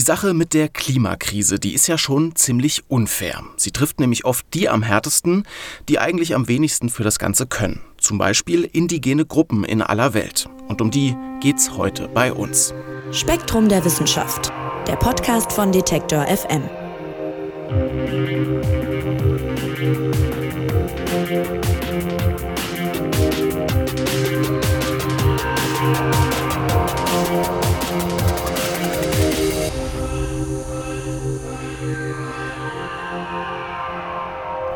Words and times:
Die 0.00 0.06
Sache 0.06 0.32
mit 0.32 0.54
der 0.54 0.70
Klimakrise, 0.70 1.58
die 1.58 1.74
ist 1.74 1.86
ja 1.86 1.98
schon 1.98 2.34
ziemlich 2.34 2.84
unfair. 2.88 3.44
Sie 3.58 3.70
trifft 3.70 4.00
nämlich 4.00 4.24
oft 4.24 4.46
die 4.54 4.66
am 4.66 4.82
härtesten, 4.82 5.44
die 5.90 5.98
eigentlich 5.98 6.34
am 6.34 6.48
wenigsten 6.48 6.88
für 6.88 7.02
das 7.02 7.18
Ganze 7.18 7.46
können. 7.46 7.82
Zum 7.98 8.16
Beispiel 8.16 8.64
indigene 8.64 9.26
Gruppen 9.26 9.62
in 9.62 9.82
aller 9.82 10.14
Welt. 10.14 10.48
Und 10.68 10.80
um 10.80 10.90
die 10.90 11.14
geht's 11.40 11.76
heute 11.76 12.08
bei 12.08 12.32
uns. 12.32 12.72
Spektrum 13.12 13.68
der 13.68 13.84
Wissenschaft, 13.84 14.50
der 14.88 14.96
Podcast 14.96 15.52
von 15.52 15.70
Detektor 15.70 16.26
FM. 16.26 16.62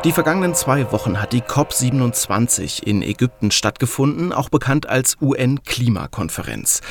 Die 0.05 0.11
vergangenen 0.11 0.53
zwei 0.53 0.91
Wochen 0.91 1.19
hat 1.19 1.33
die 1.33 1.41
COP27 1.41 2.83
in 2.83 3.01
Ägypten 3.01 3.49
stattgefunden, 3.49 4.33
auch 4.33 4.49
bekannt 4.49 4.87
als 4.87 5.17
UN-Klimakonferenz. 5.19 6.81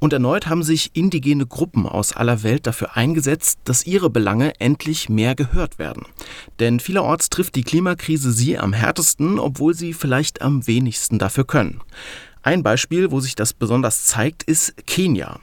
Und 0.00 0.12
erneut 0.12 0.48
haben 0.48 0.64
sich 0.64 0.90
indigene 0.94 1.46
Gruppen 1.46 1.86
aus 1.86 2.16
aller 2.16 2.42
Welt 2.42 2.66
dafür 2.66 2.96
eingesetzt, 2.96 3.60
dass 3.62 3.86
ihre 3.86 4.10
Belange 4.10 4.58
endlich 4.58 5.08
mehr 5.08 5.36
gehört 5.36 5.78
werden. 5.78 6.02
Denn 6.58 6.80
vielerorts 6.80 7.30
trifft 7.30 7.54
die 7.54 7.62
Klimakrise 7.62 8.32
sie 8.32 8.58
am 8.58 8.72
härtesten, 8.72 9.38
obwohl 9.38 9.74
sie 9.74 9.92
vielleicht 9.92 10.42
am 10.42 10.66
wenigsten 10.66 11.20
dafür 11.20 11.44
können. 11.44 11.80
Ein 12.42 12.64
Beispiel, 12.64 13.12
wo 13.12 13.20
sich 13.20 13.36
das 13.36 13.52
besonders 13.52 14.04
zeigt, 14.04 14.42
ist 14.42 14.84
Kenia. 14.88 15.38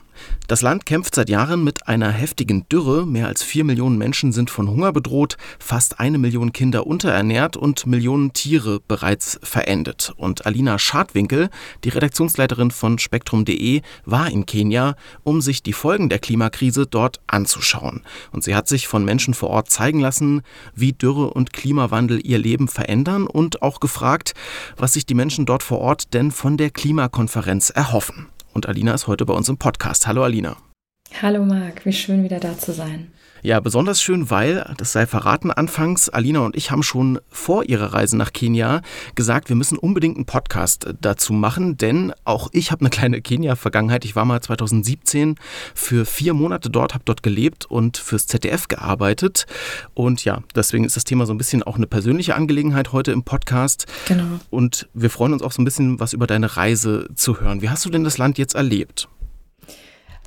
Das 0.47 0.61
Land 0.61 0.85
kämpft 0.85 1.15
seit 1.15 1.29
Jahren 1.29 1.63
mit 1.63 1.87
einer 1.87 2.11
heftigen 2.11 2.67
Dürre. 2.67 3.05
Mehr 3.05 3.27
als 3.27 3.41
vier 3.41 3.63
Millionen 3.63 3.97
Menschen 3.97 4.33
sind 4.33 4.49
von 4.49 4.69
Hunger 4.69 4.91
bedroht, 4.91 5.37
fast 5.59 6.01
eine 6.01 6.17
Million 6.17 6.51
Kinder 6.51 6.85
unterernährt 6.85 7.55
und 7.55 7.85
Millionen 7.85 8.33
Tiere 8.33 8.81
bereits 8.85 9.39
verendet. 9.43 10.13
Und 10.17 10.45
Alina 10.45 10.77
Schadwinkel, 10.77 11.49
die 11.85 11.89
Redaktionsleiterin 11.89 12.71
von 12.71 12.99
Spektrum.de, 12.99 13.81
war 14.03 14.29
in 14.29 14.45
Kenia, 14.45 14.95
um 15.23 15.39
sich 15.39 15.63
die 15.63 15.71
Folgen 15.71 16.09
der 16.09 16.19
Klimakrise 16.19 16.85
dort 16.85 17.21
anzuschauen. 17.27 18.01
Und 18.33 18.43
sie 18.43 18.53
hat 18.53 18.67
sich 18.67 18.89
von 18.89 19.05
Menschen 19.05 19.33
vor 19.33 19.51
Ort 19.51 19.69
zeigen 19.69 20.01
lassen, 20.01 20.41
wie 20.75 20.91
Dürre 20.91 21.29
und 21.29 21.53
Klimawandel 21.53 22.19
ihr 22.25 22.39
Leben 22.39 22.67
verändern 22.67 23.25
und 23.25 23.61
auch 23.61 23.79
gefragt, 23.79 24.33
was 24.75 24.93
sich 24.93 25.05
die 25.05 25.13
Menschen 25.13 25.45
dort 25.45 25.63
vor 25.63 25.79
Ort 25.79 26.13
denn 26.13 26.31
von 26.31 26.57
der 26.57 26.71
Klimakonferenz 26.71 27.69
erhoffen. 27.69 28.27
Und 28.53 28.67
Alina 28.67 28.93
ist 28.93 29.07
heute 29.07 29.25
bei 29.25 29.33
uns 29.33 29.49
im 29.49 29.57
Podcast. 29.57 30.07
Hallo 30.07 30.23
Alina. 30.23 30.57
Hallo 31.21 31.43
Marc, 31.43 31.85
wie 31.85 31.93
schön 31.93 32.23
wieder 32.23 32.39
da 32.39 32.57
zu 32.57 32.73
sein. 32.73 33.11
Ja, 33.43 33.59
besonders 33.59 34.01
schön, 34.01 34.29
weil, 34.29 34.71
das 34.77 34.91
sei 34.91 35.07
verraten 35.07 35.49
anfangs, 35.49 36.09
Alina 36.09 36.41
und 36.41 36.55
ich 36.55 36.69
haben 36.69 36.83
schon 36.83 37.19
vor 37.29 37.63
ihrer 37.63 37.93
Reise 37.93 38.15
nach 38.15 38.33
Kenia 38.33 38.81
gesagt, 39.15 39.49
wir 39.49 39.55
müssen 39.55 39.79
unbedingt 39.79 40.15
einen 40.15 40.25
Podcast 40.25 40.87
dazu 41.01 41.33
machen, 41.33 41.75
denn 41.75 42.13
auch 42.23 42.49
ich 42.51 42.71
habe 42.71 42.81
eine 42.81 42.91
kleine 42.91 43.19
Kenia-Vergangenheit. 43.19 44.05
Ich 44.05 44.15
war 44.15 44.25
mal 44.25 44.41
2017 44.41 45.37
für 45.73 46.05
vier 46.05 46.35
Monate 46.35 46.69
dort, 46.69 46.93
habe 46.93 47.03
dort 47.05 47.23
gelebt 47.23 47.65
und 47.65 47.97
fürs 47.97 48.27
ZDF 48.27 48.67
gearbeitet. 48.67 49.47
Und 49.95 50.23
ja, 50.23 50.43
deswegen 50.53 50.85
ist 50.85 50.95
das 50.95 51.03
Thema 51.03 51.25
so 51.25 51.33
ein 51.33 51.39
bisschen 51.39 51.63
auch 51.63 51.77
eine 51.77 51.87
persönliche 51.87 52.35
Angelegenheit 52.35 52.91
heute 52.91 53.11
im 53.11 53.23
Podcast. 53.23 53.87
Genau. 54.07 54.39
Und 54.51 54.87
wir 54.93 55.09
freuen 55.09 55.33
uns 55.33 55.41
auch 55.41 55.51
so 55.51 55.63
ein 55.63 55.65
bisschen, 55.65 55.99
was 55.99 56.13
über 56.13 56.27
deine 56.27 56.57
Reise 56.57 57.07
zu 57.15 57.39
hören. 57.39 57.63
Wie 57.63 57.69
hast 57.69 57.85
du 57.85 57.89
denn 57.89 58.03
das 58.03 58.19
Land 58.19 58.37
jetzt 58.37 58.53
erlebt? 58.53 59.07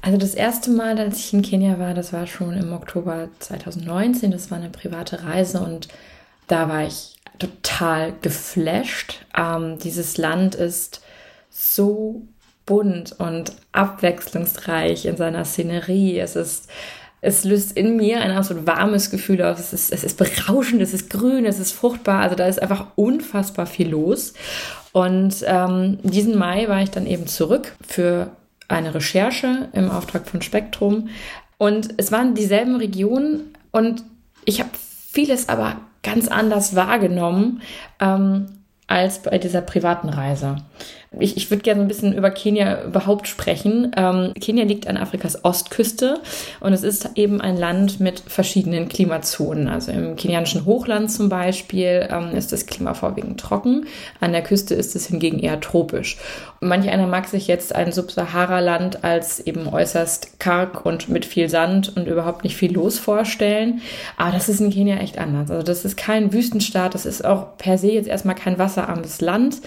Also 0.04 0.18
das 0.18 0.34
erste 0.34 0.70
Mal, 0.70 0.98
als 0.98 1.18
ich 1.18 1.32
in 1.32 1.40
Kenia 1.40 1.78
war, 1.78 1.94
das 1.94 2.12
war 2.12 2.26
schon 2.26 2.52
im 2.58 2.74
Oktober 2.74 3.30
2019. 3.38 4.32
Das 4.32 4.50
war 4.50 4.58
eine 4.58 4.68
private 4.68 5.24
Reise 5.24 5.60
und 5.60 5.88
da 6.46 6.68
war 6.68 6.86
ich 6.86 7.16
total 7.38 8.12
geflasht. 8.20 9.24
Ähm, 9.34 9.78
dieses 9.78 10.18
Land 10.18 10.56
ist 10.56 11.00
so 11.48 12.20
bunt 12.66 13.18
und 13.18 13.52
abwechslungsreich 13.72 15.06
in 15.06 15.16
seiner 15.16 15.46
Szenerie. 15.46 16.18
Es 16.18 16.36
ist 16.36 16.68
es 17.22 17.44
löst 17.44 17.74
in 17.74 17.96
mir 17.96 18.20
ein 18.20 18.32
absolut 18.32 18.66
warmes 18.66 19.10
Gefühl 19.10 19.40
aus. 19.40 19.58
Es 19.58 19.72
ist, 19.72 19.90
es 19.90 20.04
ist 20.04 20.18
berauschend, 20.18 20.82
es 20.82 20.92
ist 20.92 21.08
grün, 21.08 21.46
es 21.46 21.58
ist 21.58 21.72
fruchtbar. 21.72 22.20
Also 22.20 22.36
da 22.36 22.46
ist 22.46 22.60
einfach 22.60 22.88
unfassbar 22.96 23.64
viel 23.64 23.88
los. 23.88 24.34
Und 24.92 25.36
ähm, 25.46 25.98
diesen 26.02 26.36
Mai 26.36 26.68
war 26.68 26.82
ich 26.82 26.90
dann 26.90 27.06
eben 27.06 27.26
zurück 27.26 27.74
für 27.80 28.32
eine 28.68 28.94
Recherche 28.94 29.68
im 29.72 29.90
Auftrag 29.90 30.26
von 30.28 30.42
Spektrum. 30.42 31.08
Und 31.58 31.94
es 31.96 32.12
waren 32.12 32.34
dieselben 32.34 32.76
Regionen 32.76 33.54
und 33.70 34.04
ich 34.44 34.60
habe 34.60 34.70
vieles 34.74 35.48
aber 35.48 35.80
ganz 36.02 36.28
anders 36.28 36.74
wahrgenommen 36.74 37.62
ähm, 38.00 38.46
als 38.86 39.22
bei 39.22 39.38
dieser 39.38 39.62
privaten 39.62 40.08
Reise 40.08 40.56
ich, 41.18 41.36
ich 41.36 41.50
würde 41.50 41.62
gerne 41.62 41.82
ein 41.82 41.88
bisschen 41.88 42.12
über 42.12 42.30
Kenia 42.30 42.82
überhaupt 42.84 43.28
sprechen. 43.28 43.92
Ähm, 43.96 44.32
Kenia 44.40 44.64
liegt 44.64 44.86
an 44.86 44.96
Afrikas 44.96 45.44
Ostküste 45.44 46.20
und 46.60 46.72
es 46.72 46.82
ist 46.82 47.10
eben 47.14 47.40
ein 47.40 47.56
Land 47.56 48.00
mit 48.00 48.22
verschiedenen 48.26 48.88
Klimazonen. 48.88 49.68
Also 49.68 49.92
im 49.92 50.16
kenianischen 50.16 50.64
Hochland 50.64 51.10
zum 51.10 51.28
Beispiel 51.28 52.08
ähm, 52.10 52.36
ist 52.36 52.52
das 52.52 52.66
Klima 52.66 52.94
vorwiegend 52.94 53.40
trocken. 53.40 53.86
An 54.20 54.32
der 54.32 54.42
Küste 54.42 54.74
ist 54.74 54.96
es 54.96 55.06
hingegen 55.06 55.38
eher 55.38 55.60
tropisch. 55.60 56.16
Manch 56.60 56.88
einer 56.88 57.06
mag 57.06 57.26
sich 57.26 57.46
jetzt 57.46 57.74
ein 57.74 57.92
Subsahara-Land 57.92 59.04
als 59.04 59.40
eben 59.40 59.68
äußerst 59.68 60.40
karg 60.40 60.86
und 60.86 61.10
mit 61.10 61.26
viel 61.26 61.48
Sand 61.48 61.94
und 61.94 62.08
überhaupt 62.08 62.42
nicht 62.42 62.56
viel 62.56 62.72
los 62.72 62.98
vorstellen. 62.98 63.82
Aber 64.16 64.32
das 64.32 64.48
ist 64.48 64.60
in 64.60 64.70
Kenia 64.70 64.96
echt 64.96 65.18
anders. 65.18 65.50
Also 65.50 65.62
das 65.62 65.84
ist 65.84 65.96
kein 65.96 66.32
Wüstenstaat, 66.32 66.94
das 66.94 67.04
ist 67.04 67.24
auch 67.24 67.58
per 67.58 67.76
se 67.76 67.92
jetzt 67.92 68.08
erstmal 68.08 68.34
kein 68.34 68.58
wasserarmes 68.58 69.20
Land. 69.20 69.58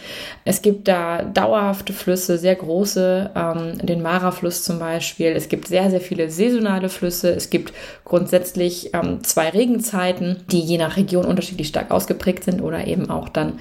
Es 0.43 0.61
gibt 0.61 0.87
da 0.87 1.23
dauerhafte 1.37 1.93
Flüsse, 1.93 2.37
sehr 2.39 2.55
große, 2.55 3.29
ähm, 3.35 3.77
den 3.85 4.01
Mara-Fluss 4.01 4.63
zum 4.63 4.79
Beispiel. 4.79 5.27
Es 5.27 5.49
gibt 5.49 5.67
sehr, 5.67 5.91
sehr 5.91 6.01
viele 6.01 6.31
saisonale 6.31 6.89
Flüsse. 6.89 7.29
Es 7.29 7.51
gibt 7.51 7.73
grundsätzlich 8.05 8.93
ähm, 8.93 9.23
zwei 9.23 9.49
Regenzeiten, 9.49 10.43
die 10.51 10.61
je 10.61 10.79
nach 10.79 10.97
Region 10.97 11.25
unterschiedlich 11.25 11.67
stark 11.67 11.91
ausgeprägt 11.91 12.43
sind 12.43 12.61
oder 12.61 12.87
eben 12.87 13.11
auch 13.11 13.29
dann 13.29 13.59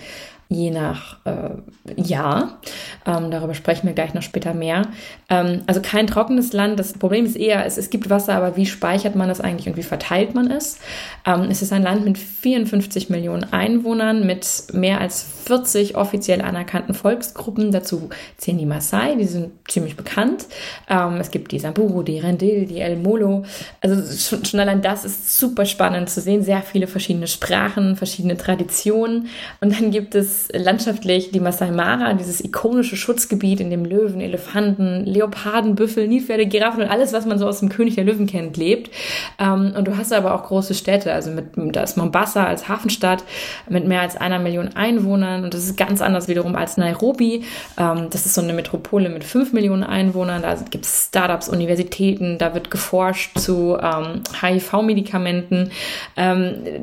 je 0.49 0.71
nach 0.71 1.17
äh, 1.25 2.01
Jahr. 2.01 2.61
Ähm, 3.05 3.31
darüber 3.31 3.55
sprechen 3.55 3.87
wir 3.87 3.95
gleich 3.95 4.15
noch 4.15 4.23
später 4.23 4.55
mehr. 4.55 4.83
Ähm, 5.29 5.63
also 5.67 5.81
kein 5.81 6.07
trockenes 6.07 6.53
Land. 6.53 6.79
Das 6.79 6.93
Problem 6.93 7.27
ist 7.27 7.37
eher, 7.37 7.67
es, 7.67 7.77
es 7.79 7.91
gibt 7.91 8.11
Wasser, 8.11 8.35
aber 8.35 8.57
wie 8.57 8.67
speichert 8.67 9.17
man 9.17 9.29
das 9.29 9.41
eigentlich 9.41 9.69
und 9.69 9.77
wie 9.77 9.83
verteilt 9.83 10.35
man 10.35 10.49
es? 10.51 10.79
Ähm, 11.27 11.49
es 11.51 11.63
ist 11.63 11.73
ein 11.73 11.83
Land 11.83 12.05
mit 12.05 12.17
54 12.17 13.11
Millionen 13.11 13.53
Einwohnern, 13.53 14.25
mit 14.25 14.47
mehr 14.73 15.01
als 15.01 15.27
40 15.47 15.97
offiziell 15.97 16.41
anerkannten 16.41 16.95
Volksgruppen. 16.95 17.73
Dazu 17.73 18.11
zählen 18.37 18.59
die 18.59 18.67
Maasai, 18.67 19.17
die 19.17 19.25
sind 19.25 19.51
ziemlich 19.67 19.97
bekannt. 19.97 20.47
Ähm, 20.89 21.17
es 21.17 21.33
gibt 21.33 21.51
die 21.51 21.59
Samburu, 21.59 22.05
die 22.05 22.21
Rendil, 22.21 22.67
die 22.67 22.81
El 22.81 22.97
Molo. 22.97 23.45
Also 23.81 24.01
schon, 24.17 24.45
schon 24.45 24.61
allein 24.61 24.81
das 24.81 25.05
ist 25.05 25.39
super 25.39 25.67
spannend 25.67 26.09
zu 26.09 26.21
sehen. 26.21 26.45
Sehr 26.45 26.63
viele 26.63 26.87
verschiedene 26.87 27.27
Sprachen, 27.27 27.97
verschiedene 27.97 28.37
Traditionen. 28.37 29.29
Und 29.61 29.73
dann 29.73 29.91
gibt 29.91 30.15
es 30.15 30.36
landschaftlich 30.53 31.31
die 31.31 31.41
Masai 31.41 31.71
Mara, 31.71 32.13
dieses 32.15 32.43
ikonische 32.43 32.97
Schutzgebiet, 32.97 33.61
in 33.61 33.71
dem 33.71 33.85
Löwen, 33.85 34.21
Elefanten, 34.21 35.05
Leoparden, 35.05 35.75
Büffel, 35.75 36.09
Nilpferde, 36.09 36.47
Giraffen 36.47 36.83
und 36.83 36.89
alles, 36.89 37.13
was 37.13 37.27
man 37.27 37.39
so 37.39 37.47
aus 37.47 37.61
dem 37.61 37.69
König 37.69 37.95
der 37.95 38.05
Löwen 38.05 38.27
kennt, 38.27 38.57
lebt. 38.57 38.91
Ähm, 39.39 39.73
und 39.77 39.87
du 39.89 39.97
hast 39.97 40.13
aber 40.13 40.35
auch 40.35 40.45
große 40.45 40.75
Städte, 40.75 41.13
also 41.13 41.31
mit, 41.31 41.47
da 41.57 41.83
ist 41.83 41.97
Mombasa 41.97 42.45
als 42.45 42.69
Hafenstadt 42.69 43.25
mit 43.69 43.87
mehr 43.87 44.01
als 44.01 44.17
einer 44.17 44.39
Million 44.39 44.75
Einwohnern 44.75 45.45
und 45.45 45.55
das 45.55 45.65
ist 45.65 45.77
ganz 45.77 46.01
anders 46.01 46.29
wiederum 46.29 46.57
als 46.57 46.77
Nairobi. 46.77 47.45
Ähm, 47.79 48.09
das 48.11 48.27
ist 48.27 48.35
so 48.35 48.43
eine 48.43 48.53
Metropole 48.53 49.09
mit 49.09 49.25
fünf 49.25 49.53
Millionen 49.53 49.85
Einwohnern, 49.85 50.43
da 50.43 50.57
gibt 50.71 50.85
es 50.85 51.07
Startups, 51.09 51.49
Universitäten, 51.49 52.39
da 52.39 52.55
wird 52.55 52.71
geforscht 52.71 53.39
zu 53.39 53.79
ähm, 53.81 54.23
HIV-Medikamenten. 54.41 55.71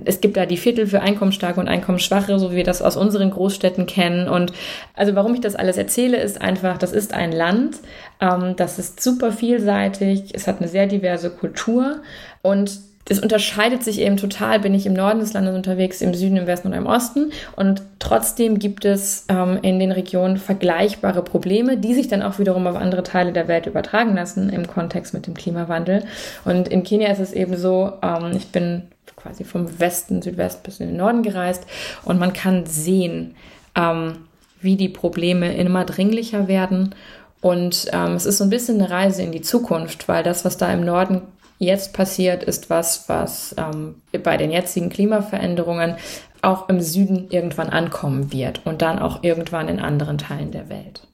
es 0.05 0.21
gibt 0.21 0.37
da 0.37 0.45
die 0.45 0.57
Viertel 0.57 0.87
für 0.87 1.01
Einkommensstarke 1.01 1.59
und 1.59 1.67
Einkommensschwache, 1.67 2.37
so 2.39 2.51
wie 2.51 2.57
wir 2.57 2.63
das 2.63 2.81
aus 2.81 2.97
unseren 2.97 3.31
großen 3.31 3.42
Großstädten 3.43 3.85
kennen. 3.85 4.29
Und 4.29 4.53
also 4.95 5.15
warum 5.15 5.33
ich 5.33 5.41
das 5.41 5.55
alles 5.55 5.77
erzähle, 5.77 6.17
ist 6.17 6.41
einfach, 6.41 6.77
das 6.77 6.93
ist 6.93 7.13
ein 7.13 7.33
Land, 7.33 7.77
ähm, 8.21 8.55
das 8.55 8.79
ist 8.79 9.03
super 9.03 9.33
vielseitig, 9.33 10.33
es 10.33 10.47
hat 10.47 10.59
eine 10.59 10.69
sehr 10.69 10.87
diverse 10.87 11.29
Kultur 11.29 11.97
und 12.41 12.79
es 13.09 13.19
unterscheidet 13.19 13.83
sich 13.83 13.99
eben 13.99 14.15
total, 14.15 14.61
bin 14.61 14.73
ich 14.73 14.85
im 14.85 14.93
Norden 14.93 15.19
des 15.19 15.33
Landes 15.33 15.53
unterwegs, 15.53 15.99
im 15.99 16.13
Süden, 16.13 16.37
im 16.37 16.47
Westen 16.47 16.69
oder 16.69 16.77
im 16.77 16.85
Osten. 16.85 17.33
Und 17.57 17.81
trotzdem 17.99 18.59
gibt 18.59 18.85
es 18.85 19.25
ähm, 19.27 19.59
in 19.61 19.77
den 19.77 19.91
Regionen 19.91 20.37
vergleichbare 20.37 21.21
Probleme, 21.21 21.75
die 21.75 21.95
sich 21.95 22.07
dann 22.07 22.21
auch 22.21 22.39
wiederum 22.39 22.65
auf 22.65 22.77
andere 22.77 23.03
Teile 23.03 23.33
der 23.33 23.49
Welt 23.49 23.65
übertragen 23.65 24.15
lassen 24.15 24.49
im 24.49 24.67
Kontext 24.67 25.13
mit 25.13 25.27
dem 25.27 25.33
Klimawandel. 25.33 26.05
Und 26.45 26.69
in 26.69 26.83
Kenia 26.83 27.11
ist 27.11 27.19
es 27.19 27.33
eben 27.33 27.57
so, 27.57 27.91
ähm, 28.01 28.31
ich 28.37 28.53
bin 28.53 28.83
quasi 29.23 29.43
vom 29.43 29.79
Westen, 29.79 30.21
Südwest 30.21 30.63
bis 30.63 30.79
in 30.79 30.87
den 30.87 30.97
Norden 30.97 31.23
gereist 31.23 31.65
und 32.03 32.19
man 32.19 32.33
kann 32.33 32.65
sehen, 32.65 33.35
ähm, 33.75 34.27
wie 34.61 34.75
die 34.75 34.89
Probleme 34.89 35.55
immer 35.55 35.85
dringlicher 35.85 36.47
werden. 36.47 36.93
Und 37.41 37.87
ähm, 37.91 38.13
es 38.13 38.25
ist 38.25 38.37
so 38.37 38.45
ein 38.45 38.49
bisschen 38.49 38.79
eine 38.79 38.89
Reise 38.89 39.23
in 39.23 39.31
die 39.31 39.41
Zukunft, 39.41 40.07
weil 40.07 40.23
das, 40.23 40.45
was 40.45 40.57
da 40.57 40.71
im 40.71 40.85
Norden 40.85 41.21
jetzt 41.59 41.93
passiert, 41.93 42.43
ist 42.43 42.69
was, 42.69 43.09
was 43.09 43.55
ähm, 43.57 43.95
bei 44.23 44.37
den 44.37 44.51
jetzigen 44.51 44.89
Klimaveränderungen 44.89 45.95
auch 46.41 46.69
im 46.69 46.81
Süden 46.81 47.27
irgendwann 47.29 47.69
ankommen 47.69 48.31
wird 48.31 48.61
und 48.65 48.81
dann 48.81 48.99
auch 48.99 49.23
irgendwann 49.23 49.69
in 49.69 49.79
anderen 49.79 50.17
Teilen 50.17 50.51
der 50.51 50.69
Welt. 50.69 51.07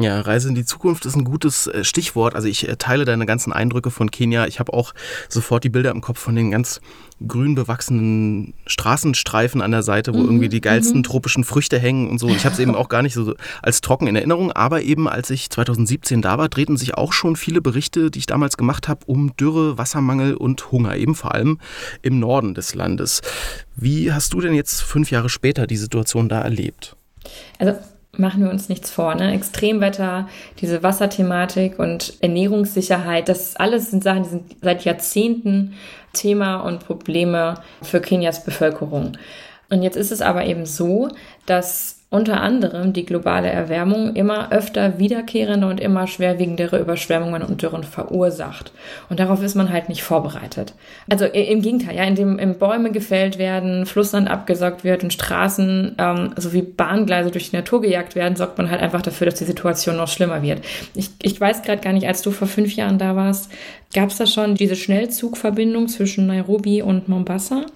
Ja, 0.00 0.18
Reise 0.22 0.48
in 0.48 0.54
die 0.54 0.64
Zukunft 0.64 1.04
ist 1.04 1.14
ein 1.14 1.24
gutes 1.24 1.66
äh, 1.66 1.84
Stichwort. 1.84 2.34
Also 2.34 2.48
ich 2.48 2.66
äh, 2.66 2.76
teile 2.76 3.04
deine 3.04 3.26
ganzen 3.26 3.52
Eindrücke 3.52 3.90
von 3.90 4.10
Kenia. 4.10 4.46
Ich 4.46 4.58
habe 4.58 4.72
auch 4.72 4.94
sofort 5.28 5.62
die 5.62 5.68
Bilder 5.68 5.90
im 5.90 6.00
Kopf 6.00 6.18
von 6.18 6.34
den 6.34 6.50
ganz 6.50 6.80
grün 7.28 7.54
bewachsenen 7.54 8.54
Straßenstreifen 8.66 9.60
an 9.60 9.72
der 9.72 9.82
Seite, 9.82 10.14
wo 10.14 10.18
mhm, 10.20 10.24
irgendwie 10.24 10.48
die 10.48 10.62
geilsten 10.62 10.98
mhm. 10.98 11.02
tropischen 11.02 11.44
Früchte 11.44 11.78
hängen 11.78 12.08
und 12.08 12.18
so. 12.18 12.28
Ich 12.28 12.46
habe 12.46 12.54
es 12.54 12.58
eben 12.60 12.74
auch 12.74 12.88
gar 12.88 13.02
nicht 13.02 13.12
so 13.12 13.34
als 13.60 13.82
trocken 13.82 14.06
in 14.06 14.16
Erinnerung, 14.16 14.52
aber 14.52 14.80
eben 14.80 15.06
als 15.06 15.28
ich 15.28 15.50
2017 15.50 16.22
da 16.22 16.38
war, 16.38 16.48
drehten 16.48 16.78
sich 16.78 16.94
auch 16.94 17.12
schon 17.12 17.36
viele 17.36 17.60
Berichte, 17.60 18.10
die 18.10 18.20
ich 18.20 18.26
damals 18.26 18.56
gemacht 18.56 18.88
habe, 18.88 19.04
um 19.04 19.36
Dürre, 19.36 19.76
Wassermangel 19.76 20.34
und 20.34 20.72
Hunger, 20.72 20.96
eben 20.96 21.14
vor 21.14 21.34
allem 21.34 21.58
im 22.00 22.18
Norden 22.18 22.54
des 22.54 22.74
Landes. 22.74 23.20
Wie 23.76 24.14
hast 24.14 24.32
du 24.32 24.40
denn 24.40 24.54
jetzt 24.54 24.80
fünf 24.80 25.10
Jahre 25.10 25.28
später 25.28 25.66
die 25.66 25.76
Situation 25.76 26.30
da 26.30 26.40
erlebt? 26.40 26.96
Also 27.58 27.74
machen 28.20 28.44
wir 28.44 28.50
uns 28.50 28.68
nichts 28.68 28.90
vor. 28.90 29.14
Ne? 29.14 29.32
Extremwetter, 29.32 30.28
diese 30.60 30.82
Wasserthematik 30.82 31.78
und 31.78 32.14
Ernährungssicherheit, 32.20 33.28
das 33.28 33.56
alles 33.56 33.90
sind 33.90 34.04
Sachen, 34.04 34.22
die 34.22 34.28
sind 34.28 34.56
seit 34.62 34.84
Jahrzehnten 34.84 35.74
Thema 36.12 36.56
und 36.56 36.84
Probleme 36.86 37.54
für 37.82 38.00
Kenias 38.00 38.44
Bevölkerung. 38.44 39.16
Und 39.70 39.82
jetzt 39.82 39.96
ist 39.96 40.12
es 40.12 40.20
aber 40.20 40.44
eben 40.44 40.66
so, 40.66 41.08
dass 41.46 41.99
unter 42.10 42.40
anderem 42.40 42.92
die 42.92 43.06
globale 43.06 43.48
Erwärmung 43.48 44.16
immer 44.16 44.50
öfter 44.50 44.98
wiederkehrende 44.98 45.68
und 45.68 45.78
immer 45.78 46.08
schwerwiegendere 46.08 46.80
Überschwemmungen 46.80 47.42
und 47.42 47.62
Dürren 47.62 47.84
verursacht. 47.84 48.72
Und 49.08 49.20
darauf 49.20 49.40
ist 49.44 49.54
man 49.54 49.72
halt 49.72 49.88
nicht 49.88 50.02
vorbereitet. 50.02 50.74
Also 51.08 51.26
im 51.26 51.62
Gegenteil, 51.62 51.96
ja, 51.96 52.02
indem 52.02 52.40
in 52.40 52.58
Bäume 52.58 52.90
gefällt 52.90 53.38
werden, 53.38 53.86
Flussland 53.86 54.28
abgesaugt 54.28 54.82
wird 54.82 55.04
und 55.04 55.12
Straßen 55.12 55.94
ähm, 55.98 56.34
sowie 56.36 56.62
Bahngleise 56.62 57.30
durch 57.30 57.50
die 57.50 57.56
Natur 57.56 57.80
gejagt 57.80 58.16
werden, 58.16 58.34
sorgt 58.34 58.58
man 58.58 58.70
halt 58.70 58.82
einfach 58.82 59.02
dafür, 59.02 59.26
dass 59.26 59.38
die 59.38 59.44
Situation 59.44 59.96
noch 59.96 60.08
schlimmer 60.08 60.42
wird. 60.42 60.62
Ich, 60.94 61.10
ich 61.22 61.40
weiß 61.40 61.62
gerade 61.62 61.80
gar 61.80 61.92
nicht, 61.92 62.08
als 62.08 62.22
du 62.22 62.32
vor 62.32 62.48
fünf 62.48 62.74
Jahren 62.74 62.98
da 62.98 63.14
warst, 63.14 63.52
gab 63.94 64.10
es 64.10 64.16
da 64.16 64.26
schon 64.26 64.56
diese 64.56 64.74
Schnellzugverbindung 64.74 65.86
zwischen 65.86 66.26
Nairobi 66.26 66.82
und 66.82 67.08
Mombasa? 67.08 67.66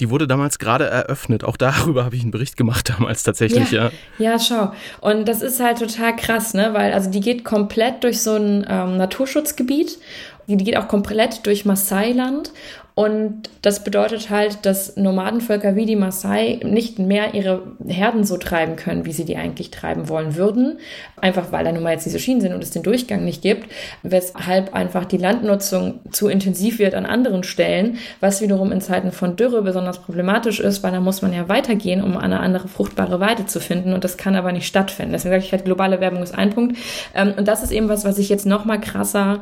Die 0.00 0.10
wurde 0.10 0.26
damals 0.26 0.58
gerade 0.58 0.86
eröffnet. 0.86 1.44
Auch 1.44 1.56
darüber 1.56 2.04
habe 2.06 2.16
ich 2.16 2.22
einen 2.22 2.30
Bericht 2.30 2.56
gemacht 2.56 2.92
damals 2.96 3.22
tatsächlich, 3.22 3.70
ja. 3.70 3.90
Ja, 4.18 4.32
ja 4.32 4.38
schau. 4.38 4.72
Und 5.00 5.26
das 5.28 5.42
ist 5.42 5.60
halt 5.60 5.78
total 5.78 6.16
krass, 6.16 6.54
ne? 6.54 6.70
Weil 6.72 6.92
also 6.92 7.10
die 7.10 7.20
geht 7.20 7.44
komplett 7.44 8.04
durch 8.04 8.20
so 8.20 8.34
ein 8.34 8.66
ähm, 8.68 8.96
Naturschutzgebiet. 8.96 9.98
Die 10.46 10.56
geht 10.56 10.76
auch 10.76 10.88
komplett 10.88 11.46
durch 11.46 11.64
Maasai-Land 11.64 12.52
und 12.96 13.50
das 13.62 13.82
bedeutet 13.82 14.30
halt, 14.30 14.64
dass 14.64 14.96
Nomadenvölker 14.96 15.74
wie 15.74 15.84
die 15.84 15.96
Maasai 15.96 16.60
nicht 16.62 17.00
mehr 17.00 17.34
ihre 17.34 17.62
Herden 17.88 18.22
so 18.22 18.36
treiben 18.36 18.76
können, 18.76 19.04
wie 19.04 19.12
sie 19.12 19.24
die 19.24 19.36
eigentlich 19.36 19.72
treiben 19.72 20.08
wollen 20.08 20.36
würden. 20.36 20.78
Einfach 21.20 21.50
weil 21.50 21.64
da 21.64 21.72
nun 21.72 21.82
mal 21.82 21.94
jetzt 21.94 22.06
diese 22.06 22.20
Schienen 22.20 22.40
sind 22.40 22.54
und 22.54 22.62
es 22.62 22.70
den 22.70 22.84
Durchgang 22.84 23.24
nicht 23.24 23.42
gibt, 23.42 23.68
weshalb 24.04 24.74
einfach 24.74 25.06
die 25.06 25.16
Landnutzung 25.16 26.02
zu 26.12 26.28
intensiv 26.28 26.78
wird 26.78 26.94
an 26.94 27.04
anderen 27.04 27.42
Stellen, 27.42 27.98
was 28.20 28.40
wiederum 28.40 28.70
in 28.70 28.80
Zeiten 28.80 29.10
von 29.10 29.34
Dürre 29.34 29.62
besonders 29.62 30.00
problematisch 30.00 30.60
ist, 30.60 30.84
weil 30.84 30.92
da 30.92 31.00
muss 31.00 31.20
man 31.20 31.32
ja 31.32 31.48
weitergehen, 31.48 32.00
um 32.00 32.16
eine 32.16 32.38
andere 32.38 32.68
fruchtbare 32.68 33.18
Weide 33.18 33.46
zu 33.46 33.58
finden 33.58 33.92
und 33.92 34.04
das 34.04 34.16
kann 34.16 34.36
aber 34.36 34.52
nicht 34.52 34.68
stattfinden. 34.68 35.10
Deswegen 35.10 35.32
sage 35.32 35.44
ich 35.44 35.50
halt, 35.50 35.64
globale 35.64 35.98
Werbung 35.98 36.22
ist 36.22 36.36
ein 36.36 36.50
Punkt. 36.50 36.76
Ähm, 37.12 37.34
und 37.36 37.48
das 37.48 37.64
ist 37.64 37.72
eben 37.72 37.88
was, 37.88 38.04
was 38.04 38.18
ich 38.18 38.28
jetzt 38.28 38.46
noch 38.46 38.64
mal 38.64 38.80
krasser 38.80 39.40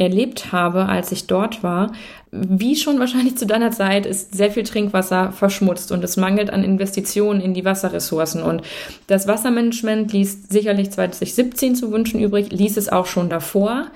erlebt 0.00 0.50
habe, 0.50 0.86
als 0.86 1.12
ich 1.12 1.26
dort 1.26 1.62
war, 1.62 1.92
wie 2.32 2.76
schon 2.76 3.00
wahrscheinlich 3.00 3.36
zu 3.36 3.44
deiner 3.44 3.72
Zeit, 3.72 4.06
ist 4.06 4.34
sehr 4.34 4.52
viel 4.52 4.62
Trinkwasser 4.62 5.32
verschmutzt 5.32 5.90
und 5.90 6.02
es 6.04 6.16
mangelt 6.16 6.50
an 6.50 6.62
Investitionen 6.62 7.40
in 7.40 7.54
die 7.54 7.64
Wasserressourcen. 7.64 8.42
Und 8.42 8.62
das 9.08 9.26
Wassermanagement 9.26 10.12
ließ 10.12 10.48
sicherlich 10.48 10.92
2017 10.92 11.74
zu 11.74 11.90
wünschen 11.90 12.20
übrig, 12.20 12.50
ließ 12.52 12.76
es 12.76 12.88
auch 12.88 13.06
schon 13.06 13.28
davor. 13.28 13.88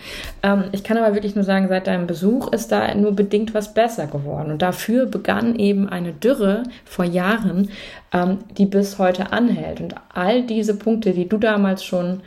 Ähm, 0.42 0.64
ich 0.72 0.82
kann 0.82 0.98
aber 0.98 1.14
wirklich 1.14 1.36
nur 1.36 1.44
sagen, 1.44 1.68
seit 1.68 1.86
deinem 1.86 2.08
Besuch 2.08 2.52
ist 2.52 2.72
da 2.72 2.94
nur 2.94 3.12
bedingt 3.12 3.54
was 3.54 3.72
besser 3.72 4.08
geworden. 4.08 4.50
Und 4.50 4.62
dafür 4.62 5.06
begann 5.06 5.56
eben 5.56 5.88
eine 5.88 6.12
Dürre 6.12 6.64
vor 6.84 7.04
Jahren, 7.04 7.70
ähm, 8.12 8.38
die 8.58 8.66
bis 8.66 8.98
heute 8.98 9.32
anhält. 9.32 9.80
Und 9.80 9.94
all 10.12 10.42
diese 10.42 10.76
Punkte, 10.76 11.12
die 11.12 11.28
du 11.28 11.38
damals 11.38 11.84
schon 11.84 12.20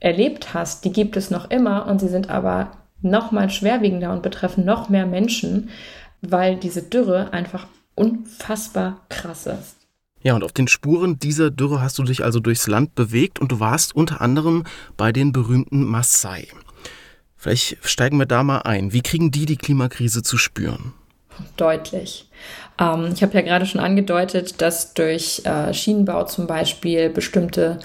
erlebt 0.00 0.54
hast, 0.54 0.84
die 0.86 0.92
gibt 0.92 1.16
es 1.16 1.30
noch 1.30 1.50
immer 1.50 1.86
und 1.86 2.00
sie 2.00 2.08
sind 2.08 2.30
aber 2.30 2.70
noch 3.02 3.32
mal 3.32 3.50
schwerwiegender 3.50 4.12
und 4.12 4.22
betreffen 4.22 4.64
noch 4.64 4.88
mehr 4.88 5.06
Menschen, 5.06 5.70
weil 6.20 6.56
diese 6.56 6.82
Dürre 6.82 7.32
einfach 7.32 7.66
unfassbar 7.94 9.00
krass 9.08 9.46
ist. 9.46 9.76
Ja, 10.22 10.34
und 10.34 10.44
auf 10.44 10.52
den 10.52 10.68
Spuren 10.68 11.18
dieser 11.18 11.50
Dürre 11.50 11.80
hast 11.80 11.98
du 11.98 12.04
dich 12.04 12.22
also 12.22 12.38
durchs 12.38 12.68
Land 12.68 12.94
bewegt 12.94 13.40
und 13.40 13.50
du 13.50 13.60
warst 13.60 13.94
unter 13.94 14.20
anderem 14.20 14.64
bei 14.96 15.12
den 15.12 15.32
berühmten 15.32 15.84
Maasai. 15.84 16.46
Vielleicht 17.36 17.78
steigen 17.82 18.18
wir 18.18 18.26
da 18.26 18.44
mal 18.44 18.58
ein. 18.58 18.92
Wie 18.92 19.02
kriegen 19.02 19.32
die 19.32 19.46
die 19.46 19.56
Klimakrise 19.56 20.22
zu 20.22 20.38
spüren? 20.38 20.92
Deutlich. 21.56 22.30
Ähm, 22.78 23.10
ich 23.12 23.22
habe 23.22 23.34
ja 23.34 23.40
gerade 23.40 23.66
schon 23.66 23.80
angedeutet, 23.80 24.60
dass 24.62 24.94
durch 24.94 25.42
äh, 25.44 25.74
Schienenbau 25.74 26.24
zum 26.24 26.46
Beispiel 26.46 27.10
bestimmte 27.10 27.80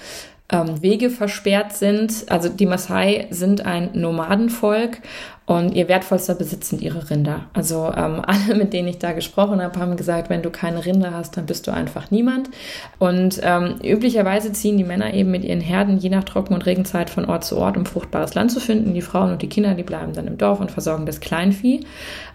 ähm, 0.49 0.81
Wege 0.81 1.09
versperrt 1.09 1.73
sind. 1.73 2.25
Also 2.29 2.49
die 2.49 2.65
Maasai 2.65 3.27
sind 3.31 3.65
ein 3.65 3.89
Nomadenvolk 3.93 4.99
und 5.45 5.73
ihr 5.75 5.87
wertvollster 5.87 6.35
Besitz 6.35 6.69
sind 6.69 6.81
ihre 6.81 7.09
Rinder. 7.09 7.45
Also 7.53 7.91
ähm, 7.95 8.21
alle, 8.25 8.55
mit 8.55 8.71
denen 8.71 8.87
ich 8.87 8.97
da 8.97 9.11
gesprochen 9.11 9.61
habe, 9.61 9.79
haben 9.79 9.97
gesagt, 9.97 10.29
wenn 10.29 10.41
du 10.41 10.49
keine 10.49 10.85
Rinder 10.85 11.13
hast, 11.13 11.35
dann 11.35 11.45
bist 11.45 11.67
du 11.67 11.71
einfach 11.71 12.11
niemand. 12.11 12.49
Und 12.97 13.39
ähm, 13.43 13.75
üblicherweise 13.83 14.53
ziehen 14.53 14.77
die 14.77 14.83
Männer 14.85 15.13
eben 15.13 15.31
mit 15.31 15.43
ihren 15.43 15.61
Herden 15.61 15.97
je 15.97 16.09
nach 16.09 16.23
Trocken- 16.23 16.53
und 16.53 16.65
Regenzeit 16.65 17.09
von 17.09 17.25
Ort 17.25 17.43
zu 17.43 17.57
Ort, 17.57 17.75
um 17.75 17.85
fruchtbares 17.85 18.33
Land 18.33 18.51
zu 18.51 18.61
finden. 18.61 18.93
Die 18.93 19.01
Frauen 19.01 19.31
und 19.31 19.41
die 19.41 19.49
Kinder, 19.49 19.73
die 19.73 19.83
bleiben 19.83 20.13
dann 20.13 20.27
im 20.27 20.37
Dorf 20.37 20.61
und 20.61 20.71
versorgen 20.71 21.05
das 21.05 21.19
Kleinvieh. 21.19 21.85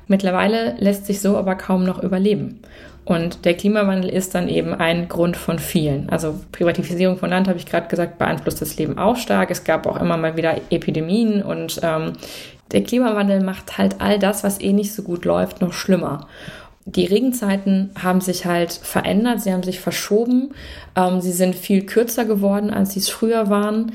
Mittlerweile 0.07 0.75
lässt 0.79 1.07
sich 1.07 1.21
so 1.21 1.39
aber 1.39 1.55
kaum 1.55 1.85
noch 1.85 2.03
überleben. 2.03 2.61
Und 3.05 3.45
der 3.45 3.55
Klimawandel 3.55 4.11
ist 4.11 4.35
dann 4.35 4.49
eben 4.49 4.75
ein 4.75 5.09
Grund 5.09 5.37
von 5.37 5.59
vielen. 5.59 6.09
Also 6.09 6.39
Privatisierung 6.53 7.17
von 7.17 7.31
Land, 7.31 7.49
habe 7.49 7.59
ich 7.59 7.67
gerade 7.67 7.89
gesagt, 7.89 8.19
beeinflusst 8.19 8.63
das 8.63 8.77
Leben 8.77 8.97
auch 8.97 9.17
stark. 9.17 9.51
Es 9.51 9.65
gab 9.65 9.87
auch 9.87 10.01
immer 10.01 10.17
mal 10.17 10.37
wieder 10.37 10.57
Epidemien 10.71 11.43
und 11.43 11.81
ähm, 11.83 12.13
der 12.71 12.85
Klimawandel 12.85 13.43
macht 13.43 13.77
halt 13.77 14.01
all 14.01 14.19
das, 14.19 14.45
was 14.45 14.61
eh 14.61 14.73
nicht 14.73 14.95
so 14.95 15.03
gut 15.03 15.25
läuft, 15.25 15.61
noch 15.61 15.73
schlimmer. 15.73 16.29
Die 16.85 17.07
Regenzeiten 17.07 17.91
haben 18.01 18.21
sich 18.21 18.45
halt 18.45 18.73
verändert, 18.73 19.41
sie 19.41 19.53
haben 19.53 19.63
sich 19.63 19.79
verschoben, 19.79 20.53
ähm, 20.97 21.21
sie 21.21 21.31
sind 21.31 21.55
viel 21.55 21.87
kürzer 21.87 22.25
geworden, 22.25 22.71
als 22.71 22.93
sie 22.93 23.01
es 23.01 23.09
früher 23.09 23.49
waren. 23.49 23.93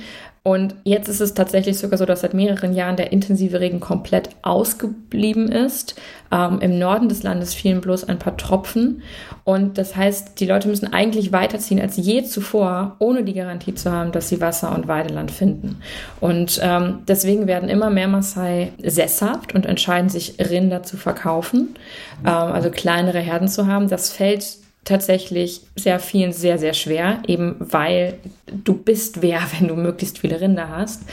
Und 0.48 0.76
jetzt 0.86 1.10
ist 1.10 1.20
es 1.20 1.34
tatsächlich 1.34 1.78
sogar 1.78 1.98
so, 1.98 2.06
dass 2.06 2.22
seit 2.22 2.34
mehreren 2.34 2.74
Jahren 2.74 2.96
der 2.96 3.12
intensive 3.12 3.60
Regen 3.60 3.82
komplett 3.82 4.30
ausgeblieben 4.44 5.52
ist. 5.52 6.00
Ähm, 6.32 6.60
Im 6.62 6.80
Norden 6.80 7.10
des 7.10 7.22
Landes 7.22 7.54
fielen 7.54 7.82
bloß 7.82 8.06
ein 8.06 8.18
paar 8.18 8.38
Tropfen. 8.38 9.02
Und 9.44 9.78
das 9.78 9.98
heißt, 9.98 10.40
die 10.40 10.46
Leute 10.46 10.70
müssen 10.70 10.94
eigentlich 10.94 11.34
weiterziehen 11.34 11.82
als 11.82 11.98
je 11.98 12.24
zuvor, 12.24 12.96
ohne 13.00 13.26
die 13.26 13.34
Garantie 13.34 13.76
zu 13.76 13.92
haben, 13.92 14.14
dass 14.14 14.30
sie 14.30 14.40
Wasser 14.40 14.74
und 14.74 14.88
Weideland 14.88 15.32
finden. 15.32 15.82
Und 16.22 16.62
ähm, 16.64 17.00
deswegen 17.10 17.46
werden 17.48 17.68
immer 17.68 17.90
mehr 17.90 18.08
Maasai 18.08 18.72
sesshaft 18.82 19.54
und 19.54 19.66
entscheiden 19.66 20.08
sich, 20.08 20.36
Rinder 20.40 20.82
zu 20.82 20.96
verkaufen, 20.96 21.76
ähm, 22.24 22.32
also 22.32 22.70
kleinere 22.70 23.20
Herden 23.20 23.50
zu 23.50 23.68
haben. 23.68 23.90
Das 23.90 24.12
fällt 24.12 24.46
tatsächlich 24.84 25.62
sehr 25.76 26.00
vielen 26.00 26.32
sehr, 26.32 26.58
sehr 26.58 26.74
schwer, 26.74 27.22
eben 27.28 27.56
weil 27.60 28.16
du 28.64 28.74
bist 28.74 29.22
wer, 29.22 29.42
wenn 29.60 29.68
du 29.68 29.76
möglichst 29.76 30.20
viele 30.20 30.40
Rinder 30.40 30.70
hast. 30.70 31.04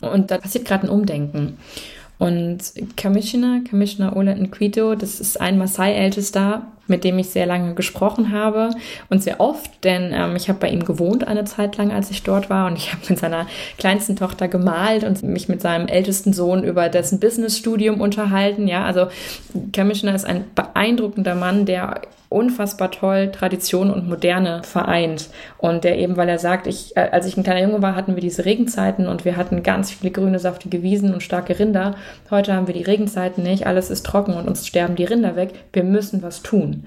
Und 0.00 0.30
da 0.30 0.38
passiert 0.38 0.64
gerade 0.64 0.86
ein 0.86 0.90
Umdenken. 0.90 1.58
Und 2.18 2.72
Commissioner, 3.00 3.60
Commissioner 3.68 4.16
Ola 4.16 4.34
Nquito, 4.34 4.96
das 4.96 5.20
ist 5.20 5.40
ein 5.40 5.56
Maasai-Ältester, 5.56 6.66
mit 6.88 7.04
dem 7.04 7.18
ich 7.18 7.30
sehr 7.30 7.46
lange 7.46 7.74
gesprochen 7.74 8.32
habe 8.32 8.70
und 9.08 9.22
sehr 9.22 9.40
oft, 9.40 9.84
denn 9.84 10.12
ähm, 10.12 10.36
ich 10.36 10.48
habe 10.48 10.58
bei 10.58 10.68
ihm 10.68 10.84
gewohnt 10.84 11.26
eine 11.26 11.44
Zeit 11.44 11.76
lang, 11.76 11.92
als 11.92 12.10
ich 12.10 12.22
dort 12.22 12.50
war 12.50 12.66
und 12.66 12.76
ich 12.76 12.92
habe 12.92 13.02
mit 13.08 13.18
seiner 13.18 13.46
kleinsten 13.78 14.16
Tochter 14.16 14.48
gemalt 14.48 15.04
und 15.04 15.22
mich 15.22 15.48
mit 15.48 15.60
seinem 15.60 15.86
ältesten 15.86 16.32
Sohn 16.32 16.64
über 16.64 16.88
dessen 16.88 17.20
Businessstudium 17.20 18.00
unterhalten. 18.00 18.66
Ja, 18.66 18.84
also 18.84 19.08
Commissioner 19.74 20.14
ist 20.14 20.24
ein 20.24 20.44
beeindruckender 20.54 21.34
Mann, 21.34 21.66
der 21.66 22.02
unfassbar 22.28 22.90
toll 22.90 23.30
Tradition 23.32 23.90
und 23.90 24.08
Moderne 24.08 24.62
vereint. 24.62 25.30
Und 25.56 25.84
der 25.84 25.98
eben, 25.98 26.16
weil 26.16 26.28
er 26.28 26.38
sagt, 26.38 26.66
ich, 26.66 26.96
äh, 26.96 27.08
als 27.10 27.26
ich 27.26 27.36
ein 27.36 27.42
kleiner 27.42 27.62
Junge 27.62 27.82
war, 27.82 27.96
hatten 27.96 28.14
wir 28.14 28.20
diese 28.20 28.44
Regenzeiten 28.44 29.06
und 29.08 29.24
wir 29.24 29.36
hatten 29.36 29.62
ganz 29.62 29.90
viele 29.90 30.12
grüne, 30.12 30.38
saftige 30.38 30.82
Wiesen 30.82 31.14
und 31.14 31.22
starke 31.22 31.58
Rinder. 31.58 31.94
Heute 32.30 32.54
haben 32.54 32.66
wir 32.66 32.74
die 32.74 32.82
Regenzeiten 32.82 33.42
nicht, 33.42 33.66
alles 33.66 33.90
ist 33.90 34.04
trocken 34.04 34.34
und 34.34 34.46
uns 34.46 34.66
sterben 34.66 34.96
die 34.96 35.04
Rinder 35.04 35.36
weg. 35.36 35.52
Wir 35.72 35.84
müssen 35.84 36.22
was 36.22 36.42
tun. 36.42 36.77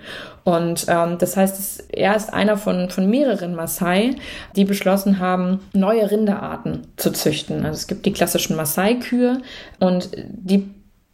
Und 0.43 0.85
ähm, 0.87 1.17
das 1.19 1.37
heißt, 1.37 1.93
er 1.93 2.15
ist 2.15 2.33
einer 2.33 2.57
von, 2.57 2.89
von 2.89 3.09
mehreren 3.09 3.55
Maasai, 3.55 4.15
die 4.55 4.65
beschlossen 4.65 5.19
haben, 5.19 5.59
neue 5.73 6.09
Rinderarten 6.09 6.87
zu 6.97 7.11
züchten. 7.11 7.65
Also 7.65 7.77
es 7.77 7.87
gibt 7.87 8.05
die 8.05 8.13
klassischen 8.13 8.55
Maasai-Kühe 8.55 9.41
und 9.79 10.09
die 10.15 10.69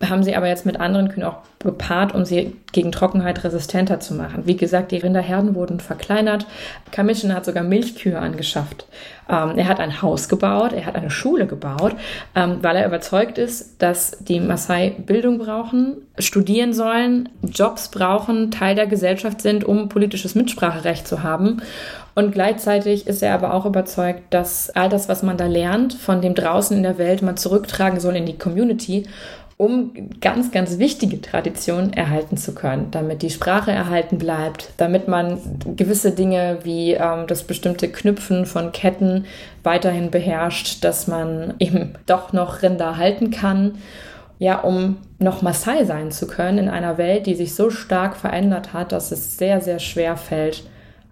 haben 0.06 0.24
sie 0.24 0.36
aber 0.36 0.48
jetzt 0.48 0.66
mit 0.66 0.80
anderen 0.80 1.10
Kühen 1.10 1.24
auch 1.24 1.38
gepaart, 1.60 2.14
um 2.14 2.24
sie 2.24 2.56
gegen 2.72 2.92
Trockenheit 2.92 3.44
resistenter 3.44 4.00
zu 4.00 4.14
machen. 4.14 4.46
Wie 4.46 4.56
gesagt, 4.56 4.92
die 4.92 4.98
Rinderherden 4.98 5.56
wurden 5.56 5.80
verkleinert. 5.80 6.46
Commission 6.96 7.34
hat 7.34 7.46
sogar 7.46 7.64
Milchkühe 7.64 8.20
angeschafft. 8.20 8.86
Ähm, 9.28 9.58
er 9.58 9.68
hat 9.68 9.80
ein 9.80 10.04
Haus 10.04 10.30
gebaut, 10.30 10.72
er 10.72 10.86
hat 10.86 10.96
eine 10.96 11.10
Schule 11.10 11.48
gebaut, 11.48 11.96
ähm, 12.36 12.60
weil 12.62 12.76
er 12.76 12.86
überzeugt 12.86 13.40
ist, 13.40 13.82
dass 13.82 14.18
die 14.20 14.40
Maasai 14.40 14.92
Bildung 15.00 15.40
brauchen, 15.40 15.98
studieren 16.20 16.74
sollen, 16.74 17.30
Jobs 17.42 17.90
brauchen, 17.90 18.52
Teil 18.52 18.76
der 18.76 18.86
Gesellschaft 18.86 19.42
sind, 19.42 19.64
um 19.64 19.90
politisches 19.90 20.36
Mitspracherecht 20.36 21.08
zu 21.08 21.24
haben. 21.24 21.64
Und 22.14 22.32
gleichzeitig 22.32 23.08
ist 23.08 23.24
er 23.24 23.34
aber 23.34 23.54
auch 23.54 23.66
überzeugt, 23.66 24.22
dass 24.32 24.70
all 24.70 24.90
das, 24.90 25.10
was 25.10 25.24
man 25.24 25.38
da 25.38 25.48
lernt, 25.48 25.94
von 25.96 26.22
dem 26.22 26.36
draußen 26.36 26.78
in 26.78 26.84
der 26.84 26.98
Welt 27.00 27.24
man 27.24 27.38
zurücktragen 27.38 28.00
soll 28.00 28.16
in 28.16 28.26
die 28.26 28.38
Community 28.38 29.08
um 29.58 30.12
ganz, 30.22 30.52
ganz 30.52 30.78
wichtige 30.78 31.20
Traditionen 31.20 31.92
erhalten 31.92 32.38
zu 32.38 32.54
können, 32.54 32.92
damit 32.92 33.24
die 33.24 33.32
Sprache 33.32 33.72
erhalten 33.72 34.20
bleibt, 34.20 34.70
damit 34.78 35.08
man 35.08 35.40
gewisse 35.76 36.12
Dinge 36.12 36.60
wie 36.62 36.94
ähm, 36.94 37.26
das 37.28 37.44
bestimmte 37.44 37.88
Knüpfen 37.90 38.46
von 38.46 38.72
Ketten 38.72 39.26
weiterhin 39.64 40.12
beherrscht, 40.12 40.84
dass 40.84 41.08
man 41.08 41.56
eben 41.58 41.96
doch 42.06 42.34
noch 42.34 42.62
Rinder 42.62 42.98
halten 42.98 43.32
kann. 43.32 43.80
Ja, 44.38 44.60
um 44.60 44.98
noch 45.18 45.42
Maasai 45.42 45.86
sein 45.86 46.12
zu 46.12 46.28
können 46.28 46.60
in 46.60 46.70
einer 46.70 47.00
Welt, 47.00 47.26
die 47.26 47.34
sich 47.34 47.56
so 47.56 47.72
stark 47.72 48.16
verändert 48.16 48.74
hat, 48.74 48.92
dass 48.92 49.12
es 49.12 49.40
sehr, 49.40 49.62
sehr 49.62 49.80
schwer 49.80 50.16
fällt, 50.16 50.64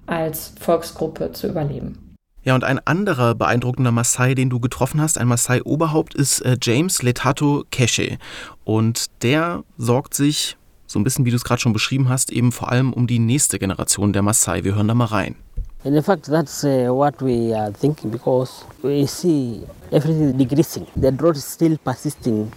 als 0.06 0.54
Volksgruppe 0.60 1.32
zu 1.32 1.48
überleben. 1.48 2.05
Ja, 2.46 2.54
und 2.54 2.64
ein 2.64 2.80
anderer 2.86 3.34
beeindruckender 3.34 3.92
Maasai, 3.92 4.36
den 4.36 4.52
du 4.52 4.60
getroffen 4.60 5.02
hast, 5.02 5.18
ein 5.18 5.28
Maasai-Oberhaupt, 5.28 6.14
ist 6.14 6.42
äh, 6.42 6.56
James 6.62 7.02
Letato 7.02 7.64
Keshe. 7.72 8.20
Und 8.64 9.08
der 9.24 9.64
sorgt 9.78 10.14
sich, 10.14 10.56
so 10.86 11.00
ein 11.00 11.04
bisschen 11.04 11.25
wie 11.25 11.32
du 11.32 11.38
es 11.38 11.44
gerade 11.44 11.60
schon 11.60 11.74
beschrieben 11.74 12.08
hast, 12.08 12.32
eben 12.32 12.52
vor 12.52 12.72
allem 12.72 12.94
um 12.94 13.08
die 13.08 13.18
nächste 13.18 13.58
Generation 13.58 14.14
der 14.14 14.22
Maasai. 14.22 14.64
Wir 14.64 14.75
hören 14.75 14.88
da 14.88 14.94
mal 14.94 15.06
rein. 15.06 15.36
In 15.84 16.02
fact, 16.04 16.25
that's 16.25 16.64
uh, 16.64 16.90
what 16.96 17.20
we 17.20 17.56
are 17.56 17.72
thinking 17.74 18.12
because 18.12 18.64
we 18.84 19.08
see 19.08 19.64
everything 19.92 20.38
decreasing. 20.38 20.86
The 20.96 21.12
drought 21.12 21.38
is 21.38 21.52
still 21.52 21.78
persisting. 21.84 22.52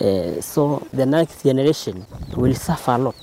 Uh, 0.00 0.40
so 0.40 0.86
the 0.92 1.04
next 1.04 1.42
generation 1.42 2.06
will 2.36 2.54
suffer 2.54 2.92
a 2.92 2.98
lot. 2.98 3.16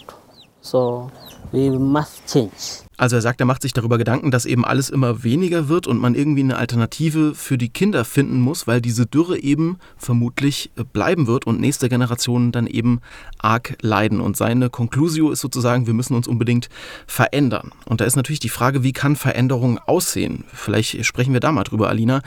So 0.61 1.11
we 1.51 1.69
must 1.71 2.31
change. 2.31 2.86
Also 2.97 3.15
er 3.15 3.21
sagt, 3.21 3.39
er 3.39 3.45
macht 3.45 3.61
sich 3.61 3.73
darüber 3.73 3.99
Gedanken, 3.99 4.31
dass 4.31 4.45
eben 4.45 4.65
alles 4.65 4.89
immer 4.89 5.23
weniger 5.23 5.69
wird 5.69 5.85
und 5.85 5.99
man 5.99 6.15
irgendwie 6.15 6.41
eine 6.41 6.57
Alternative 6.57 7.35
für 7.35 7.57
die 7.57 7.69
Kinder 7.69 8.03
finden 8.03 8.41
muss, 8.41 8.65
weil 8.65 8.81
diese 8.81 9.05
Dürre 9.05 9.39
eben 9.39 9.77
vermutlich 9.97 10.71
äh, 10.75 10.83
bleiben 10.83 11.27
wird 11.27 11.45
und 11.45 11.59
nächste 11.59 11.89
Generationen 11.89 12.51
dann 12.51 12.65
eben 12.65 12.99
arg 13.37 13.77
leiden. 13.81 14.19
Und 14.19 14.35
seine 14.35 14.71
Conclusio 14.71 15.29
ist 15.29 15.41
sozusagen, 15.41 15.85
wir 15.85 15.93
müssen 15.93 16.15
uns 16.15 16.27
unbedingt 16.27 16.69
verändern. 17.05 17.71
Und 17.85 18.01
da 18.01 18.05
ist 18.05 18.15
natürlich 18.15 18.39
die 18.39 18.49
Frage, 18.49 18.81
wie 18.81 18.93
kann 18.93 19.15
Veränderung 19.15 19.77
aussehen? 19.77 20.43
Vielleicht 20.51 21.05
sprechen 21.05 21.33
wir 21.33 21.39
da 21.39 21.51
mal 21.51 21.63
drüber, 21.63 21.89
Alina. 21.89 22.21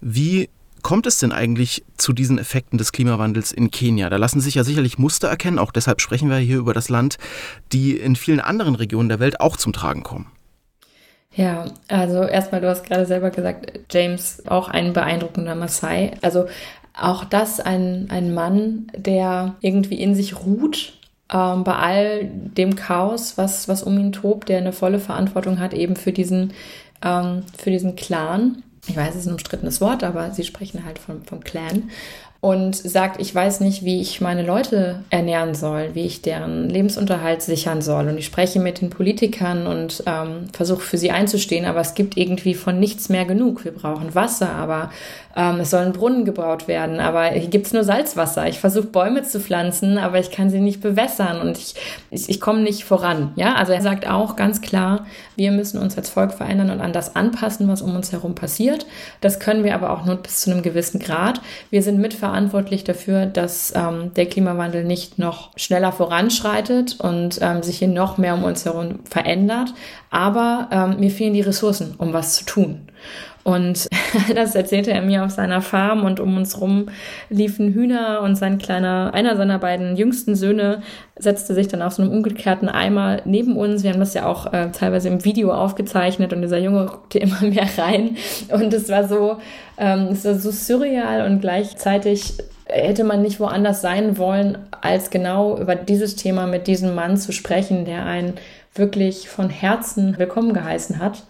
Wie 0.00 0.48
kommt 0.82 1.06
es 1.06 1.18
denn 1.18 1.32
eigentlich 1.32 1.84
zu 1.96 2.12
diesen 2.12 2.38
Effekten 2.38 2.78
des 2.78 2.92
Klimawandels 2.92 3.52
in 3.52 3.70
Kenia? 3.70 4.08
Da 4.10 4.16
lassen 4.16 4.40
sich 4.40 4.54
ja 4.54 4.64
sicherlich 4.64 4.98
Muster 4.98 5.28
erkennen, 5.28 5.58
auch 5.58 5.72
deshalb 5.72 6.00
sprechen 6.00 6.30
wir 6.30 6.36
hier 6.36 6.58
über 6.58 6.74
das 6.74 6.88
Land, 6.88 7.18
die 7.72 7.96
in 7.96 8.16
vielen 8.16 8.40
anderen 8.40 8.74
Regionen 8.74 9.08
der 9.08 9.20
Welt 9.20 9.40
auch 9.40 9.56
zum 9.56 9.72
Tragen 9.72 10.02
kommen. 10.02 10.30
Ja, 11.34 11.66
also 11.88 12.22
erstmal, 12.22 12.62
du 12.62 12.68
hast 12.68 12.84
gerade 12.84 13.04
selber 13.04 13.30
gesagt, 13.30 13.80
James, 13.90 14.42
auch 14.46 14.68
ein 14.68 14.94
beeindruckender 14.94 15.54
Maasai. 15.54 16.12
Also 16.22 16.46
auch 16.98 17.24
das 17.24 17.60
ein, 17.60 18.06
ein 18.08 18.32
Mann, 18.32 18.90
der 18.96 19.56
irgendwie 19.60 20.00
in 20.00 20.14
sich 20.14 20.36
ruht, 20.40 20.94
ähm, 21.32 21.64
bei 21.64 21.74
all 21.74 22.24
dem 22.24 22.74
Chaos, 22.74 23.36
was, 23.36 23.68
was 23.68 23.82
um 23.82 23.98
ihn 23.98 24.12
tobt, 24.12 24.48
der 24.48 24.58
eine 24.58 24.72
volle 24.72 24.98
Verantwortung 24.98 25.58
hat 25.58 25.74
eben 25.74 25.96
für 25.96 26.12
diesen, 26.12 26.54
ähm, 27.04 27.42
für 27.58 27.70
diesen 27.70 27.96
Clan 27.96 28.62
ich 28.88 28.96
weiß, 28.96 29.14
es 29.14 29.22
ist 29.22 29.26
ein 29.26 29.32
umstrittenes 29.32 29.80
Wort, 29.80 30.04
aber 30.04 30.32
sie 30.32 30.44
sprechen 30.44 30.84
halt 30.84 30.98
vom, 30.98 31.24
vom 31.24 31.42
Clan 31.42 31.90
und 32.46 32.76
sagt, 32.76 33.20
ich 33.20 33.34
weiß 33.34 33.58
nicht, 33.58 33.84
wie 33.84 34.00
ich 34.00 34.20
meine 34.20 34.44
Leute 34.44 35.00
ernähren 35.10 35.56
soll, 35.56 35.96
wie 35.96 36.06
ich 36.06 36.22
deren 36.22 36.70
Lebensunterhalt 36.70 37.42
sichern 37.42 37.82
soll. 37.82 38.06
Und 38.06 38.18
ich 38.18 38.26
spreche 38.26 38.60
mit 38.60 38.80
den 38.80 38.88
Politikern 38.88 39.66
und 39.66 40.04
ähm, 40.06 40.44
versuche 40.52 40.82
für 40.82 40.96
sie 40.96 41.10
einzustehen, 41.10 41.64
aber 41.64 41.80
es 41.80 41.94
gibt 41.94 42.16
irgendwie 42.16 42.54
von 42.54 42.78
nichts 42.78 43.08
mehr 43.08 43.24
genug. 43.24 43.64
Wir 43.64 43.72
brauchen 43.72 44.14
Wasser, 44.14 44.50
aber 44.50 44.90
ähm, 45.34 45.58
es 45.58 45.70
sollen 45.70 45.92
Brunnen 45.92 46.24
gebaut 46.24 46.68
werden, 46.68 47.00
aber 47.00 47.24
hier 47.26 47.48
gibt's 47.48 47.72
nur 47.72 47.82
Salzwasser. 47.82 48.46
Ich 48.46 48.60
versuche 48.60 48.86
Bäume 48.86 49.24
zu 49.24 49.40
pflanzen, 49.40 49.98
aber 49.98 50.20
ich 50.20 50.30
kann 50.30 50.48
sie 50.48 50.60
nicht 50.60 50.80
bewässern 50.80 51.40
und 51.40 51.58
ich, 51.58 51.74
ich, 52.12 52.28
ich 52.28 52.40
komme 52.40 52.60
nicht 52.60 52.84
voran. 52.84 53.32
Ja, 53.34 53.56
also 53.56 53.72
er 53.72 53.82
sagt 53.82 54.08
auch 54.08 54.36
ganz 54.36 54.60
klar, 54.60 55.04
wir 55.34 55.50
müssen 55.50 55.80
uns 55.80 55.96
als 55.98 56.10
Volk 56.10 56.32
verändern 56.32 56.70
und 56.70 56.80
an 56.80 56.92
das 56.92 57.16
anpassen, 57.16 57.66
was 57.66 57.82
um 57.82 57.96
uns 57.96 58.12
herum 58.12 58.36
passiert. 58.36 58.86
Das 59.20 59.40
können 59.40 59.64
wir 59.64 59.74
aber 59.74 59.90
auch 59.90 60.04
nur 60.04 60.14
bis 60.14 60.42
zu 60.42 60.52
einem 60.52 60.62
gewissen 60.62 61.00
Grad. 61.00 61.40
Wir 61.70 61.82
sind 61.82 61.98
mitverantwortlich 61.98 62.35
dafür, 62.84 63.26
dass 63.26 63.72
ähm, 63.74 64.12
der 64.14 64.26
Klimawandel 64.26 64.84
nicht 64.84 65.18
noch 65.18 65.50
schneller 65.56 65.92
voranschreitet 65.92 67.00
und 67.00 67.38
ähm, 67.40 67.62
sich 67.62 67.78
hier 67.78 67.88
noch 67.88 68.18
mehr 68.18 68.34
um 68.34 68.44
uns 68.44 68.64
herum 68.64 69.00
verändert. 69.08 69.72
Aber 70.10 70.68
ähm, 70.70 71.00
mir 71.00 71.10
fehlen 71.10 71.34
die 71.34 71.40
Ressourcen, 71.40 71.94
um 71.98 72.12
was 72.12 72.34
zu 72.34 72.44
tun. 72.44 72.88
Und 73.46 73.88
das 74.34 74.56
erzählte 74.56 74.90
er 74.90 75.02
mir 75.02 75.24
auf 75.24 75.30
seiner 75.30 75.62
Farm 75.62 76.04
und 76.04 76.18
um 76.18 76.36
uns 76.36 76.60
rum 76.60 76.86
liefen 77.30 77.72
Hühner 77.72 78.22
und 78.22 78.34
sein 78.34 78.58
kleiner, 78.58 79.12
einer 79.14 79.36
seiner 79.36 79.60
beiden 79.60 79.96
jüngsten 79.96 80.34
Söhne 80.34 80.82
setzte 81.16 81.54
sich 81.54 81.68
dann 81.68 81.80
auf 81.80 81.92
so 81.92 82.02
einem 82.02 82.10
umgekehrten 82.10 82.68
Eimer 82.68 83.20
neben 83.24 83.56
uns. 83.56 83.84
Wir 83.84 83.92
haben 83.92 84.00
das 84.00 84.14
ja 84.14 84.26
auch 84.26 84.52
äh, 84.52 84.72
teilweise 84.72 85.06
im 85.06 85.24
Video 85.24 85.52
aufgezeichnet 85.52 86.32
und 86.32 86.42
dieser 86.42 86.58
Junge 86.58 86.86
guckte 86.86 87.18
immer 87.20 87.40
mehr 87.42 87.68
rein 87.78 88.16
und 88.50 88.74
es 88.74 88.88
war 88.88 89.06
so, 89.06 89.36
ähm, 89.78 90.08
es 90.10 90.24
war 90.24 90.34
so 90.34 90.50
surreal 90.50 91.24
und 91.24 91.40
gleichzeitig 91.40 92.34
hätte 92.64 93.04
man 93.04 93.22
nicht 93.22 93.38
woanders 93.38 93.80
sein 93.80 94.18
wollen, 94.18 94.58
als 94.80 95.10
genau 95.10 95.56
über 95.56 95.76
dieses 95.76 96.16
Thema 96.16 96.48
mit 96.48 96.66
diesem 96.66 96.96
Mann 96.96 97.16
zu 97.16 97.30
sprechen, 97.30 97.84
der 97.84 98.06
einen 98.06 98.34
wirklich 98.74 99.28
von 99.28 99.50
Herzen 99.50 100.18
willkommen 100.18 100.52
geheißen 100.52 100.98
hat 100.98 101.22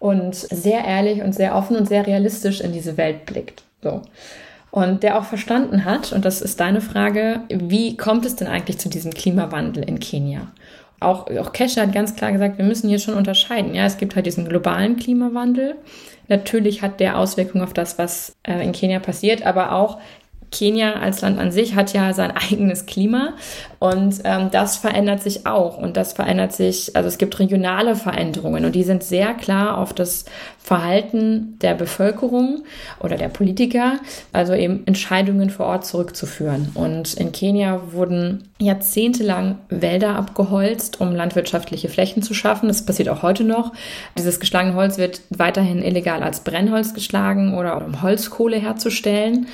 und 0.00 0.34
sehr 0.34 0.84
ehrlich 0.84 1.22
und 1.22 1.32
sehr 1.32 1.54
offen 1.54 1.76
und 1.76 1.86
sehr 1.86 2.04
realistisch 2.06 2.60
in 2.60 2.72
diese 2.72 2.96
Welt 2.96 3.26
blickt. 3.26 3.62
So. 3.82 4.02
Und 4.72 5.02
der 5.02 5.18
auch 5.18 5.24
verstanden 5.24 5.84
hat, 5.84 6.12
und 6.12 6.24
das 6.24 6.42
ist 6.42 6.58
deine 6.58 6.80
Frage, 6.80 7.42
wie 7.48 7.96
kommt 7.96 8.24
es 8.24 8.34
denn 8.34 8.48
eigentlich 8.48 8.78
zu 8.78 8.88
diesem 8.88 9.12
Klimawandel 9.12 9.84
in 9.84 10.00
Kenia? 10.00 10.48
Auch, 11.00 11.26
auch 11.30 11.52
Kesha 11.52 11.82
hat 11.82 11.92
ganz 11.92 12.14
klar 12.14 12.32
gesagt, 12.32 12.58
wir 12.58 12.64
müssen 12.64 12.88
hier 12.88 12.98
schon 12.98 13.14
unterscheiden. 13.14 13.74
Ja, 13.74 13.84
es 13.84 13.98
gibt 13.98 14.16
halt 14.16 14.26
diesen 14.26 14.48
globalen 14.48 14.96
Klimawandel. 14.96 15.76
Natürlich 16.28 16.82
hat 16.82 17.00
der 17.00 17.18
Auswirkungen 17.18 17.64
auf 17.64 17.72
das, 17.72 17.98
was 17.98 18.36
äh, 18.44 18.62
in 18.62 18.72
Kenia 18.72 19.00
passiert, 19.00 19.44
aber 19.44 19.72
auch 19.72 19.98
Kenia 20.50 20.94
als 20.94 21.20
Land 21.20 21.38
an 21.38 21.52
sich 21.52 21.74
hat 21.74 21.92
ja 21.92 22.12
sein 22.12 22.32
eigenes 22.50 22.86
Klima 22.86 23.34
und 23.78 24.20
ähm, 24.24 24.50
das 24.50 24.76
verändert 24.76 25.22
sich 25.22 25.46
auch 25.46 25.78
und 25.78 25.96
das 25.96 26.12
verändert 26.12 26.52
sich, 26.52 26.96
also 26.96 27.08
es 27.08 27.18
gibt 27.18 27.38
regionale 27.38 27.96
Veränderungen 27.96 28.64
und 28.64 28.74
die 28.74 28.84
sind 28.84 29.02
sehr 29.02 29.34
klar 29.34 29.78
auf 29.78 29.92
das 29.94 30.26
Verhalten 30.62 31.58
der 31.62 31.74
Bevölkerung 31.74 32.62
oder 33.00 33.16
der 33.16 33.28
Politiker, 33.28 33.98
also 34.32 34.52
eben 34.52 34.86
Entscheidungen 34.86 35.50
vor 35.50 35.66
Ort 35.66 35.86
zurückzuführen. 35.86 36.70
Und 36.74 37.14
in 37.14 37.32
Kenia 37.32 37.80
wurden 37.92 38.50
jahrzehntelang 38.58 39.58
Wälder 39.70 40.16
abgeholzt, 40.16 41.00
um 41.00 41.14
landwirtschaftliche 41.14 41.88
Flächen 41.88 42.22
zu 42.22 42.34
schaffen. 42.34 42.68
Das 42.68 42.84
passiert 42.84 43.08
auch 43.08 43.22
heute 43.22 43.42
noch. 43.42 43.72
Dieses 44.18 44.38
geschlagene 44.38 44.74
Holz 44.74 44.98
wird 44.98 45.22
weiterhin 45.30 45.82
illegal 45.82 46.22
als 46.22 46.40
Brennholz 46.40 46.92
geschlagen 46.92 47.54
oder 47.54 47.82
um 47.84 48.02
Holzkohle 48.02 48.58
herzustellen. 48.58 49.46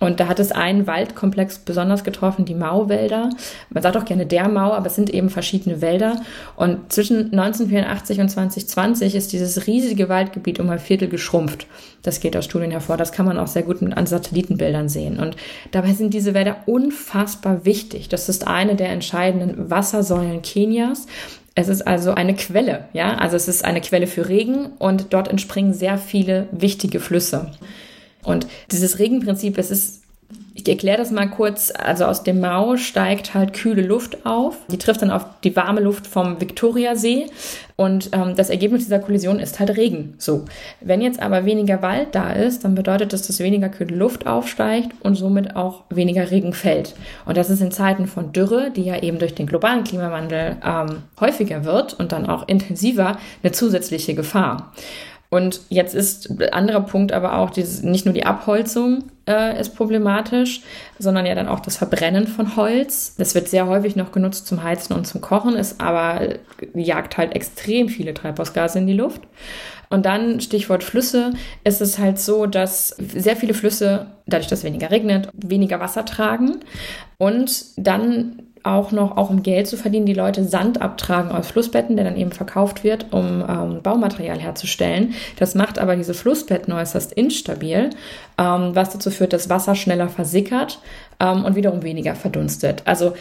Und 0.00 0.18
da 0.18 0.28
hat 0.28 0.40
es 0.40 0.50
einen 0.50 0.86
Waldkomplex 0.86 1.58
besonders 1.60 2.04
getroffen, 2.04 2.46
die 2.46 2.54
Mauwälder. 2.54 3.28
Man 3.68 3.82
sagt 3.82 3.98
auch 3.98 4.06
gerne 4.06 4.24
der 4.24 4.48
Mau, 4.48 4.72
aber 4.72 4.86
es 4.86 4.96
sind 4.96 5.10
eben 5.10 5.28
verschiedene 5.28 5.82
Wälder. 5.82 6.22
Und 6.56 6.90
zwischen 6.90 7.32
1984 7.32 8.18
und 8.18 8.30
2020 8.30 9.14
ist 9.14 9.32
dieses 9.32 9.66
riesige 9.66 10.08
Waldgebiet 10.08 10.58
um 10.58 10.70
ein 10.70 10.78
Viertel 10.78 11.08
geschrumpft. 11.08 11.66
Das 12.02 12.20
geht 12.20 12.34
aus 12.34 12.46
Studien 12.46 12.70
hervor. 12.70 12.96
Das 12.96 13.12
kann 13.12 13.26
man 13.26 13.38
auch 13.38 13.46
sehr 13.46 13.62
gut 13.62 13.82
an 13.82 14.06
Satellitenbildern 14.06 14.88
sehen. 14.88 15.20
Und 15.20 15.36
dabei 15.70 15.92
sind 15.92 16.14
diese 16.14 16.32
Wälder 16.32 16.56
unfassbar 16.64 17.66
wichtig. 17.66 18.08
Das 18.08 18.30
ist 18.30 18.46
eine 18.46 18.76
der 18.76 18.88
entscheidenden 18.88 19.70
Wassersäulen 19.70 20.40
Kenias. 20.40 21.06
Es 21.54 21.68
ist 21.68 21.86
also 21.86 22.14
eine 22.14 22.34
Quelle, 22.34 22.86
ja, 22.92 23.16
also 23.16 23.36
es 23.36 23.48
ist 23.48 23.64
eine 23.64 23.80
Quelle 23.80 24.06
für 24.06 24.28
Regen 24.28 24.70
und 24.78 25.12
dort 25.12 25.28
entspringen 25.28 25.74
sehr 25.74 25.98
viele 25.98 26.48
wichtige 26.52 27.00
Flüsse. 27.00 27.50
Und 28.22 28.46
dieses 28.70 28.98
Regenprinzip, 28.98 29.58
es 29.58 29.70
ist 29.70 30.00
Ich 30.54 30.68
erkläre 30.68 30.98
das 30.98 31.10
mal 31.10 31.28
kurz. 31.28 31.72
Also 31.76 32.04
aus 32.04 32.22
dem 32.22 32.40
Mau 32.40 32.76
steigt 32.76 33.34
halt 33.34 33.54
kühle 33.54 33.82
Luft 33.82 34.26
auf. 34.26 34.56
Die 34.70 34.78
trifft 34.78 35.00
dann 35.00 35.10
auf 35.10 35.24
die 35.42 35.56
warme 35.56 35.80
Luft 35.80 36.06
vom 36.06 36.40
Viktoriasee. 36.40 37.26
Und 37.76 38.10
ähm, 38.12 38.36
das 38.36 38.50
Ergebnis 38.50 38.84
dieser 38.84 38.98
Kollision 38.98 39.38
ist 39.40 39.58
halt 39.58 39.74
Regen. 39.76 40.14
So. 40.18 40.44
Wenn 40.82 41.00
jetzt 41.00 41.22
aber 41.22 41.46
weniger 41.46 41.80
Wald 41.80 42.08
da 42.12 42.32
ist, 42.32 42.62
dann 42.64 42.74
bedeutet 42.74 43.12
das, 43.14 43.26
dass 43.26 43.38
weniger 43.40 43.70
kühle 43.70 43.96
Luft 43.96 44.26
aufsteigt 44.26 44.90
und 45.02 45.14
somit 45.14 45.56
auch 45.56 45.84
weniger 45.88 46.30
Regen 46.30 46.52
fällt. 46.52 46.94
Und 47.24 47.38
das 47.38 47.48
ist 47.48 47.62
in 47.62 47.70
Zeiten 47.72 48.06
von 48.06 48.32
Dürre, 48.32 48.70
die 48.70 48.84
ja 48.84 49.02
eben 49.02 49.18
durch 49.18 49.34
den 49.34 49.46
globalen 49.46 49.84
Klimawandel 49.84 50.58
ähm, 50.62 51.04
häufiger 51.18 51.64
wird 51.64 51.94
und 51.94 52.12
dann 52.12 52.26
auch 52.26 52.46
intensiver, 52.48 53.18
eine 53.42 53.52
zusätzliche 53.52 54.14
Gefahr. 54.14 54.72
Und 55.30 55.60
jetzt 55.68 55.94
ist 55.94 56.42
anderer 56.52 56.80
Punkt 56.80 57.12
aber 57.12 57.38
auch, 57.38 57.50
dieses, 57.50 57.82
nicht 57.82 58.04
nur 58.04 58.12
die 58.12 58.26
Abholzung 58.26 59.04
äh, 59.28 59.58
ist 59.60 59.76
problematisch, 59.76 60.62
sondern 60.98 61.24
ja 61.24 61.36
dann 61.36 61.46
auch 61.46 61.60
das 61.60 61.76
Verbrennen 61.76 62.26
von 62.26 62.56
Holz. 62.56 63.14
Das 63.16 63.36
wird 63.36 63.48
sehr 63.48 63.68
häufig 63.68 63.94
noch 63.94 64.10
genutzt 64.10 64.48
zum 64.48 64.64
Heizen 64.64 64.92
und 64.92 65.06
zum 65.06 65.20
Kochen, 65.20 65.54
ist 65.54 65.80
aber 65.80 66.34
jagt 66.74 67.16
halt 67.16 67.36
extrem 67.36 67.88
viele 67.88 68.12
Treibhausgase 68.12 68.80
in 68.80 68.88
die 68.88 68.92
Luft. 68.92 69.22
Und 69.88 70.04
dann, 70.04 70.40
Stichwort 70.40 70.84
Flüsse, 70.84 71.32
ist 71.64 71.80
es 71.80 71.98
halt 71.98 72.18
so, 72.18 72.46
dass 72.46 72.88
sehr 72.88 73.36
viele 73.36 73.54
Flüsse, 73.54 74.06
dadurch, 74.26 74.48
dass 74.48 74.64
weniger 74.64 74.90
regnet, 74.90 75.28
weniger 75.32 75.80
Wasser 75.80 76.04
tragen 76.04 76.58
und 77.18 77.64
dann 77.76 78.42
auch 78.62 78.92
noch, 78.92 79.16
auch 79.16 79.30
um 79.30 79.42
Geld 79.42 79.66
zu 79.66 79.76
verdienen, 79.76 80.06
die 80.06 80.14
Leute 80.14 80.44
Sand 80.44 80.82
abtragen 80.82 81.30
aus 81.30 81.48
Flussbetten, 81.48 81.96
der 81.96 82.04
dann 82.04 82.16
eben 82.16 82.32
verkauft 82.32 82.84
wird, 82.84 83.06
um 83.12 83.44
ähm, 83.48 83.82
Baumaterial 83.82 84.38
herzustellen. 84.38 85.14
Das 85.38 85.54
macht 85.54 85.78
aber 85.78 85.96
diese 85.96 86.14
Flussbetten 86.14 86.72
äußerst 86.72 87.12
instabil, 87.12 87.90
ähm, 88.38 88.70
was 88.74 88.90
dazu 88.90 89.10
führt, 89.10 89.32
dass 89.32 89.48
Wasser 89.48 89.74
schneller 89.74 90.08
versickert 90.08 90.80
ähm, 91.20 91.44
und 91.44 91.56
wiederum 91.56 91.82
weniger 91.82 92.14
verdunstet. 92.14 92.82
Also 92.84 93.14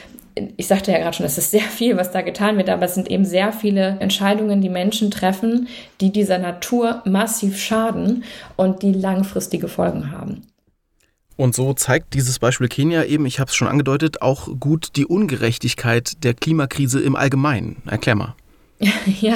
ich 0.57 0.67
sagte 0.67 0.91
ja 0.91 0.99
gerade 0.99 1.15
schon, 1.15 1.25
es 1.25 1.37
ist 1.37 1.51
sehr 1.51 1.61
viel, 1.61 1.97
was 1.97 2.11
da 2.11 2.21
getan 2.21 2.57
wird, 2.57 2.69
aber 2.69 2.85
es 2.85 2.95
sind 2.95 3.09
eben 3.09 3.25
sehr 3.25 3.51
viele 3.51 3.97
Entscheidungen, 3.99 4.61
die 4.61 4.69
Menschen 4.69 5.11
treffen, 5.11 5.67
die 6.01 6.11
dieser 6.11 6.37
Natur 6.37 7.01
massiv 7.05 7.59
schaden 7.59 8.23
und 8.55 8.83
die 8.83 8.93
langfristige 8.93 9.67
Folgen 9.67 10.11
haben. 10.11 10.43
Und 11.39 11.55
so 11.55 11.71
zeigt 11.71 12.15
dieses 12.15 12.37
Beispiel 12.37 12.67
Kenia 12.67 13.05
eben, 13.05 13.25
ich 13.25 13.39
habe 13.39 13.47
es 13.47 13.55
schon 13.55 13.69
angedeutet, 13.69 14.21
auch 14.21 14.49
gut 14.59 14.97
die 14.97 15.05
Ungerechtigkeit 15.05 16.21
der 16.25 16.33
Klimakrise 16.33 16.99
im 16.99 17.15
Allgemeinen. 17.15 17.81
Erklär 17.85 18.15
mal. 18.15 18.35
Ja, 19.21 19.35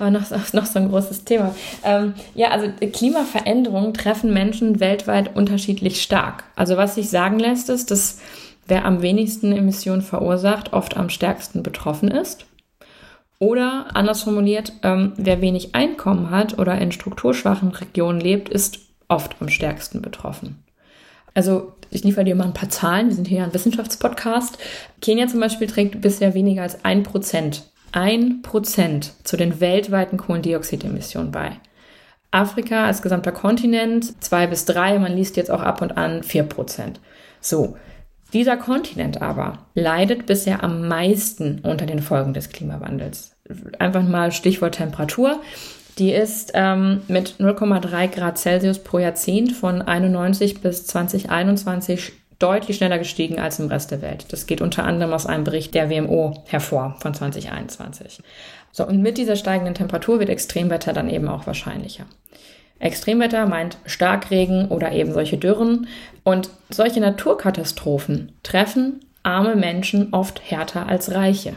aber 0.00 0.10
noch, 0.10 0.28
noch 0.52 0.66
so 0.66 0.80
ein 0.80 0.88
großes 0.88 1.22
Thema. 1.22 1.54
Ähm, 1.84 2.14
ja, 2.34 2.48
also 2.48 2.72
Klimaveränderungen 2.92 3.94
treffen 3.94 4.32
Menschen 4.32 4.80
weltweit 4.80 5.36
unterschiedlich 5.36 6.02
stark. 6.02 6.42
Also 6.56 6.76
was 6.76 6.96
sich 6.96 7.08
sagen 7.08 7.38
lässt, 7.38 7.70
ist, 7.70 7.92
dass 7.92 8.18
wer 8.66 8.84
am 8.84 9.00
wenigsten 9.00 9.52
Emissionen 9.52 10.02
verursacht, 10.02 10.72
oft 10.72 10.96
am 10.96 11.08
stärksten 11.08 11.62
betroffen 11.62 12.08
ist. 12.08 12.46
Oder 13.38 13.94
anders 13.94 14.22
formuliert, 14.22 14.72
ähm, 14.82 15.12
wer 15.16 15.40
wenig 15.40 15.76
Einkommen 15.76 16.30
hat 16.30 16.58
oder 16.58 16.78
in 16.78 16.90
strukturschwachen 16.90 17.68
Regionen 17.68 18.20
lebt, 18.20 18.48
ist 18.48 18.80
oft 19.06 19.36
am 19.38 19.48
stärksten 19.48 20.02
betroffen. 20.02 20.63
Also 21.34 21.74
ich 21.90 22.02
liefere 22.04 22.24
dir 22.24 22.34
mal 22.34 22.44
ein 22.44 22.54
paar 22.54 22.70
Zahlen. 22.70 23.08
Wir 23.08 23.14
sind 23.14 23.28
hier 23.28 23.44
ein 23.44 23.54
Wissenschaftspodcast. 23.54 24.58
Kenia 25.00 25.26
zum 25.28 25.40
Beispiel 25.40 25.66
trägt 25.66 26.00
bisher 26.00 26.34
weniger 26.34 26.62
als 26.62 26.84
ein 26.84 27.02
Prozent, 27.02 27.70
ein 27.92 28.42
Prozent 28.42 29.12
zu 29.24 29.36
den 29.36 29.60
weltweiten 29.60 30.16
Kohlendioxidemissionen 30.16 31.30
bei. 31.30 31.52
Afrika 32.30 32.86
als 32.86 33.00
gesamter 33.00 33.30
Kontinent 33.30 34.22
zwei 34.22 34.48
bis 34.48 34.64
drei, 34.64 34.98
man 34.98 35.14
liest 35.14 35.36
jetzt 35.36 35.52
auch 35.52 35.62
ab 35.62 35.82
und 35.82 35.96
an 35.96 36.22
vier 36.22 36.42
Prozent. 36.42 37.00
So. 37.40 37.76
Dieser 38.32 38.56
Kontinent 38.56 39.22
aber 39.22 39.66
leidet 39.74 40.26
bisher 40.26 40.64
am 40.64 40.88
meisten 40.88 41.60
unter 41.60 41.86
den 41.86 42.00
Folgen 42.00 42.34
des 42.34 42.48
Klimawandels. 42.48 43.36
Einfach 43.78 44.02
mal 44.02 44.32
Stichwort 44.32 44.74
Temperatur. 44.74 45.40
Die 45.98 46.12
ist 46.12 46.52
ähm, 46.54 47.02
mit 47.08 47.36
0,3 47.38 48.08
Grad 48.08 48.38
Celsius 48.38 48.80
pro 48.80 48.98
Jahrzehnt 48.98 49.52
von 49.52 49.80
91 49.80 50.60
bis 50.60 50.86
2021 50.86 52.12
deutlich 52.38 52.76
schneller 52.76 52.98
gestiegen 52.98 53.38
als 53.38 53.58
im 53.60 53.68
Rest 53.68 53.90
der 53.90 54.02
Welt. 54.02 54.26
Das 54.30 54.46
geht 54.46 54.60
unter 54.60 54.84
anderem 54.84 55.12
aus 55.12 55.26
einem 55.26 55.44
Bericht 55.44 55.74
der 55.74 55.90
WMO 55.90 56.42
hervor 56.46 56.96
von 57.00 57.14
2021. 57.14 58.20
So, 58.72 58.86
und 58.86 59.02
mit 59.02 59.18
dieser 59.18 59.36
steigenden 59.36 59.74
Temperatur 59.74 60.18
wird 60.18 60.30
Extremwetter 60.30 60.92
dann 60.92 61.08
eben 61.08 61.28
auch 61.28 61.46
wahrscheinlicher. 61.46 62.06
Extremwetter 62.80 63.46
meint 63.46 63.78
Starkregen 63.86 64.68
oder 64.68 64.92
eben 64.92 65.12
solche 65.12 65.38
Dürren. 65.38 65.86
Und 66.24 66.50
solche 66.70 67.00
Naturkatastrophen 67.00 68.32
treffen 68.42 69.00
arme 69.22 69.56
Menschen 69.56 70.12
oft 70.12 70.42
härter 70.44 70.88
als 70.88 71.12
reiche. 71.12 71.54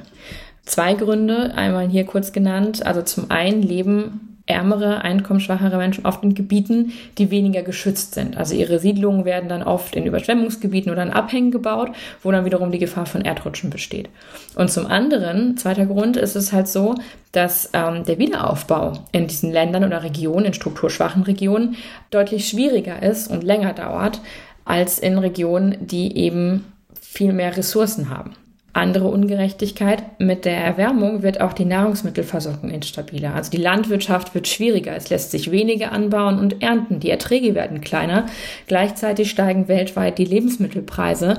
Zwei 0.64 0.94
Gründe, 0.94 1.54
einmal 1.56 1.90
hier 1.90 2.06
kurz 2.06 2.32
genannt. 2.32 2.86
Also 2.86 3.02
zum 3.02 3.32
einen 3.32 3.62
leben 3.62 4.37
ärmere, 4.48 5.02
einkommensschwachere 5.02 5.78
Menschen 5.78 6.06
oft 6.06 6.24
in 6.24 6.34
Gebieten, 6.34 6.94
die 7.18 7.30
weniger 7.30 7.62
geschützt 7.62 8.16
sind. 8.16 8.38
Also 8.38 8.56
ihre 8.56 8.80
Siedlungen 8.80 9.26
werden 9.26 9.50
dann 9.50 9.62
oft 9.62 9.96
in 9.96 10.06
Überschwemmungsgebieten 10.06 10.92
oder 10.92 11.04
in 11.04 11.12
Abhängen 11.12 11.52
gebaut, 11.52 11.92
wo 12.24 12.32
dann 12.32 12.46
wiederum 12.46 12.72
die 12.72 12.80
Gefahr 12.80 13.06
von 13.06 13.22
Erdrutschen 13.22 13.70
besteht. 13.70 14.10
Und 14.56 14.72
zum 14.72 14.88
anderen, 14.88 15.58
zweiter 15.58 15.86
Grund, 15.86 16.18
ist 16.18 16.36
es 16.36 16.54
halt 16.54 16.68
so, 16.68 16.96
dass 17.34 17.70
ähm, 17.74 18.06
der 18.06 18.18
Wiederaufbau 18.18 18.94
in 19.12 19.28
diesen 19.28 19.52
Ländern 19.52 19.84
oder 19.84 20.02
Regionen, 20.02 20.46
in 20.46 20.54
strukturschwachen 20.54 21.24
Regionen, 21.24 21.76
deutlich 22.10 22.48
schwieriger 22.48 23.04
ist 23.04 23.30
und 23.30 23.44
länger 23.44 23.74
dauert 23.74 24.22
als 24.64 25.00
in 25.00 25.18
Regionen, 25.18 25.76
die 25.80 26.18
eben 26.18 26.66
viel 27.00 27.34
mehr 27.34 27.56
Ressourcen 27.56 28.10
haben. 28.10 28.34
Andere 28.78 29.08
Ungerechtigkeit, 29.08 30.04
mit 30.20 30.46
der 30.46 30.58
Erwärmung 30.58 31.24
wird 31.24 31.42
auch 31.42 31.54
die 31.54 31.66
Nahrungsmittelversorgung 31.66 32.70
instabiler. 32.70 33.34
Also 33.34 33.50
die 33.50 33.58
Landwirtschaft 33.58 34.36
wird 34.36 34.48
schwieriger, 34.48 34.96
es 34.96 35.10
lässt 35.10 35.32
sich 35.32 35.50
weniger 35.50 35.92
anbauen 35.92 36.38
und 36.38 36.62
ernten, 36.62 37.00
die 37.00 37.10
Erträge 37.10 37.56
werden 37.56 37.82
kleiner. 37.82 38.28
Gleichzeitig 38.68 39.32
steigen 39.32 39.68
weltweit 39.68 40.20
die 40.20 40.26
Lebensmittelpreise. 40.26 41.38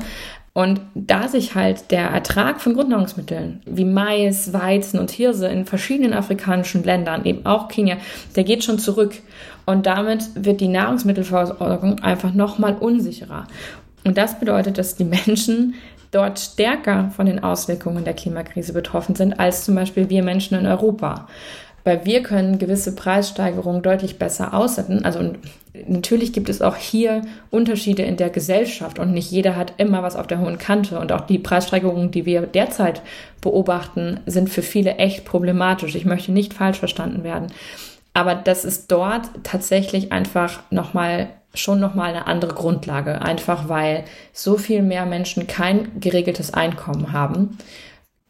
Und 0.52 0.80
da 0.96 1.28
sich 1.28 1.54
halt 1.54 1.92
der 1.92 2.08
Ertrag 2.08 2.60
von 2.60 2.74
Grundnahrungsmitteln 2.74 3.62
wie 3.66 3.84
Mais, 3.84 4.52
Weizen 4.52 4.98
und 4.98 5.12
Hirse 5.12 5.46
in 5.46 5.64
verschiedenen 5.64 6.14
afrikanischen 6.14 6.82
Ländern, 6.82 7.24
eben 7.24 7.46
auch 7.46 7.68
Kenia, 7.68 7.98
der 8.34 8.42
geht 8.42 8.64
schon 8.64 8.80
zurück. 8.80 9.14
Und 9.64 9.86
damit 9.86 10.24
wird 10.34 10.60
die 10.60 10.66
Nahrungsmittelversorgung 10.66 12.00
einfach 12.00 12.34
nochmal 12.34 12.74
unsicherer. 12.74 13.46
Und 14.02 14.18
das 14.18 14.40
bedeutet, 14.40 14.78
dass 14.78 14.96
die 14.96 15.04
Menschen 15.04 15.74
dort 16.10 16.38
stärker 16.38 17.10
von 17.16 17.26
den 17.26 17.42
Auswirkungen 17.42 18.04
der 18.04 18.14
Klimakrise 18.14 18.72
betroffen 18.72 19.14
sind 19.14 19.38
als 19.38 19.64
zum 19.64 19.74
Beispiel 19.74 20.08
wir 20.08 20.22
Menschen 20.22 20.58
in 20.58 20.66
Europa. 20.66 21.28
Weil 21.84 22.04
wir 22.04 22.22
können 22.22 22.58
gewisse 22.58 22.94
Preissteigerungen 22.94 23.82
deutlich 23.82 24.18
besser 24.18 24.52
aussetzen. 24.52 25.04
Also 25.04 25.32
natürlich 25.86 26.32
gibt 26.32 26.48
es 26.48 26.60
auch 26.60 26.76
hier 26.76 27.22
Unterschiede 27.50 28.02
in 28.02 28.16
der 28.16 28.30
Gesellschaft 28.30 28.98
und 28.98 29.12
nicht 29.12 29.30
jeder 29.30 29.56
hat 29.56 29.74
immer 29.78 30.02
was 30.02 30.16
auf 30.16 30.26
der 30.26 30.40
hohen 30.40 30.58
Kante. 30.58 30.98
Und 30.98 31.12
auch 31.12 31.22
die 31.22 31.38
Preissteigerungen, 31.38 32.10
die 32.10 32.26
wir 32.26 32.42
derzeit 32.42 33.00
beobachten, 33.40 34.20
sind 34.26 34.50
für 34.50 34.62
viele 34.62 34.96
echt 34.96 35.24
problematisch. 35.24 35.94
Ich 35.94 36.04
möchte 36.04 36.32
nicht 36.32 36.52
falsch 36.52 36.78
verstanden 36.78 37.24
werden. 37.24 37.52
Aber 38.12 38.34
das 38.34 38.64
ist 38.64 38.90
dort 38.90 39.30
tatsächlich 39.44 40.12
einfach 40.12 40.60
nochmal 40.70 41.28
schon 41.54 41.80
nochmal 41.80 42.10
eine 42.10 42.26
andere 42.26 42.54
Grundlage, 42.54 43.22
einfach 43.22 43.68
weil 43.68 44.04
so 44.32 44.56
viel 44.56 44.82
mehr 44.82 45.06
Menschen 45.06 45.46
kein 45.46 46.00
geregeltes 46.00 46.52
Einkommen 46.52 47.12
haben. 47.12 47.58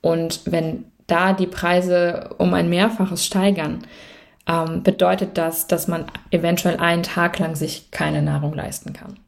Und 0.00 0.42
wenn 0.44 0.84
da 1.06 1.32
die 1.32 1.46
Preise 1.46 2.30
um 2.38 2.54
ein 2.54 2.68
Mehrfaches 2.68 3.26
steigern, 3.26 3.84
ähm, 4.46 4.82
bedeutet 4.82 5.36
das, 5.36 5.66
dass 5.66 5.88
man 5.88 6.06
eventuell 6.30 6.78
einen 6.78 7.02
Tag 7.02 7.38
lang 7.38 7.54
sich 7.54 7.90
keine 7.90 8.22
Nahrung 8.22 8.54
leisten 8.54 8.92
kann. 8.92 9.18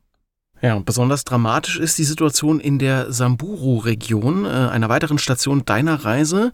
Ja, 0.62 0.78
besonders 0.78 1.24
dramatisch 1.24 1.78
ist 1.78 1.96
die 1.96 2.04
Situation 2.04 2.60
in 2.60 2.78
der 2.78 3.10
Samburu-Region, 3.12 4.44
äh, 4.44 4.48
einer 4.48 4.90
weiteren 4.90 5.18
Station 5.18 5.64
deiner 5.64 6.04
Reise. 6.04 6.52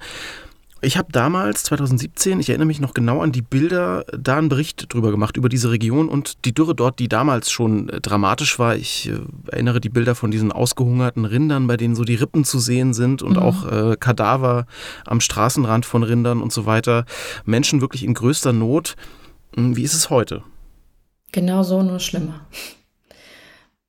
Ich 0.82 0.98
habe 0.98 1.10
damals, 1.10 1.64
2017, 1.64 2.38
ich 2.38 2.50
erinnere 2.50 2.66
mich 2.66 2.80
noch 2.80 2.92
genau 2.92 3.22
an 3.22 3.32
die 3.32 3.40
Bilder, 3.40 4.04
da 4.12 4.36
einen 4.36 4.50
Bericht 4.50 4.92
drüber 4.92 5.10
gemacht, 5.10 5.38
über 5.38 5.48
diese 5.48 5.70
Region 5.70 6.08
und 6.08 6.44
die 6.44 6.52
Dürre 6.52 6.74
dort, 6.74 6.98
die 6.98 7.08
damals 7.08 7.50
schon 7.50 7.88
äh, 7.88 8.00
dramatisch 8.00 8.58
war. 8.58 8.76
Ich 8.76 9.08
äh, 9.08 9.18
erinnere 9.50 9.80
die 9.80 9.88
Bilder 9.88 10.14
von 10.14 10.30
diesen 10.30 10.52
ausgehungerten 10.52 11.24
Rindern, 11.24 11.66
bei 11.66 11.78
denen 11.78 11.94
so 11.94 12.04
die 12.04 12.14
Rippen 12.14 12.44
zu 12.44 12.58
sehen 12.58 12.92
sind 12.92 13.22
und 13.22 13.36
mhm. 13.36 13.42
auch 13.42 13.72
äh, 13.72 13.96
Kadaver 13.98 14.66
am 15.06 15.20
Straßenrand 15.20 15.86
von 15.86 16.02
Rindern 16.02 16.42
und 16.42 16.52
so 16.52 16.66
weiter. 16.66 17.06
Menschen 17.46 17.80
wirklich 17.80 18.04
in 18.04 18.12
größter 18.12 18.52
Not. 18.52 18.96
Hm, 19.54 19.76
wie 19.76 19.82
ist 19.82 19.94
es 19.94 20.10
heute? 20.10 20.42
Genau 21.32 21.62
so, 21.62 21.82
nur 21.82 22.00
schlimmer. 22.00 22.46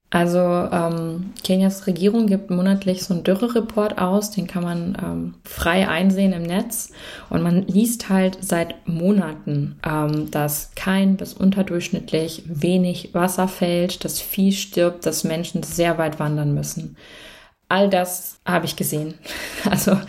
Also 0.09 0.39
ähm, 0.39 1.33
Kenias 1.43 1.85
Regierung 1.85 2.27
gibt 2.27 2.49
monatlich 2.49 3.03
so 3.03 3.13
einen 3.13 3.23
Dürrereport 3.23 3.97
aus, 3.97 4.31
den 4.31 4.47
kann 4.47 4.63
man 4.63 4.97
ähm, 5.03 5.33
frei 5.43 5.89
einsehen 5.89 6.31
im 6.31 6.43
Netz 6.43 6.93
und 7.29 7.43
man 7.43 7.67
liest 7.67 8.07
halt 8.07 8.37
seit 8.39 8.87
Monaten, 8.87 9.77
ähm, 9.85 10.31
dass 10.31 10.71
kein 10.75 11.17
bis 11.17 11.33
unterdurchschnittlich 11.33 12.43
wenig 12.47 13.13
Wasser 13.13 13.49
fällt, 13.49 14.05
dass 14.05 14.21
Vieh 14.21 14.53
stirbt, 14.53 15.05
dass 15.05 15.25
Menschen 15.25 15.61
sehr 15.63 15.97
weit 15.97 16.19
wandern 16.19 16.53
müssen. 16.53 16.95
All 17.67 17.89
das 17.89 18.39
habe 18.45 18.65
ich 18.65 18.75
gesehen. 18.75 19.15
Also 19.69 19.99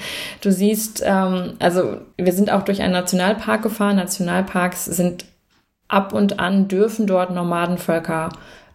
du 0.43 0.53
siehst, 0.53 1.03
ähm, 1.05 1.55
also 1.59 1.97
wir 2.17 2.33
sind 2.33 2.53
auch 2.53 2.63
durch 2.63 2.81
einen 2.83 2.93
Nationalpark 2.93 3.63
gefahren. 3.63 3.97
Nationalparks 3.97 4.85
sind 4.85 5.25
ab 5.89 6.13
und 6.13 6.39
an 6.39 6.69
dürfen 6.69 7.09
dort 7.09 7.33
Nomadenvölker 7.33 8.29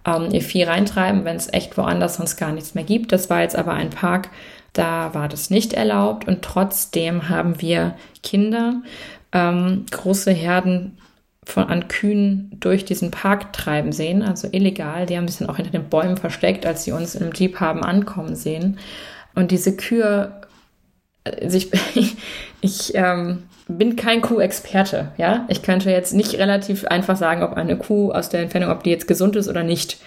ähm, 0.05 0.29
ihr 0.31 0.41
Vieh 0.41 0.63
reintreiben, 0.63 1.25
wenn 1.25 1.35
es 1.35 1.51
echt 1.51 1.77
woanders 1.77 2.15
sonst 2.15 2.37
gar 2.37 2.51
nichts 2.51 2.75
mehr 2.75 2.83
gibt. 2.83 3.11
Das 3.11 3.29
war 3.29 3.41
jetzt 3.41 3.55
aber 3.55 3.73
ein 3.73 3.89
Park, 3.89 4.29
da 4.73 5.13
war 5.13 5.29
das 5.29 5.49
nicht 5.49 5.73
erlaubt 5.73 6.27
und 6.27 6.41
trotzdem 6.41 7.29
haben 7.29 7.61
wir 7.61 7.95
Kinder, 8.23 8.81
ähm, 9.31 9.85
große 9.91 10.31
Herden 10.31 10.97
von 11.45 11.65
an 11.65 11.87
Kühen 11.87 12.51
durch 12.59 12.85
diesen 12.85 13.11
Park 13.11 13.53
treiben 13.53 13.91
sehen, 13.91 14.23
also 14.23 14.47
illegal. 14.51 15.05
Die 15.05 15.17
haben 15.17 15.27
sich 15.27 15.39
dann 15.39 15.49
auch 15.49 15.57
hinter 15.57 15.71
den 15.71 15.89
Bäumen 15.89 16.17
versteckt, 16.17 16.65
als 16.65 16.83
sie 16.83 16.91
uns 16.91 17.15
im 17.15 17.31
Jeep 17.33 17.59
haben 17.59 17.83
ankommen 17.83 18.35
sehen. 18.35 18.79
Und 19.35 19.51
diese 19.51 19.75
Kühe, 19.75 20.42
also 21.23 21.57
ich, 21.57 21.69
ich 22.61 22.95
ähm, 22.95 23.43
bin 23.67 23.95
kein 23.95 24.21
Kuhexperte, 24.21 25.11
ja. 25.17 25.45
Ich 25.47 25.61
könnte 25.61 25.89
jetzt 25.89 26.13
nicht 26.13 26.35
relativ 26.35 26.85
einfach 26.85 27.17
sagen, 27.17 27.43
ob 27.43 27.53
eine 27.53 27.77
Kuh 27.77 28.11
aus 28.11 28.29
der 28.29 28.41
Entfernung, 28.41 28.71
ob 28.71 28.83
die 28.83 28.89
jetzt 28.89 29.07
gesund 29.07 29.35
ist 29.35 29.47
oder 29.47 29.63
nicht. 29.63 29.97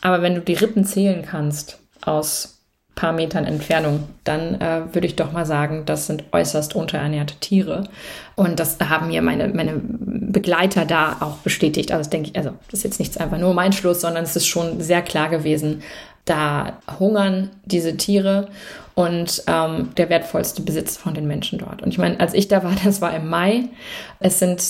Aber 0.00 0.22
wenn 0.22 0.34
du 0.34 0.40
die 0.40 0.54
Rippen 0.54 0.84
zählen 0.84 1.22
kannst 1.22 1.78
aus 2.02 2.56
paar 2.96 3.12
Metern 3.12 3.44
Entfernung, 3.44 4.04
dann 4.24 4.58
äh, 4.60 4.94
würde 4.94 5.06
ich 5.06 5.16
doch 5.16 5.30
mal 5.30 5.44
sagen, 5.44 5.82
das 5.84 6.06
sind 6.06 6.24
äußerst 6.32 6.74
unterernährte 6.74 7.34
Tiere. 7.36 7.88
Und 8.36 8.58
das 8.58 8.78
haben 8.80 9.08
mir 9.08 9.20
meine, 9.20 9.48
meine 9.48 9.74
Begleiter 9.82 10.86
da 10.86 11.18
auch 11.20 11.36
bestätigt. 11.38 11.92
Also 11.92 12.00
das 12.00 12.10
denke 12.10 12.30
ich, 12.30 12.36
also 12.36 12.52
das 12.70 12.80
ist 12.80 12.84
jetzt 12.84 12.98
nichts 12.98 13.18
einfach 13.18 13.38
nur 13.38 13.52
mein 13.52 13.74
Schluss, 13.74 14.00
sondern 14.00 14.24
es 14.24 14.34
ist 14.34 14.46
schon 14.46 14.80
sehr 14.80 15.02
klar 15.02 15.28
gewesen, 15.28 15.82
da 16.26 16.78
hungern 16.98 17.50
diese 17.64 17.96
Tiere 17.96 18.48
und 18.94 19.42
ähm, 19.46 19.90
der 19.96 20.10
wertvollste 20.10 20.62
Besitz 20.62 20.96
von 20.96 21.14
den 21.14 21.26
Menschen 21.26 21.58
dort. 21.58 21.82
Und 21.82 21.88
ich 21.88 21.98
meine, 21.98 22.20
als 22.20 22.34
ich 22.34 22.48
da 22.48 22.62
war, 22.62 22.74
das 22.84 23.00
war 23.00 23.14
im 23.14 23.28
Mai. 23.28 23.64
Es 24.20 24.38
sind 24.38 24.62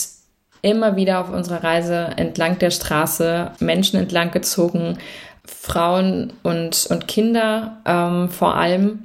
immer 0.62 0.96
wieder 0.96 1.20
auf 1.20 1.30
unserer 1.30 1.64
Reise 1.64 2.10
entlang 2.16 2.58
der 2.58 2.70
Straße 2.70 3.52
Menschen 3.60 3.98
entlang 3.98 4.30
gezogen, 4.30 4.98
Frauen 5.44 6.32
und, 6.42 6.86
und 6.90 7.06
Kinder 7.08 7.78
ähm, 7.84 8.28
vor 8.30 8.56
allem 8.56 9.04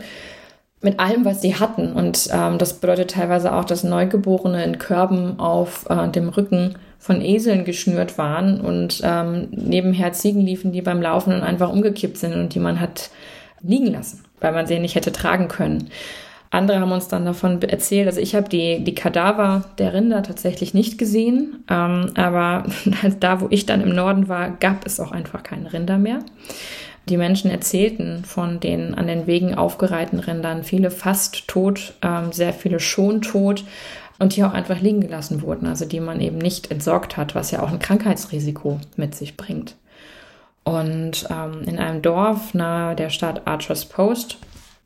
mit 0.81 0.99
allem, 0.99 1.25
was 1.25 1.41
sie 1.41 1.55
hatten. 1.55 1.93
Und 1.93 2.29
ähm, 2.31 2.57
das 2.57 2.73
bedeutet 2.73 3.11
teilweise 3.11 3.53
auch, 3.53 3.65
dass 3.65 3.83
Neugeborene 3.83 4.63
in 4.63 4.79
Körben 4.79 5.39
auf 5.39 5.85
äh, 5.89 6.07
dem 6.09 6.29
Rücken 6.29 6.75
von 6.97 7.21
Eseln 7.21 7.65
geschnürt 7.65 8.17
waren 8.17 8.61
und 8.61 9.01
ähm, 9.03 9.47
nebenher 9.51 10.13
Ziegen 10.13 10.41
liefen, 10.41 10.71
die 10.71 10.81
beim 10.81 11.01
Laufen 11.01 11.41
einfach 11.41 11.71
umgekippt 11.71 12.17
sind 12.17 12.33
und 12.33 12.53
die 12.53 12.59
man 12.59 12.79
hat 12.79 13.09
liegen 13.61 13.87
lassen 13.87 14.23
weil 14.41 14.51
man 14.51 14.67
sie 14.67 14.79
nicht 14.79 14.95
hätte 14.95 15.13
tragen 15.13 15.47
können. 15.47 15.89
Andere 16.49 16.81
haben 16.81 16.91
uns 16.91 17.07
dann 17.07 17.23
davon 17.23 17.61
erzählt, 17.61 18.07
also 18.07 18.19
ich 18.19 18.35
habe 18.35 18.49
die, 18.49 18.83
die 18.83 18.93
Kadaver 18.93 19.63
der 19.77 19.93
Rinder 19.93 20.21
tatsächlich 20.21 20.73
nicht 20.73 20.97
gesehen, 20.97 21.63
ähm, 21.69 22.11
aber 22.15 22.65
da, 23.21 23.39
wo 23.39 23.47
ich 23.51 23.65
dann 23.65 23.79
im 23.79 23.95
Norden 23.95 24.27
war, 24.27 24.49
gab 24.59 24.85
es 24.85 24.99
auch 24.99 25.13
einfach 25.13 25.43
keine 25.43 25.71
Rinder 25.71 25.97
mehr. 25.97 26.19
Die 27.11 27.17
Menschen 27.17 27.51
erzählten 27.51 28.23
von 28.23 28.61
den 28.61 28.95
an 28.95 29.05
den 29.05 29.27
Wegen 29.27 29.53
aufgereihten 29.53 30.19
Rindern, 30.19 30.63
viele 30.63 30.89
fast 30.89 31.45
tot, 31.49 31.93
ähm, 32.01 32.31
sehr 32.31 32.53
viele 32.53 32.79
schon 32.79 33.21
tot 33.21 33.65
und 34.17 34.37
die 34.37 34.45
auch 34.45 34.53
einfach 34.53 34.79
liegen 34.79 35.01
gelassen 35.01 35.41
wurden, 35.41 35.67
also 35.67 35.83
die 35.83 35.99
man 35.99 36.21
eben 36.21 36.37
nicht 36.37 36.71
entsorgt 36.71 37.17
hat, 37.17 37.35
was 37.35 37.51
ja 37.51 37.61
auch 37.63 37.69
ein 37.69 37.79
Krankheitsrisiko 37.79 38.79
mit 38.95 39.13
sich 39.13 39.35
bringt. 39.35 39.75
Und 40.63 41.27
ähm, 41.29 41.63
in 41.65 41.79
einem 41.79 42.01
Dorf 42.01 42.53
nahe 42.53 42.95
der 42.95 43.09
Stadt 43.09 43.41
Archers 43.45 43.83
Post 43.83 44.37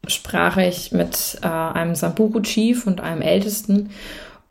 sprach 0.07 0.57
ich 0.57 0.91
mit 0.91 1.37
äh, 1.43 1.47
einem 1.47 1.93
Samburu-Chief 1.93 2.87
und 2.87 3.01
einem 3.01 3.21
Ältesten. 3.21 3.91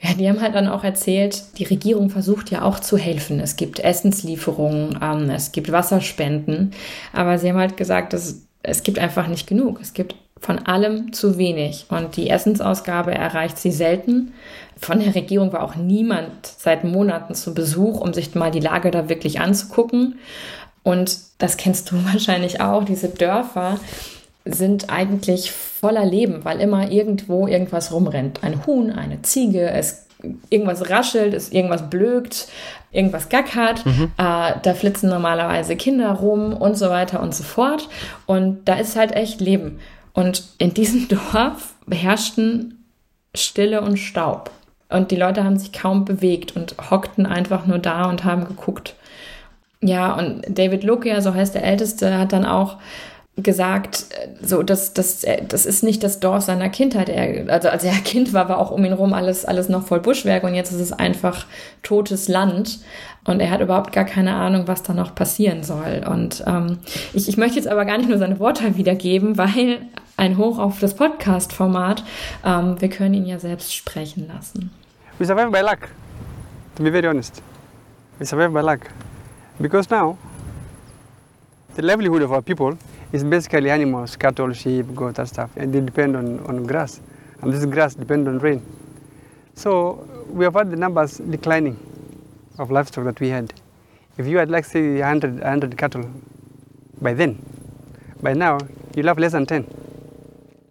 Ja, 0.04 0.12
die 0.12 0.28
haben 0.28 0.42
halt 0.42 0.54
dann 0.54 0.68
auch 0.68 0.84
erzählt, 0.84 1.42
die 1.56 1.64
Regierung 1.64 2.10
versucht 2.10 2.50
ja 2.50 2.60
auch 2.60 2.78
zu 2.78 2.98
helfen. 2.98 3.40
Es 3.40 3.56
gibt 3.56 3.80
Essenslieferungen, 3.80 4.98
ähm, 5.00 5.30
es 5.30 5.50
gibt 5.52 5.72
Wasserspenden, 5.72 6.72
aber 7.14 7.38
sie 7.38 7.48
haben 7.48 7.58
halt 7.58 7.78
gesagt, 7.78 8.12
dass 8.12 8.42
es 8.62 8.82
gibt 8.82 8.98
einfach 8.98 9.28
nicht 9.28 9.46
genug. 9.46 9.80
Es 9.80 9.94
gibt 9.94 10.14
von 10.38 10.58
allem 10.58 11.14
zu 11.14 11.38
wenig 11.38 11.86
und 11.88 12.18
die 12.18 12.28
Essensausgabe 12.28 13.14
erreicht 13.14 13.56
sie 13.56 13.70
selten. 13.70 14.34
Von 14.76 15.00
der 15.00 15.14
Regierung 15.14 15.54
war 15.54 15.62
auch 15.62 15.74
niemand 15.74 16.46
seit 16.46 16.84
Monaten 16.84 17.34
zu 17.34 17.54
Besuch, 17.54 17.98
um 17.98 18.12
sich 18.12 18.34
mal 18.34 18.50
die 18.50 18.60
Lage 18.60 18.90
da 18.90 19.08
wirklich 19.08 19.40
anzugucken. 19.40 20.18
Und 20.82 21.16
das 21.38 21.56
kennst 21.56 21.90
du 21.90 22.04
wahrscheinlich 22.12 22.60
auch, 22.60 22.84
diese 22.84 23.08
Dörfer 23.08 23.78
sind 24.44 24.90
eigentlich 24.90 25.52
voller 25.52 26.04
Leben, 26.04 26.44
weil 26.44 26.60
immer 26.60 26.90
irgendwo 26.90 27.46
irgendwas 27.46 27.92
rumrennt. 27.92 28.42
Ein 28.42 28.66
Huhn, 28.66 28.90
eine 28.90 29.22
Ziege, 29.22 29.70
es 29.70 30.06
irgendwas 30.50 30.90
raschelt, 30.90 31.34
es 31.34 31.52
irgendwas 31.52 31.90
blökt, 31.90 32.48
irgendwas 32.92 33.28
gackert, 33.28 33.84
mhm. 33.84 34.12
äh, 34.16 34.52
da 34.62 34.74
flitzen 34.74 35.10
normalerweise 35.10 35.76
Kinder 35.76 36.12
rum 36.12 36.54
und 36.54 36.76
so 36.76 36.88
weiter 36.90 37.20
und 37.20 37.34
so 37.34 37.42
fort. 37.42 37.88
Und 38.26 38.66
da 38.66 38.74
ist 38.74 38.96
halt 38.96 39.12
echt 39.12 39.40
Leben. 39.40 39.80
Und 40.12 40.44
in 40.58 40.74
diesem 40.74 41.08
Dorf 41.32 41.74
herrschten 41.90 42.84
Stille 43.34 43.80
und 43.80 43.98
Staub. 43.98 44.50
Und 44.88 45.10
die 45.10 45.16
Leute 45.16 45.44
haben 45.44 45.58
sich 45.58 45.72
kaum 45.72 46.04
bewegt 46.04 46.54
und 46.54 46.76
hockten 46.90 47.26
einfach 47.26 47.66
nur 47.66 47.78
da 47.78 48.08
und 48.08 48.24
haben 48.24 48.44
geguckt. 48.44 48.94
Ja, 49.80 50.14
und 50.14 50.42
David 50.48 50.84
Lokia, 50.84 51.20
so 51.20 51.34
heißt 51.34 51.54
der 51.54 51.64
Älteste, 51.64 52.16
hat 52.16 52.32
dann 52.32 52.46
auch 52.46 52.76
gesagt, 53.36 54.06
so, 54.40 54.62
das, 54.62 54.92
das, 54.92 55.26
das 55.48 55.66
ist 55.66 55.82
nicht 55.82 56.04
das 56.04 56.20
Dorf 56.20 56.44
seiner 56.44 56.68
Kindheit. 56.68 57.08
Er, 57.08 57.52
also 57.52 57.68
als 57.68 57.82
er 57.82 57.92
Kind 58.04 58.32
war, 58.32 58.48
war 58.48 58.58
auch 58.58 58.70
um 58.70 58.84
ihn 58.84 58.92
rum 58.92 59.12
alles, 59.12 59.44
alles 59.44 59.68
noch 59.68 59.86
voll 59.86 60.00
Buschwerk 60.00 60.44
und 60.44 60.54
jetzt 60.54 60.72
ist 60.72 60.80
es 60.80 60.92
einfach 60.92 61.46
totes 61.82 62.28
Land. 62.28 62.78
Und 63.24 63.40
er 63.40 63.50
hat 63.50 63.60
überhaupt 63.60 63.92
gar 63.92 64.04
keine 64.04 64.34
Ahnung, 64.34 64.68
was 64.68 64.82
da 64.82 64.92
noch 64.92 65.14
passieren 65.14 65.62
soll. 65.62 66.04
Und 66.08 66.44
ähm, 66.46 66.78
ich, 67.14 67.26
ich 67.26 67.36
möchte 67.36 67.56
jetzt 67.56 67.66
aber 67.66 67.86
gar 67.86 67.96
nicht 67.96 68.08
nur 68.08 68.18
seine 68.18 68.38
Worte 68.38 68.76
wiedergeben, 68.76 69.38
weil 69.38 69.80
ein 70.16 70.36
Hoch 70.36 70.58
auf 70.58 70.78
das 70.78 70.94
Podcast-Format, 70.94 72.04
ähm, 72.44 72.80
wir 72.80 72.90
können 72.90 73.14
ihn 73.14 73.26
ja 73.26 73.38
selbst 73.38 73.74
sprechen 73.74 74.28
lassen. 74.28 74.70
We 75.18 75.24
survive 75.24 75.50
by 75.50 75.60
luck, 75.60 75.88
to 76.76 76.82
be 76.82 76.90
very 76.90 77.06
honest. 77.06 77.42
We 78.18 78.26
survive 78.26 78.50
by 78.50 78.60
luck. 78.60 78.80
Because 79.58 79.88
now, 79.90 80.18
the 81.76 81.82
livelihood 81.82 82.22
of 82.22 82.30
our 82.30 82.42
people 82.42 82.76
is 83.14 83.22
basically 83.22 83.70
animals, 83.70 84.16
cattle, 84.16 84.52
sheep, 84.52 84.92
goats, 84.92 85.20
and 85.20 85.28
stuff, 85.28 85.50
and 85.56 85.72
they 85.72 85.80
depend 85.80 86.16
on, 86.16 86.40
on 86.46 86.64
grass. 86.64 87.00
And 87.40 87.52
this 87.52 87.64
grass 87.64 87.94
depends 87.94 88.26
on 88.26 88.40
rain. 88.40 88.60
So 89.54 90.04
we 90.30 90.44
have 90.44 90.54
had 90.54 90.72
the 90.72 90.76
numbers 90.76 91.18
declining 91.18 91.78
of 92.58 92.72
livestock 92.72 93.04
that 93.04 93.20
we 93.20 93.28
had. 93.28 93.54
If 94.18 94.26
you 94.26 94.38
had, 94.38 94.50
like, 94.50 94.64
say, 94.64 94.98
100, 94.98 95.40
100 95.40 95.78
cattle 95.78 96.10
by 97.00 97.14
then, 97.14 97.38
by 98.20 98.34
now, 98.34 98.58
you'll 98.96 99.06
have 99.06 99.18
less 99.20 99.32
than 99.32 99.46
10. 99.46 99.64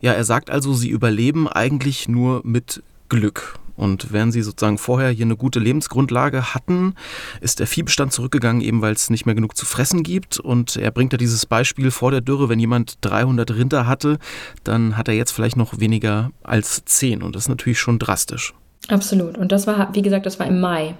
Ja, 0.02 0.12
er 0.12 0.26
sagt 0.26 0.52
also, 0.52 0.74
sie 0.74 0.90
überleben 0.90 1.48
eigentlich 1.48 2.10
nur 2.10 2.42
mit 2.44 2.84
Glück. 3.08 3.58
Und 3.76 4.12
während 4.12 4.34
sie 4.34 4.42
sozusagen 4.42 4.78
vorher 4.78 5.10
hier 5.10 5.26
eine 5.26 5.36
gute 5.36 5.60
Lebensgrundlage 5.60 6.54
hatten, 6.54 6.96
ist 7.42 7.60
der 7.60 7.68
Viehbestand 7.68 8.14
zurückgegangen, 8.14 8.62
eben 8.62 8.82
weil 8.82 8.94
es 8.94 9.10
nicht 9.10 9.26
mehr 9.26 9.36
genug 9.36 9.58
zu 9.58 9.66
fressen 9.66 10.04
gibt. 10.04 10.40
Und 10.40 10.76
er 10.76 10.92
bringt 10.92 11.14
ja 11.14 11.18
dieses 11.18 11.46
Beispiel 11.46 11.92
vor 11.92 12.12
der 12.12 12.22
Dürre, 12.22 12.50
wenn 12.50 12.60
jemand 12.60 12.98
300 13.02 13.52
Rinder 13.56 13.88
hatte, 13.88 14.20
dann 14.64 14.98
hat 14.98 15.08
er 15.08 15.14
jetzt 15.16 15.32
vielleicht 15.32 15.58
noch 15.58 15.80
weniger 15.80 16.32
als 16.44 16.86
10. 16.86 17.24
Und 17.24 17.36
das 17.36 17.44
ist 17.44 17.50
natürlich 17.50 17.80
schon 17.80 18.00
drastisch. 18.00 18.54
Absolut. 18.90 19.38
Und 19.38 19.52
das 19.52 19.66
war, 19.66 19.94
wie 19.94 20.02
gesagt, 20.02 20.26
das 20.26 20.40
war 20.40 20.48
im 20.48 20.60
Mai. 20.60 20.94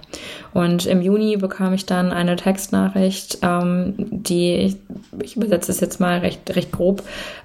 Und 0.54 0.86
im 0.86 1.02
Juni 1.02 1.36
bekam 1.36 1.74
ich 1.74 1.84
dann 1.84 2.12
eine 2.12 2.36
Textnachricht, 2.36 3.38
ähm, 3.42 3.94
die, 3.98 4.54
ich, 4.54 4.76
ich 5.22 5.36
übersetze 5.36 5.70
es 5.70 5.80
jetzt 5.80 6.00
mal 6.00 6.20
recht, 6.20 6.56
recht 6.56 6.72
grob, 6.72 7.02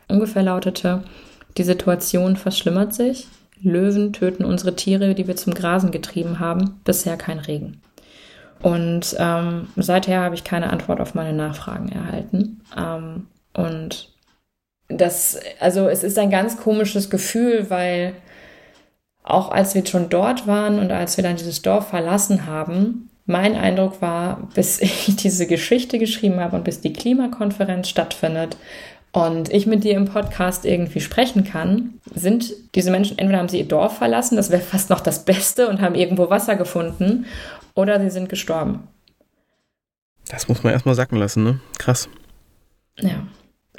ungefähr 0.08 0.44
lautete, 0.44 1.04
die 1.58 1.64
Situation 1.64 2.38
verschlimmert 2.38 2.94
sich. 2.94 3.28
Löwen 3.62 4.14
töten 4.14 4.46
unsere 4.46 4.76
Tiere, 4.76 5.16
die 5.16 5.28
wir 5.28 5.36
zum 5.36 5.54
Grasen 5.54 5.92
getrieben 5.92 6.40
haben. 6.40 6.80
Bisher 6.84 7.18
kein 7.18 7.40
Regen. 7.40 7.82
Und 8.62 9.16
ähm, 9.18 9.68
seither 9.78 10.22
habe 10.22 10.36
ich 10.36 10.44
keine 10.44 10.70
Antwort 10.70 11.00
auf 11.00 11.16
meine 11.16 11.34
Nachfragen 11.34 11.90
erhalten. 11.90 12.62
Ähm, 12.78 13.28
und 13.54 14.10
das, 14.90 15.40
also 15.60 15.88
es 15.88 16.04
ist 16.04 16.18
ein 16.18 16.30
ganz 16.30 16.58
komisches 16.58 17.10
Gefühl, 17.10 17.70
weil 17.70 18.14
auch 19.24 19.52
als 19.52 19.76
wir 19.76 19.86
schon 19.86 20.10
dort 20.10 20.48
waren 20.48 20.80
und 20.80 20.92
als 20.92 21.18
wir 21.18 21.24
dann 21.24 21.36
dieses 21.38 21.62
Dorf 21.62 21.90
verlassen 21.90 22.46
haben, 22.46 23.10
mein 23.26 23.56
Eindruck 23.56 24.02
war, 24.02 24.50
bis 24.56 24.82
ich 24.82 25.16
diese 25.16 25.48
Geschichte 25.48 26.00
geschrieben 26.00 26.40
habe 26.40 26.58
und 26.58 26.64
bis 26.64 26.82
die 26.82 26.94
Klimakonferenz 26.94 27.88
stattfindet 27.88 28.58
und 29.12 29.52
ich 29.52 29.66
mit 29.66 29.84
dir 29.84 29.96
im 29.96 30.06
Podcast 30.06 30.66
irgendwie 30.66 31.02
sprechen 31.02 31.44
kann, 31.44 31.96
sind 32.14 32.54
diese 32.76 32.92
Menschen, 32.92 33.18
entweder 33.18 33.40
haben 33.40 33.50
sie 33.50 33.60
ihr 33.60 33.68
Dorf 33.68 33.98
verlassen, 33.98 34.36
das 34.36 34.52
wäre 34.52 34.62
fast 34.62 34.90
noch 34.90 35.00
das 35.00 35.26
Beste, 35.26 35.68
und 35.68 35.82
haben 35.82 35.96
irgendwo 35.96 36.30
Wasser 36.30 36.56
gefunden, 36.56 37.26
oder 37.74 38.00
sie 38.00 38.10
sind 38.10 38.30
gestorben. 38.30 38.88
Das 40.28 40.48
muss 40.48 40.64
man 40.64 40.74
erstmal 40.74 40.96
sacken 40.96 41.18
lassen, 41.18 41.44
ne? 41.44 41.60
Krass. 41.80 42.08
Ja. 43.00 43.24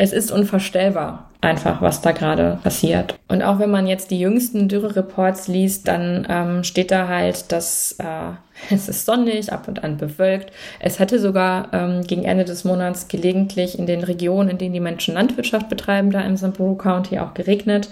Es 0.03 0.15
ist 0.15 0.33
unvorstellbar, 0.33 1.29
einfach, 1.43 1.83
was 1.83 2.01
da 2.01 2.13
gerade 2.13 2.59
passiert. 2.63 3.19
Und 3.29 3.43
auch 3.43 3.59
wenn 3.59 3.71
man 3.71 3.87
jetzt 3.87 4.11
die 4.11 4.19
jüngsten 4.19 4.67
Dürre-Reports 4.67 5.47
liest, 5.47 5.89
dann 5.89 6.27
ähm, 6.31 6.65
steht 6.65 6.91
da 6.91 7.07
halt, 7.07 7.53
dass 7.53 7.97
äh, 7.99 8.33
es 8.75 8.89
ist 8.89 9.05
sonnig, 9.05 9.53
ab 9.53 9.69
und 9.69 9.85
an 9.85 9.99
bewölkt. 9.99 10.55
Es 10.79 11.01
hätte 11.01 11.19
sogar 11.19 11.69
ähm, 11.75 12.01
gegen 12.07 12.25
Ende 12.25 12.47
des 12.47 12.65
Monats 12.65 13.09
gelegentlich 13.09 13.79
in 13.79 13.85
den 13.85 14.03
Regionen, 14.03 14.49
in 14.49 14.57
denen 14.57 14.73
die 14.73 14.81
Menschen 14.81 15.13
Landwirtschaft 15.13 15.69
betreiben, 15.69 16.11
da 16.11 16.23
im 16.23 16.39
Samburu 16.39 16.77
County 16.77 17.19
auch 17.19 17.35
geregnet. 17.35 17.91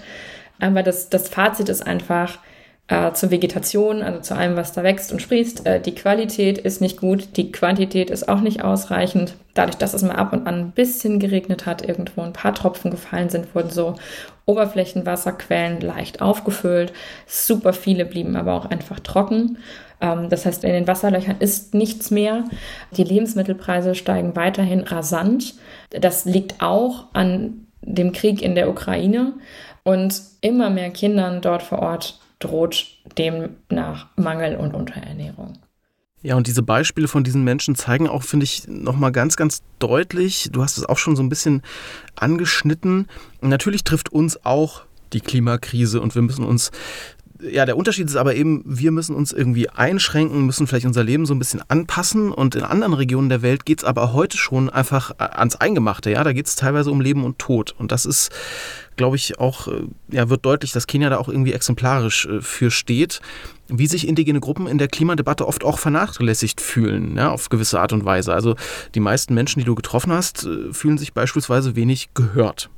Aber 0.59 0.81
das, 0.81 1.09
das 1.09 1.29
Fazit 1.29 1.69
ist 1.69 1.85
einfach, 1.85 2.39
äh, 2.89 3.13
zur 3.13 3.29
Vegetation, 3.29 4.01
also 4.01 4.19
zu 4.19 4.35
allem, 4.35 4.55
was 4.55 4.73
da 4.73 4.81
wächst 4.83 5.11
und 5.11 5.21
sprießt. 5.21 5.65
Äh, 5.65 5.79
die 5.79 5.93
Qualität 5.93 6.57
ist 6.57 6.81
nicht 6.81 6.99
gut, 6.99 7.37
die 7.37 7.51
Quantität 7.51 8.09
ist 8.09 8.27
auch 8.27 8.41
nicht 8.41 8.63
ausreichend. 8.63 9.35
Dadurch, 9.53 9.77
dass 9.77 9.93
es 9.93 10.01
mal 10.01 10.15
ab 10.15 10.33
und 10.33 10.47
an 10.47 10.55
ein 10.55 10.71
bisschen 10.71 11.19
geregnet 11.19 11.67
hat, 11.67 11.87
irgendwo 11.87 12.21
ein 12.21 12.33
paar 12.33 12.53
Tropfen 12.53 12.89
gefallen 12.89 13.29
sind, 13.29 13.53
wurden 13.53 13.69
so 13.69 13.95
Oberflächenwasserquellen 14.47 15.81
leicht 15.81 16.21
aufgefüllt. 16.21 16.91
Super 17.27 17.73
viele 17.73 18.05
blieben 18.05 18.35
aber 18.35 18.53
auch 18.53 18.65
einfach 18.65 18.99
trocken. 18.99 19.59
Ähm, 20.01 20.29
das 20.29 20.47
heißt, 20.47 20.63
in 20.63 20.71
den 20.71 20.87
Wasserlöchern 20.87 21.37
ist 21.39 21.75
nichts 21.75 22.09
mehr. 22.09 22.45
Die 22.97 23.03
Lebensmittelpreise 23.03 23.93
steigen 23.93 24.35
weiterhin 24.35 24.81
rasant. 24.81 25.53
Das 25.91 26.25
liegt 26.25 26.63
auch 26.63 27.05
an 27.13 27.67
dem 27.81 28.13
Krieg 28.13 28.41
in 28.41 28.55
der 28.55 28.67
Ukraine 28.67 29.33
und 29.83 30.21
immer 30.41 30.71
mehr 30.71 30.89
Kindern 30.89 31.41
dort 31.41 31.61
vor 31.61 31.79
Ort 31.79 32.18
droht 32.39 32.87
demnach 33.17 34.07
Mangel 34.15 34.55
und 34.55 34.73
Unterernährung. 34.73 35.59
Ja, 36.21 36.35
und 36.35 36.47
diese 36.47 36.63
Beispiele 36.63 37.07
von 37.07 37.23
diesen 37.23 37.43
Menschen 37.43 37.75
zeigen 37.75 38.09
auch, 38.09 38.23
finde 38.23 38.43
ich, 38.43 38.67
nochmal 38.67 39.13
ganz, 39.13 39.37
ganz 39.37 39.61
deutlich, 39.79 40.49
du 40.51 40.61
hast 40.61 40.77
es 40.77 40.83
auch 40.83 40.97
schon 40.97 41.15
so 41.15 41.23
ein 41.23 41.29
bisschen 41.29 41.61
angeschnitten, 42.15 43.07
natürlich 43.41 43.85
trifft 43.85 44.11
uns 44.11 44.45
auch 44.45 44.83
die 45.13 45.21
Klimakrise 45.21 46.01
und 46.01 46.15
wir 46.15 46.21
müssen 46.21 46.45
uns 46.45 46.71
ja, 47.41 47.65
der 47.65 47.77
Unterschied 47.77 48.07
ist 48.07 48.15
aber 48.15 48.35
eben, 48.35 48.63
wir 48.65 48.91
müssen 48.91 49.15
uns 49.15 49.31
irgendwie 49.31 49.69
einschränken, 49.69 50.45
müssen 50.45 50.67
vielleicht 50.67 50.85
unser 50.85 51.03
Leben 51.03 51.25
so 51.25 51.33
ein 51.33 51.39
bisschen 51.39 51.61
anpassen 51.67 52.31
und 52.31 52.55
in 52.55 52.63
anderen 52.63 52.93
Regionen 52.93 53.29
der 53.29 53.41
Welt 53.41 53.65
geht 53.65 53.79
es 53.79 53.83
aber 53.85 54.13
heute 54.13 54.37
schon 54.37 54.69
einfach 54.69 55.11
ans 55.17 55.55
Eingemachte, 55.55 56.11
ja, 56.11 56.23
da 56.23 56.33
geht 56.33 56.47
es 56.47 56.55
teilweise 56.55 56.91
um 56.91 56.99
Leben 56.99 57.23
und 57.23 57.39
Tod 57.39 57.73
und 57.77 57.91
das 57.91 58.05
ist, 58.05 58.29
glaube 58.97 59.15
ich, 59.15 59.39
auch, 59.39 59.67
äh, 59.67 59.83
ja, 60.09 60.29
wird 60.29 60.45
deutlich, 60.45 60.73
dass 60.73 60.87
Kenia 60.87 61.09
da 61.09 61.17
auch 61.17 61.29
irgendwie 61.29 61.53
exemplarisch 61.53 62.25
äh, 62.25 62.41
für 62.41 62.71
steht, 62.71 63.21
wie 63.69 63.87
sich 63.87 64.07
indigene 64.07 64.41
Gruppen 64.41 64.67
in 64.67 64.77
der 64.77 64.89
Klimadebatte 64.89 65.47
oft 65.47 65.63
auch 65.63 65.79
vernachlässigt 65.79 66.59
fühlen, 66.59 67.15
ja, 67.15 67.31
auf 67.31 67.49
gewisse 67.49 67.79
Art 67.79 67.93
und 67.93 68.03
Weise. 68.03 68.33
Also 68.33 68.55
die 68.95 68.99
meisten 68.99 69.33
Menschen, 69.33 69.59
die 69.59 69.65
du 69.65 69.75
getroffen 69.75 70.11
hast, 70.11 70.45
äh, 70.45 70.73
fühlen 70.73 70.97
sich 70.97 71.13
beispielsweise 71.13 71.77
wenig 71.77 72.09
gehört. 72.13 72.69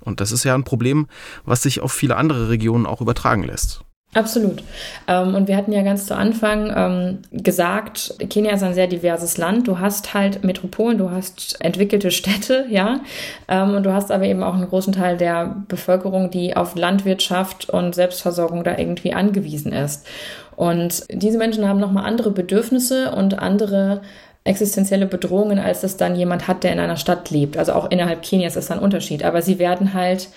Und 0.00 0.20
das 0.20 0.30
ist 0.32 0.44
ja 0.44 0.54
ein 0.54 0.64
Problem, 0.64 1.08
was 1.44 1.62
sich 1.62 1.80
auf 1.80 1.92
viele 1.92 2.16
andere 2.16 2.50
Regionen 2.50 2.86
auch 2.86 3.00
übertragen 3.00 3.42
lässt. 3.42 3.84
Absolut. 4.14 4.62
Ähm, 5.08 5.34
und 5.34 5.48
wir 5.48 5.56
hatten 5.56 5.72
ja 5.72 5.82
ganz 5.82 6.06
zu 6.06 6.16
Anfang 6.16 6.72
ähm, 6.74 7.18
gesagt, 7.32 8.14
Kenia 8.30 8.52
ist 8.52 8.62
ein 8.62 8.74
sehr 8.74 8.86
diverses 8.86 9.38
Land. 9.38 9.66
Du 9.66 9.80
hast 9.80 10.14
halt 10.14 10.44
Metropolen, 10.44 10.98
du 10.98 11.10
hast 11.10 11.56
entwickelte 11.60 12.12
Städte, 12.12 12.66
ja. 12.70 13.00
Ähm, 13.48 13.74
und 13.74 13.82
du 13.84 13.92
hast 13.92 14.12
aber 14.12 14.24
eben 14.24 14.44
auch 14.44 14.54
einen 14.54 14.68
großen 14.68 14.92
Teil 14.92 15.16
der 15.16 15.56
Bevölkerung, 15.66 16.30
die 16.30 16.56
auf 16.56 16.76
Landwirtschaft 16.76 17.68
und 17.68 17.96
Selbstversorgung 17.96 18.62
da 18.62 18.78
irgendwie 18.78 19.12
angewiesen 19.12 19.72
ist. 19.72 20.06
Und 20.54 21.04
diese 21.10 21.36
Menschen 21.36 21.68
haben 21.68 21.80
nochmal 21.80 22.04
andere 22.04 22.30
Bedürfnisse 22.30 23.10
und 23.10 23.40
andere 23.40 24.02
existenzielle 24.44 25.06
Bedrohungen, 25.06 25.58
als 25.58 25.80
das 25.80 25.96
dann 25.96 26.14
jemand 26.14 26.46
hat, 26.46 26.62
der 26.62 26.72
in 26.72 26.78
einer 26.78 26.98
Stadt 26.98 27.30
lebt. 27.30 27.56
Also 27.56 27.72
auch 27.72 27.90
innerhalb 27.90 28.22
Kenias 28.22 28.54
ist 28.56 28.70
da 28.70 28.74
ein 28.74 28.80
Unterschied. 28.80 29.24
Aber 29.24 29.42
sie 29.42 29.58
werden 29.58 29.94
halt 29.94 30.28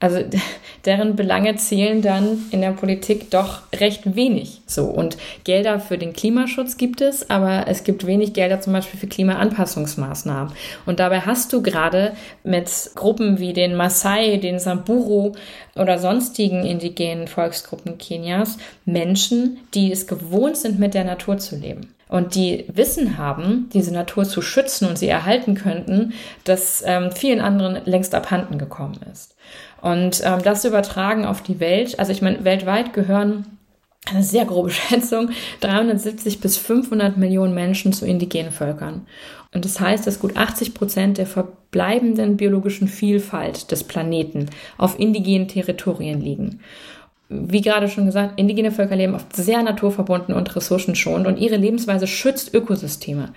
also 0.00 0.18
deren 0.84 1.16
Belange 1.16 1.56
zählen 1.56 2.02
dann 2.02 2.44
in 2.50 2.60
der 2.60 2.72
Politik 2.72 3.30
doch 3.30 3.62
recht 3.72 4.16
wenig. 4.16 4.60
So 4.66 4.84
und 4.84 5.16
Gelder 5.44 5.80
für 5.80 5.98
den 5.98 6.12
Klimaschutz 6.12 6.76
gibt 6.76 7.00
es, 7.00 7.30
aber 7.30 7.66
es 7.68 7.84
gibt 7.84 8.06
wenig 8.06 8.34
Gelder 8.34 8.60
zum 8.60 8.72
Beispiel 8.72 9.00
für 9.00 9.06
Klimaanpassungsmaßnahmen. 9.06 10.52
Und 10.84 11.00
dabei 11.00 11.20
hast 11.20 11.52
du 11.52 11.62
gerade 11.62 12.12
mit 12.42 12.90
Gruppen 12.94 13.38
wie 13.38 13.52
den 13.52 13.76
Maasai, 13.76 14.36
den 14.36 14.58
Samburu 14.58 15.32
oder 15.74 15.98
sonstigen 15.98 16.64
indigenen 16.64 17.28
Volksgruppen 17.28 17.98
Kenias 17.98 18.58
Menschen, 18.84 19.58
die 19.74 19.90
es 19.90 20.06
gewohnt 20.06 20.56
sind, 20.56 20.78
mit 20.78 20.94
der 20.94 21.04
Natur 21.04 21.38
zu 21.38 21.56
leben 21.56 21.94
und 22.08 22.34
die 22.34 22.64
Wissen 22.72 23.18
haben, 23.18 23.68
diese 23.72 23.92
Natur 23.92 24.24
zu 24.24 24.42
schützen 24.42 24.86
und 24.86 24.98
sie 24.98 25.08
erhalten 25.08 25.54
könnten, 25.54 26.12
das 26.44 26.82
ähm, 26.86 27.10
vielen 27.10 27.40
anderen 27.40 27.84
längst 27.86 28.14
abhanden 28.14 28.58
gekommen 28.58 29.00
ist. 29.10 29.33
Und 29.84 30.22
ähm, 30.24 30.42
das 30.42 30.64
übertragen 30.64 31.26
auf 31.26 31.42
die 31.42 31.60
Welt, 31.60 31.98
also 31.98 32.10
ich 32.10 32.22
meine, 32.22 32.42
weltweit 32.42 32.94
gehören 32.94 33.44
eine 34.10 34.22
sehr 34.22 34.46
grobe 34.46 34.70
Schätzung, 34.70 35.28
370 35.60 36.40
bis 36.40 36.56
500 36.56 37.18
Millionen 37.18 37.52
Menschen 37.52 37.92
zu 37.92 38.06
indigenen 38.06 38.50
Völkern. 38.50 39.06
Und 39.52 39.66
das 39.66 39.80
heißt, 39.80 40.06
dass 40.06 40.20
gut 40.20 40.38
80 40.38 40.72
Prozent 40.72 41.18
der 41.18 41.26
verbleibenden 41.26 42.38
biologischen 42.38 42.88
Vielfalt 42.88 43.70
des 43.72 43.84
Planeten 43.84 44.46
auf 44.78 44.98
indigenen 44.98 45.48
Territorien 45.48 46.22
liegen 46.22 46.60
wie 47.28 47.62
gerade 47.62 47.88
schon 47.88 48.06
gesagt, 48.06 48.38
indigene 48.38 48.70
Völker 48.70 48.96
leben 48.96 49.14
oft 49.14 49.34
sehr 49.34 49.62
naturverbunden 49.62 50.34
und 50.34 50.54
ressourcenschonend 50.54 51.26
und 51.26 51.38
ihre 51.38 51.56
Lebensweise 51.56 52.06
schützt 52.06 52.52
Ökosysteme. 52.54 53.30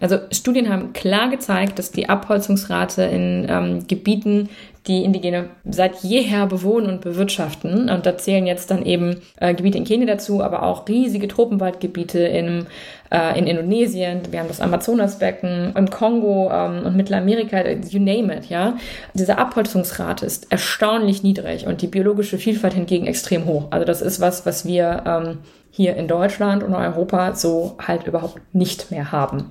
Also 0.00 0.18
Studien 0.32 0.70
haben 0.70 0.92
klar 0.92 1.28
gezeigt, 1.28 1.78
dass 1.78 1.90
die 1.90 2.08
Abholzungsrate 2.08 3.02
in 3.02 3.46
ähm, 3.48 3.86
Gebieten, 3.86 4.48
die 4.86 5.02
Indigene 5.02 5.48
seit 5.64 6.02
jeher 6.02 6.46
bewohnen 6.46 6.88
und 6.88 7.00
bewirtschaften, 7.00 7.88
und 7.88 8.04
da 8.04 8.18
zählen 8.18 8.46
jetzt 8.46 8.70
dann 8.70 8.84
eben 8.84 9.22
äh, 9.40 9.54
Gebiete 9.54 9.78
in 9.78 9.84
Kenia 9.84 10.06
dazu, 10.06 10.42
aber 10.42 10.62
auch 10.62 10.86
riesige 10.88 11.26
Tropenwaldgebiete 11.26 12.18
in, 12.18 12.66
äh, 13.10 13.38
in 13.38 13.46
Indonesien, 13.46 14.20
wir 14.30 14.40
haben 14.40 14.48
das 14.48 14.60
Amazonasbecken, 14.60 15.72
im 15.74 15.90
Kongo 15.90 16.50
ähm, 16.52 16.84
und 16.84 16.96
Mittelamerika, 16.96 17.66
you 17.88 17.98
name 17.98 18.36
it, 18.36 18.46
ja. 18.46 18.76
Diese 19.14 19.38
Abholzungsrate 19.38 20.26
ist 20.26 20.52
erstaunlich 20.52 21.22
niedrig 21.22 21.66
und 21.66 21.80
die 21.80 21.86
biologische 21.86 22.36
Vielfalt 22.36 22.74
hingegen 22.74 23.06
extrem 23.06 23.46
hoch. 23.46 23.68
Also 23.70 23.86
das 23.86 24.02
ist 24.02 24.20
was, 24.20 24.44
was 24.44 24.66
wir 24.66 25.02
ähm, 25.06 25.38
hier 25.70 25.96
in 25.96 26.08
Deutschland 26.08 26.62
und 26.62 26.74
Europa 26.74 27.34
so 27.34 27.76
halt 27.84 28.06
überhaupt 28.06 28.40
nicht 28.52 28.90
mehr 28.90 29.12
haben. 29.12 29.48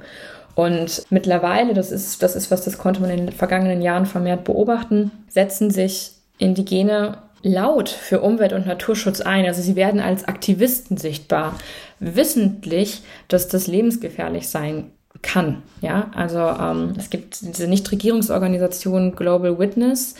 Und 0.55 1.03
mittlerweile, 1.09 1.73
das 1.73 1.91
ist, 1.91 2.21
das 2.21 2.35
ist 2.35 2.51
was, 2.51 2.63
das 2.63 2.77
konnte 2.77 3.01
man 3.01 3.09
in 3.09 3.25
den 3.25 3.31
vergangenen 3.31 3.81
Jahren 3.81 4.05
vermehrt 4.05 4.43
beobachten, 4.43 5.11
setzen 5.27 5.71
sich 5.71 6.11
Indigene 6.37 7.17
laut 7.41 7.89
für 7.89 8.21
Umwelt- 8.21 8.53
und 8.53 8.65
Naturschutz 8.65 9.21
ein. 9.21 9.45
Also 9.45 9.61
sie 9.61 9.75
werden 9.75 9.99
als 9.99 10.27
Aktivisten 10.27 10.97
sichtbar, 10.97 11.57
wissentlich, 11.99 13.01
dass 13.27 13.47
das 13.47 13.67
lebensgefährlich 13.67 14.47
sein 14.47 14.91
kann. 15.21 15.61
Ja, 15.81 16.11
also 16.15 16.39
ähm, 16.39 16.93
es 16.97 17.09
gibt 17.09 17.41
diese 17.41 17.67
Nichtregierungsorganisation 17.67 19.15
Global 19.15 19.59
Witness, 19.59 20.15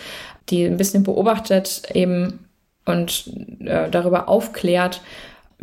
die 0.50 0.66
ein 0.66 0.78
bisschen 0.78 1.04
beobachtet 1.04 1.84
eben 1.94 2.40
und 2.86 3.30
äh, 3.62 3.90
darüber 3.90 4.28
aufklärt, 4.28 5.02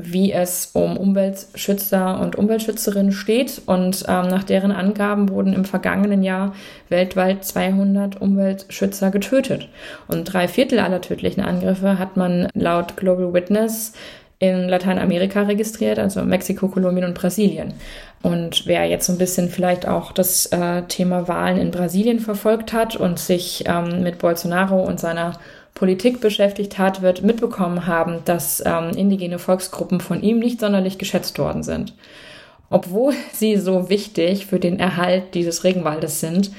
wie 0.04 0.32
es 0.32 0.70
um 0.72 0.96
Umweltschützer 0.96 2.20
und 2.20 2.36
Umweltschützerinnen 2.36 3.12
steht. 3.12 3.62
Und 3.66 4.04
ähm, 4.08 4.28
nach 4.28 4.44
deren 4.44 4.72
Angaben 4.72 5.28
wurden 5.28 5.52
im 5.52 5.64
vergangenen 5.64 6.22
Jahr 6.22 6.54
weltweit 6.88 7.44
200 7.44 8.20
Umweltschützer 8.20 9.10
getötet. 9.10 9.68
Und 10.08 10.24
drei 10.24 10.48
Viertel 10.48 10.78
aller 10.80 11.00
tödlichen 11.00 11.42
Angriffe 11.42 11.98
hat 11.98 12.16
man 12.16 12.48
laut 12.54 12.96
Global 12.96 13.32
Witness 13.32 13.92
in 14.40 14.70
Lateinamerika 14.70 15.42
registriert, 15.42 15.98
also 15.98 16.22
Mexiko, 16.22 16.68
Kolumbien 16.68 17.04
und 17.04 17.14
Brasilien. 17.14 17.74
Und 18.22 18.66
wer 18.66 18.86
jetzt 18.86 19.06
so 19.06 19.12
ein 19.12 19.18
bisschen 19.18 19.50
vielleicht 19.50 19.86
auch 19.86 20.12
das 20.12 20.46
äh, 20.46 20.82
Thema 20.88 21.28
Wahlen 21.28 21.58
in 21.58 21.70
Brasilien 21.70 22.20
verfolgt 22.20 22.72
hat 22.72 22.96
und 22.96 23.18
sich 23.18 23.64
ähm, 23.66 24.02
mit 24.02 24.18
Bolsonaro 24.18 24.82
und 24.82 24.98
seiner 24.98 25.34
Politik 25.80 26.20
beschäftigt 26.20 26.76
hat, 26.76 27.00
wird 27.00 27.22
mitbekommen 27.22 27.86
haben, 27.86 28.18
dass 28.26 28.62
ähm, 28.66 28.90
indigene 28.90 29.38
Volksgruppen 29.38 30.02
von 30.02 30.22
ihm 30.22 30.38
nicht 30.38 30.60
sonderlich 30.60 30.98
geschätzt 30.98 31.38
worden 31.38 31.62
sind. 31.62 31.94
Obwohl 32.68 33.14
sie 33.32 33.56
so 33.56 33.88
wichtig 33.88 34.44
für 34.44 34.60
den 34.60 34.78
Erhalt 34.78 35.34
dieses 35.34 35.64
Regenwaldes 35.64 36.20
sind, 36.20 36.50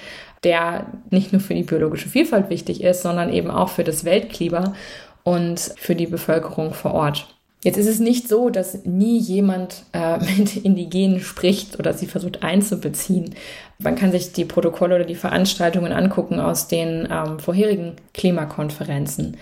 der 0.43 0.87
nicht 1.11 1.33
nur 1.33 1.39
für 1.39 1.53
die 1.53 1.61
biologische 1.61 2.09
Vielfalt 2.09 2.49
wichtig 2.49 2.83
ist, 2.83 3.03
sondern 3.03 3.31
eben 3.31 3.51
auch 3.51 3.69
für 3.69 3.83
das 3.83 4.05
Weltklima 4.05 4.73
und 5.21 5.59
für 5.59 5.93
die 5.93 6.07
Bevölkerung 6.07 6.73
vor 6.73 6.95
Ort. 6.95 7.27
Jetzt 7.63 7.77
ist 7.77 7.87
es 7.87 7.99
nicht 7.99 8.27
so, 8.27 8.49
dass 8.49 8.85
nie 8.85 9.17
jemand 9.17 9.83
äh, 9.93 10.17
mit 10.37 10.57
Indigenen 10.57 11.19
spricht 11.21 11.79
oder 11.79 11.93
sie 11.93 12.07
versucht 12.07 12.43
einzubeziehen. 12.43 13.35
Man 13.77 13.95
kann 13.95 14.11
sich 14.11 14.31
die 14.31 14.45
Protokolle 14.45 14.95
oder 14.95 15.05
die 15.05 15.15
Veranstaltungen 15.15 15.91
angucken 15.91 16.39
aus 16.39 16.67
den 16.67 17.07
ähm, 17.11 17.39
vorherigen 17.39 17.95
Klimakonferenzen. 18.13 19.37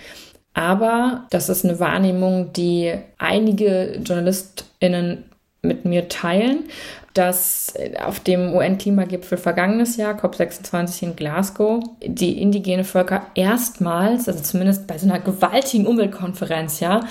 Aber 0.54 1.28
das 1.30 1.48
ist 1.48 1.64
eine 1.64 1.80
Wahrnehmung, 1.80 2.52
die 2.54 2.94
einige 3.18 4.00
JournalistInnen 4.04 5.26
mit 5.62 5.86
mir 5.86 6.08
teilen, 6.08 6.66
dass 7.14 7.74
auf 8.06 8.20
dem 8.20 8.54
UN-Klimagipfel 8.54 9.38
vergangenes 9.38 9.98
Jahr, 9.98 10.14
COP26 10.14 11.04
in 11.04 11.16
Glasgow, 11.16 11.84
die 12.02 12.42
indigene 12.42 12.84
Völker 12.84 13.24
erstmals, 13.36 14.28
also 14.28 14.42
zumindest 14.42 14.88
bei 14.88 14.98
so 14.98 15.08
einer 15.08 15.20
gewaltigen 15.20 15.88
Umweltkonferenz, 15.88 16.80
ja, 16.80 17.02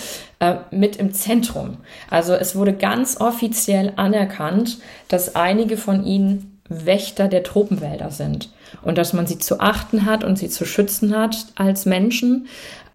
äh, 0.41 0.57
mit 0.71 0.97
im 0.97 1.13
Zentrum. 1.13 1.79
Also 2.11 2.35
es 2.35 2.57
wurde 2.57 2.73
ganz 2.73 3.21
offiziell 3.21 3.93
anerkannt, 3.97 4.79
dass 5.09 5.35
einige 5.35 5.77
von 5.77 6.05
ihnen 6.05 6.61
Wächter 6.69 7.29
der 7.29 7.43
Tropenwälder 7.43 8.11
sind 8.11 8.51
und 8.83 8.99
dass 8.99 9.13
man 9.13 9.27
sie 9.27 9.39
zu 9.39 9.61
achten 9.61 10.07
hat 10.07 10.23
und 10.23 10.39
sie 10.39 10.49
zu 10.49 10.65
schützen 10.65 11.17
hat 11.17 11.47
als 11.55 11.87
Menschen 11.87 12.47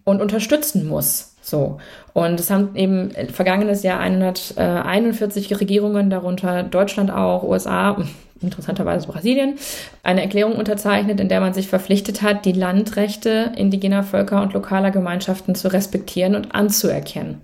und 0.04 0.22
unterstützen 0.22 0.86
muss. 0.88 1.33
So. 1.44 1.78
Und 2.14 2.40
es 2.40 2.50
haben 2.50 2.74
eben 2.74 3.10
vergangenes 3.30 3.82
Jahr 3.82 4.00
141 4.00 5.60
Regierungen, 5.60 6.08
darunter 6.08 6.62
Deutschland 6.62 7.10
auch, 7.10 7.42
USA, 7.42 8.02
interessanterweise 8.40 9.06
Brasilien, 9.06 9.56
eine 10.02 10.22
Erklärung 10.22 10.54
unterzeichnet, 10.54 11.20
in 11.20 11.28
der 11.28 11.40
man 11.40 11.52
sich 11.52 11.68
verpflichtet 11.68 12.22
hat, 12.22 12.46
die 12.46 12.52
Landrechte 12.52 13.52
indigener 13.56 14.02
Völker 14.02 14.40
und 14.40 14.54
lokaler 14.54 14.90
Gemeinschaften 14.90 15.54
zu 15.54 15.70
respektieren 15.70 16.34
und 16.34 16.54
anzuerkennen. 16.54 17.42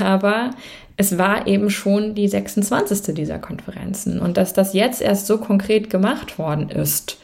Aber 0.00 0.50
es 0.96 1.16
war 1.16 1.46
eben 1.46 1.70
schon 1.70 2.16
die 2.16 2.26
26. 2.26 3.14
dieser 3.14 3.38
Konferenzen. 3.38 4.20
Und 4.20 4.36
dass 4.36 4.52
das 4.52 4.72
jetzt 4.74 5.00
erst 5.00 5.28
so 5.28 5.38
konkret 5.38 5.90
gemacht 5.90 6.40
worden 6.40 6.70
ist, 6.70 7.18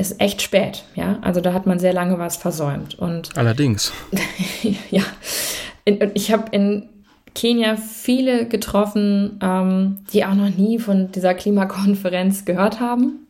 ist 0.00 0.20
echt 0.20 0.42
spät, 0.42 0.84
ja. 0.94 1.18
Also 1.22 1.40
da 1.40 1.52
hat 1.52 1.66
man 1.66 1.78
sehr 1.78 1.92
lange 1.92 2.18
was 2.18 2.36
versäumt. 2.36 2.98
Und 2.98 3.30
allerdings. 3.36 3.92
ja, 4.90 5.02
ich 6.14 6.32
habe 6.32 6.44
in 6.52 6.88
Kenia 7.34 7.76
viele 7.76 8.46
getroffen, 8.46 9.38
ähm, 9.42 9.98
die 10.12 10.24
auch 10.24 10.34
noch 10.34 10.50
nie 10.50 10.78
von 10.78 11.12
dieser 11.12 11.34
Klimakonferenz 11.34 12.44
gehört 12.44 12.80
haben. 12.80 13.26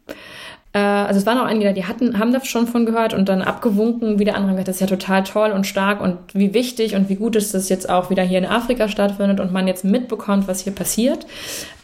Äh, 0.72 0.78
also 0.78 1.18
es 1.18 1.26
waren 1.26 1.38
auch 1.38 1.44
einige, 1.44 1.72
die 1.72 1.84
hatten, 1.84 2.18
haben 2.18 2.32
das 2.32 2.46
schon 2.46 2.66
von 2.66 2.86
gehört 2.86 3.12
und 3.12 3.28
dann 3.28 3.42
abgewunken. 3.42 4.18
Wieder 4.18 4.34
andere 4.34 4.50
haben 4.50 4.56
gesagt, 4.56 4.68
das 4.68 4.76
ist 4.76 4.80
ja 4.80 4.86
total 4.86 5.24
toll 5.24 5.50
und 5.50 5.66
stark 5.66 6.00
und 6.00 6.16
wie 6.32 6.54
wichtig 6.54 6.94
und 6.94 7.08
wie 7.08 7.16
gut 7.16 7.36
ist 7.36 7.54
das 7.54 7.68
jetzt 7.68 7.88
auch 7.88 8.10
wieder 8.10 8.22
hier 8.22 8.38
in 8.38 8.46
Afrika 8.46 8.88
stattfindet 8.88 9.40
und 9.40 9.52
man 9.52 9.66
jetzt 9.66 9.84
mitbekommt, 9.84 10.48
was 10.48 10.60
hier 10.60 10.74
passiert. 10.74 11.26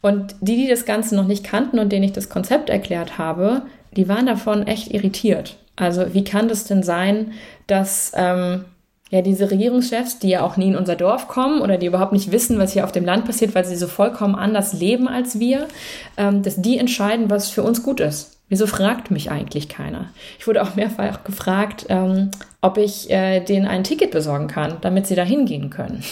Und 0.03 0.37
die, 0.41 0.57
die 0.57 0.69
das 0.69 0.85
Ganze 0.85 1.17
noch 1.17 1.27
nicht 1.27 1.45
kannten 1.45 1.79
und 1.79 1.91
denen 1.91 2.05
ich 2.05 2.13
das 2.13 2.29
Konzept 2.29 2.71
erklärt 2.71 3.19
habe, 3.19 3.63
die 3.97 4.09
waren 4.09 4.27
davon 4.27 4.67
echt 4.67 4.93
irritiert. 4.93 5.57
Also 5.77 6.15
wie 6.15 6.25
kann 6.25 6.49
das 6.49 6.65
denn 6.65 6.83
sein, 6.83 7.33
dass 7.67 8.13
ähm, 8.15 8.65
ja 9.11 9.23
diese 9.23 9.51
Regierungschefs, 9.51 10.19
die 10.19 10.31
ja 10.31 10.43
auch 10.43 10.57
nie 10.57 10.69
in 10.69 10.77
unser 10.77 10.97
Dorf 10.97 11.29
kommen 11.29 11.61
oder 11.61 11.77
die 11.77 11.87
überhaupt 11.87 12.13
nicht 12.13 12.33
wissen, 12.33 12.59
was 12.59 12.73
hier 12.73 12.85
auf 12.85 12.93
dem 12.93 13.05
Land 13.05 13.25
passiert, 13.25 13.55
weil 13.55 13.65
sie 13.65 13.77
so 13.77 13.87
vollkommen 13.87 14.35
anders 14.35 14.73
leben 14.73 15.09
als 15.09 15.39
wir, 15.39 15.69
ähm, 16.17 16.43
dass 16.43 16.61
die 16.61 16.79
entscheiden, 16.79 17.31
was 17.31 17.51
für 17.51 17.63
uns 17.63 17.83
gut 17.83 18.01
ist. 18.01 18.33
Wieso 18.49 18.69
fragt 18.69 19.11
mich 19.11 19.31
eigentlich 19.31 19.69
keiner? 19.69 20.11
Ich 20.39 20.47
wurde 20.47 20.63
auch 20.63 20.77
mehrfach 20.77 21.25
gefragt, 21.25 21.87
ähm, 21.89 22.31
ob 22.61 22.79
ich 22.79 23.11
äh, 23.11 23.41
denen 23.41 23.67
ein 23.67 23.83
Ticket 23.83 24.13
besorgen 24.13 24.47
kann, 24.47 24.77
damit 24.83 25.09
sie 25.09 25.17
da 25.17 25.25
hingehen 25.25 25.69
können. 25.69 26.05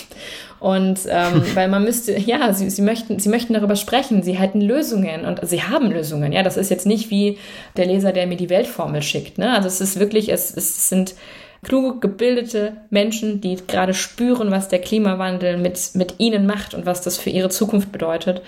Und 0.64 1.00
ähm, 1.11 1.42
weil 1.55 1.68
man 1.68 1.85
müsste, 1.85 2.18
ja, 2.18 2.50
sie, 2.55 2.70
sie, 2.70 2.81
möchten, 2.81 3.18
sie 3.18 3.29
möchten 3.29 3.53
darüber 3.53 3.77
sprechen, 3.77 4.22
sie 4.22 4.33
hätten 4.33 4.62
Lösungen 4.62 5.27
und 5.27 5.46
sie 5.46 5.62
haben 5.62 5.90
Lösungen. 5.90 6.33
Ja, 6.33 6.42
das 6.42 6.57
ist 6.57 6.70
jetzt 6.70 6.87
nicht 6.87 7.11
wie 7.11 7.37
der 7.77 7.85
Leser, 7.85 8.12
der 8.12 8.27
mir 8.27 8.38
die 8.38 8.48
Weltformel 8.48 9.03
schickt. 9.03 9.37
Ne? 9.37 9.53
Also 9.53 9.68
es 9.68 9.83
ist 9.83 10.00
wirklich, 10.00 10.33
es, 10.33 10.57
es 10.57 10.88
sind 10.88 11.16
kluge, 11.64 12.00
gebildete 12.00 12.79
Menschen, 12.88 13.42
die 13.42 13.57
gerade 13.57 13.92
spüren, 13.92 14.50
was 14.50 14.68
der 14.68 14.79
Klimawandel 14.79 15.59
mit, 15.59 15.90
mit 15.92 16.14
ihnen 16.16 16.46
macht 16.46 16.72
und 16.72 16.87
was 16.87 17.03
das 17.03 17.18
für 17.18 17.29
ihre 17.29 17.50
Zukunft 17.50 17.92
bedeutet. 17.92 18.40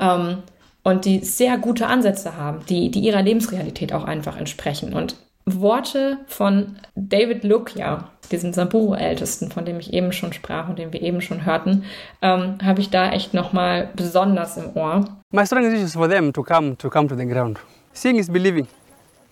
Ähm, 0.00 0.38
und 0.82 1.04
die 1.04 1.20
sehr 1.20 1.56
gute 1.56 1.86
Ansätze 1.86 2.36
haben, 2.36 2.64
die, 2.68 2.90
die 2.90 3.00
ihrer 3.00 3.22
Lebensrealität 3.22 3.92
auch 3.92 4.02
einfach 4.02 4.36
entsprechen. 4.36 4.92
Und 4.92 5.14
Worte 5.46 6.18
von 6.26 6.80
David 6.96 7.44
Lukia, 7.44 8.10
diesem 8.30 8.52
Samburu-Ältesten, 8.52 9.50
von 9.50 9.64
dem 9.64 9.78
ich 9.78 9.92
eben 9.92 10.12
schon 10.12 10.32
sprach 10.32 10.68
und 10.68 10.78
den 10.78 10.92
wir 10.92 11.02
eben 11.02 11.20
schon 11.20 11.44
hörten, 11.44 11.84
ähm, 12.22 12.58
habe 12.62 12.80
ich 12.80 12.90
da 12.90 13.10
echt 13.10 13.34
nochmal 13.34 13.90
besonders 13.94 14.56
im 14.56 14.76
Ohr. 14.76 15.04
My 15.32 15.46
strongest 15.46 15.72
wish 15.72 15.82
is 15.82 15.94
for 15.94 16.08
them 16.08 16.32
to 16.32 16.42
come 16.42 16.76
to 16.76 16.88
come 16.88 17.08
to 17.08 17.16
the 17.16 17.26
ground. 17.26 17.58
Seeing 17.92 18.16
is 18.16 18.28
believing, 18.28 18.66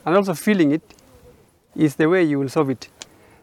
and 0.05 0.17
also 0.17 0.35
feeling 0.35 0.73
it 0.73 0.83
is 1.77 1.97
the 1.97 2.07
way 2.07 2.23
you 2.23 2.41
will 2.41 2.49
solve 2.49 2.71
it. 2.71 2.89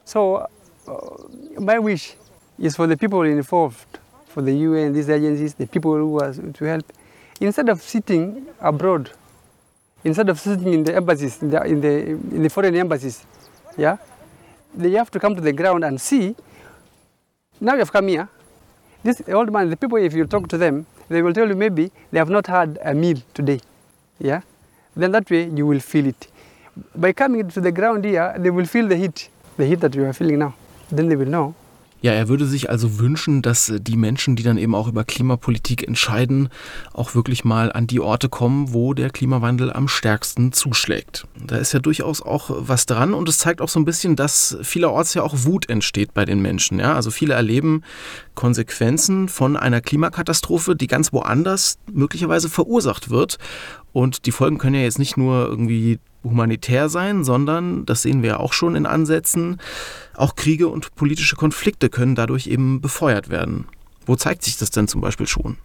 So, 0.03 0.45
uh, 0.87 1.59
my 1.59 1.79
wish 1.79 2.15
is 2.59 2.75
for 2.75 2.87
the 2.87 2.97
people 2.97 3.21
involved, 3.23 3.99
for 4.27 4.41
the 4.41 4.53
UN, 4.53 4.93
these 4.93 5.09
agencies, 5.09 5.53
the 5.55 5.67
people 5.67 5.95
who 5.95 6.19
are 6.19 6.33
to 6.33 6.65
help, 6.65 6.85
instead 7.39 7.69
of 7.69 7.81
sitting 7.81 8.45
abroad, 8.59 9.09
instead 10.03 10.29
of 10.29 10.39
sitting 10.39 10.73
in 10.73 10.83
the 10.83 10.95
embassies, 10.95 11.41
in 11.41 11.49
the, 11.49 11.63
in 11.63 11.81
the, 11.81 11.99
in 12.35 12.43
the 12.43 12.49
foreign 12.49 12.75
embassies, 12.75 13.25
yeah, 13.77 13.97
they 14.77 14.91
have 14.91 15.11
to 15.11 15.19
come 15.19 15.35
to 15.35 15.41
the 15.41 15.53
ground 15.53 15.83
and 15.83 15.99
see. 15.99 16.35
Now 17.59 17.73
you 17.73 17.79
have 17.79 17.91
come 17.91 18.07
here. 18.07 18.27
This 19.03 19.21
old 19.29 19.51
man, 19.51 19.69
the 19.69 19.77
people, 19.77 19.97
if 19.97 20.13
you 20.13 20.25
talk 20.25 20.47
to 20.49 20.57
them, 20.57 20.85
they 21.09 21.21
will 21.21 21.33
tell 21.33 21.47
you 21.47 21.55
maybe 21.55 21.91
they 22.11 22.19
have 22.19 22.29
not 22.29 22.47
had 22.47 22.79
a 22.83 22.93
meal 22.93 23.17
today. 23.33 23.59
Yeah? 24.19 24.41
Then 24.95 25.11
that 25.11 25.29
way 25.29 25.49
you 25.49 25.65
will 25.65 25.79
feel 25.79 26.07
it. 26.07 26.27
By 26.95 27.13
coming 27.13 27.49
to 27.49 27.61
the 27.61 27.71
ground 27.71 28.05
here, 28.05 28.35
they 28.37 28.49
will 28.49 28.65
feel 28.65 28.87
the 28.87 28.97
heat, 28.97 29.29
the 29.57 29.65
heat 29.65 29.79
that 29.81 29.95
you 29.95 30.05
are 30.05 30.13
feeling 30.13 30.39
now. 30.39 30.55
Then 30.89 31.07
they 31.07 31.15
will 31.15 31.27
know 31.27 31.55
Ja, 32.05 32.11
er 32.11 32.27
würde 32.27 32.45
sich 32.45 32.69
also 32.69 32.99
wünschen, 32.99 33.41
dass 33.41 33.73
die 33.79 33.97
Menschen, 33.97 34.35
die 34.35 34.43
dann 34.43 34.59
eben 34.59 34.75
auch 34.75 34.87
über 34.87 35.03
Klimapolitik 35.03 35.87
entscheiden, 35.87 36.49
auch 36.93 37.15
wirklich 37.15 37.43
mal 37.43 37.71
an 37.71 37.87
die 37.87 37.99
Orte 37.99 38.29
kommen, 38.29 38.75
wo 38.75 38.93
der 38.93 39.09
Klimawandel 39.09 39.73
am 39.73 39.87
stärksten 39.87 40.51
zuschlägt. 40.51 41.25
Da 41.47 41.57
ist 41.57 41.73
ja 41.73 41.79
durchaus 41.79 42.21
auch 42.21 42.51
was 42.51 42.85
dran 42.85 43.15
und 43.15 43.27
es 43.27 43.39
zeigt 43.39 43.59
auch 43.59 43.69
so 43.69 43.79
ein 43.79 43.85
bisschen, 43.85 44.15
dass 44.15 44.55
vielerorts 44.61 45.15
ja 45.15 45.23
auch 45.23 45.33
Wut 45.45 45.67
entsteht 45.67 46.13
bei 46.13 46.25
den 46.25 46.43
Menschen. 46.43 46.77
Ja? 46.77 46.93
Also 46.93 47.09
viele 47.09 47.33
erleben 47.33 47.81
Konsequenzen 48.35 49.27
von 49.27 49.57
einer 49.57 49.81
Klimakatastrophe, 49.81 50.75
die 50.75 50.85
ganz 50.85 51.11
woanders 51.11 51.79
möglicherweise 51.91 52.49
verursacht 52.49 53.09
wird. 53.09 53.39
Und 53.93 54.27
die 54.27 54.31
Folgen 54.31 54.59
können 54.59 54.75
ja 54.75 54.81
jetzt 54.81 54.99
nicht 54.99 55.17
nur 55.17 55.47
irgendwie 55.47 55.97
humanitär 56.25 56.89
sein, 56.89 57.23
sondern, 57.23 57.85
das 57.85 58.01
sehen 58.01 58.21
wir 58.21 58.29
ja 58.31 58.39
auch 58.39 58.53
schon 58.53 58.75
in 58.75 58.85
Ansätzen, 58.85 59.61
auch 60.15 60.35
Kriege 60.35 60.67
und 60.67 60.95
politische 60.95 61.35
Konflikte 61.35 61.89
können 61.89 62.15
dadurch 62.15 62.47
eben 62.47 62.81
befeuert 62.81 63.29
werden. 63.29 63.65
Wo 64.05 64.15
zeigt 64.15 64.43
sich 64.43 64.57
das 64.57 64.71
denn 64.71 64.87
zum 64.87 65.01
Beispiel 65.01 65.27
schon? 65.27 65.57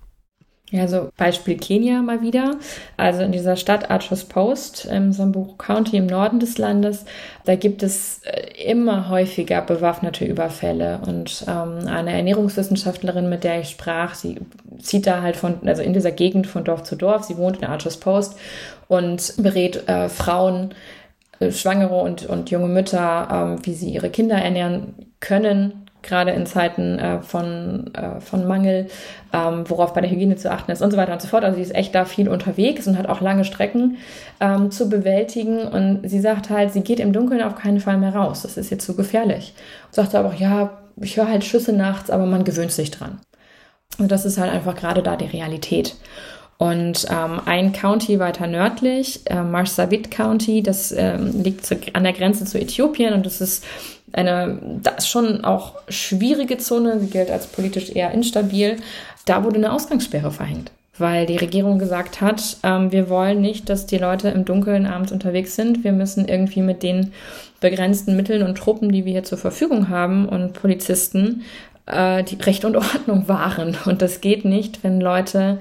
Ja, 0.70 0.87
so 0.87 1.11
Beispiel 1.16 1.57
Kenia 1.57 2.01
mal 2.01 2.23
wieder. 2.23 2.57
Also 2.96 3.23
in 3.23 3.33
dieser 3.33 3.57
Stadt 3.57 3.90
Archers 3.90 4.25
Post 4.25 4.85
im 4.85 5.12
Samburu 5.12 5.55
County 5.57 5.96
im 5.96 6.07
Norden 6.07 6.38
des 6.38 6.59
Landes, 6.59 7.05
da 7.44 7.57
gibt 7.57 7.83
es 7.83 8.20
äh, 8.23 8.70
immer 8.70 9.09
häufiger 9.09 9.62
bewaffnete 9.62 10.25
Überfälle. 10.25 11.01
Und 11.05 11.44
ähm, 11.49 11.88
eine 11.88 12.12
Ernährungswissenschaftlerin, 12.12 13.29
mit 13.29 13.42
der 13.42 13.61
ich 13.61 13.70
sprach, 13.70 14.14
sie 14.14 14.38
zieht 14.79 15.09
da 15.09 15.23
halt 15.23 15.35
von, 15.35 15.57
also 15.66 15.83
in 15.83 15.92
dieser 15.92 16.12
Gegend 16.12 16.46
von 16.46 16.62
Dorf 16.62 16.85
zu 16.85 16.94
Dorf. 16.94 17.25
Sie 17.25 17.37
wohnt 17.37 17.57
in 17.57 17.64
Archers 17.64 17.96
Post 17.96 18.37
und 18.90 19.35
berät 19.38 19.88
äh, 19.88 20.09
Frauen, 20.09 20.74
äh, 21.38 21.53
Schwangere 21.53 21.94
und, 21.94 22.26
und 22.26 22.50
junge 22.50 22.68
Mütter, 22.68 23.57
äh, 23.61 23.66
wie 23.66 23.74
sie 23.74 23.90
ihre 23.90 24.11
Kinder 24.11 24.37
ernähren 24.37 24.94
können 25.20 25.87
gerade 26.03 26.31
in 26.31 26.46
Zeiten 26.46 26.98
äh, 26.98 27.20
von, 27.20 27.92
äh, 27.94 28.20
von 28.20 28.46
Mangel, 28.46 28.88
ähm, 29.33 29.68
worauf 29.68 29.92
bei 29.92 30.00
der 30.00 30.11
Hygiene 30.11 30.37
zu 30.37 30.50
achten 30.50 30.70
ist 30.70 30.81
und 30.81 30.90
so 30.90 30.96
weiter 30.96 31.12
und 31.12 31.20
so 31.20 31.29
fort. 31.29 31.44
Also 31.44 31.57
sie 31.57 31.62
ist 31.62 31.74
echt 31.74 31.94
da 31.94 32.05
viel 32.05 32.29
unterwegs 32.29 32.87
und 32.87 32.96
hat 32.96 33.07
auch 33.07 33.20
lange 33.20 33.44
Strecken 33.44 33.98
ähm, 34.40 34.70
zu 34.70 34.88
bewältigen. 34.88 35.61
Und 35.61 36.09
sie 36.09 36.20
sagt 36.20 36.50
halt, 36.50 36.72
sie 36.72 36.81
geht 36.81 37.00
im 37.00 37.12
Dunkeln 37.12 37.42
auf 37.42 37.55
keinen 37.55 37.81
Fall 37.81 37.98
mehr 37.98 38.14
raus. 38.14 38.42
Das 38.42 38.57
ist 38.57 38.70
jetzt 38.70 38.87
zu 38.87 38.96
gefährlich. 38.96 39.55
Und 39.88 39.94
sagt 39.94 40.14
aber 40.14 40.29
auch, 40.29 40.35
ja, 40.35 40.79
ich 40.96 41.16
höre 41.16 41.29
halt 41.29 41.44
Schüsse 41.44 41.72
nachts, 41.74 42.11
aber 42.11 42.24
man 42.24 42.44
gewöhnt 42.44 42.72
sich 42.72 42.90
dran. 42.90 43.20
Und 43.98 44.11
das 44.11 44.24
ist 44.24 44.38
halt 44.38 44.53
einfach 44.53 44.76
gerade 44.76 45.03
da 45.03 45.16
die 45.16 45.26
Realität. 45.26 45.96
Und 46.61 47.07
ähm, 47.09 47.40
ein 47.46 47.73
County 47.73 48.18
weiter 48.18 48.46
nördlich, 48.46 49.20
äh, 49.25 49.42
Marsabit 49.42 50.11
County, 50.11 50.62
das 50.62 50.92
ähm, 50.92 51.42
liegt 51.42 51.64
zu, 51.64 51.79
an 51.94 52.05
der 52.05 52.12
Grenze 52.12 52.44
zu 52.44 52.61
Äthiopien 52.61 53.14
und 53.14 53.25
das 53.25 53.40
ist 53.40 53.64
eine, 54.12 54.59
das 54.83 55.09
schon 55.09 55.42
auch 55.42 55.77
schwierige 55.88 56.59
Zone, 56.59 57.01
sie 57.01 57.07
gilt 57.07 57.31
als 57.31 57.46
politisch 57.46 57.88
eher 57.88 58.11
instabil. 58.11 58.77
Da 59.25 59.42
wurde 59.42 59.57
eine 59.57 59.73
Ausgangssperre 59.73 60.31
verhängt, 60.31 60.70
weil 60.99 61.25
die 61.25 61.38
Regierung 61.38 61.79
gesagt 61.79 62.20
hat, 62.20 62.59
ähm, 62.62 62.92
wir 62.92 63.09
wollen 63.09 63.40
nicht, 63.40 63.70
dass 63.70 63.87
die 63.87 63.96
Leute 63.96 64.29
im 64.29 64.44
Dunkeln 64.44 64.85
abends 64.85 65.12
unterwegs 65.12 65.57
sind. 65.57 65.83
Wir 65.83 65.93
müssen 65.93 66.28
irgendwie 66.28 66.61
mit 66.61 66.82
den 66.82 67.14
begrenzten 67.61 68.16
Mitteln 68.16 68.43
und 68.43 68.59
Truppen, 68.59 68.93
die 68.93 69.07
wir 69.07 69.12
hier 69.12 69.24
zur 69.24 69.39
Verfügung 69.39 69.89
haben 69.89 70.28
und 70.28 70.53
Polizisten, 70.53 71.43
äh, 71.87 72.22
die 72.22 72.37
Recht 72.37 72.66
und 72.66 72.76
Ordnung 72.76 73.28
wahren. 73.28 73.78
Und 73.87 74.03
das 74.03 74.20
geht 74.20 74.45
nicht, 74.45 74.84
wenn 74.84 75.01
Leute 75.01 75.59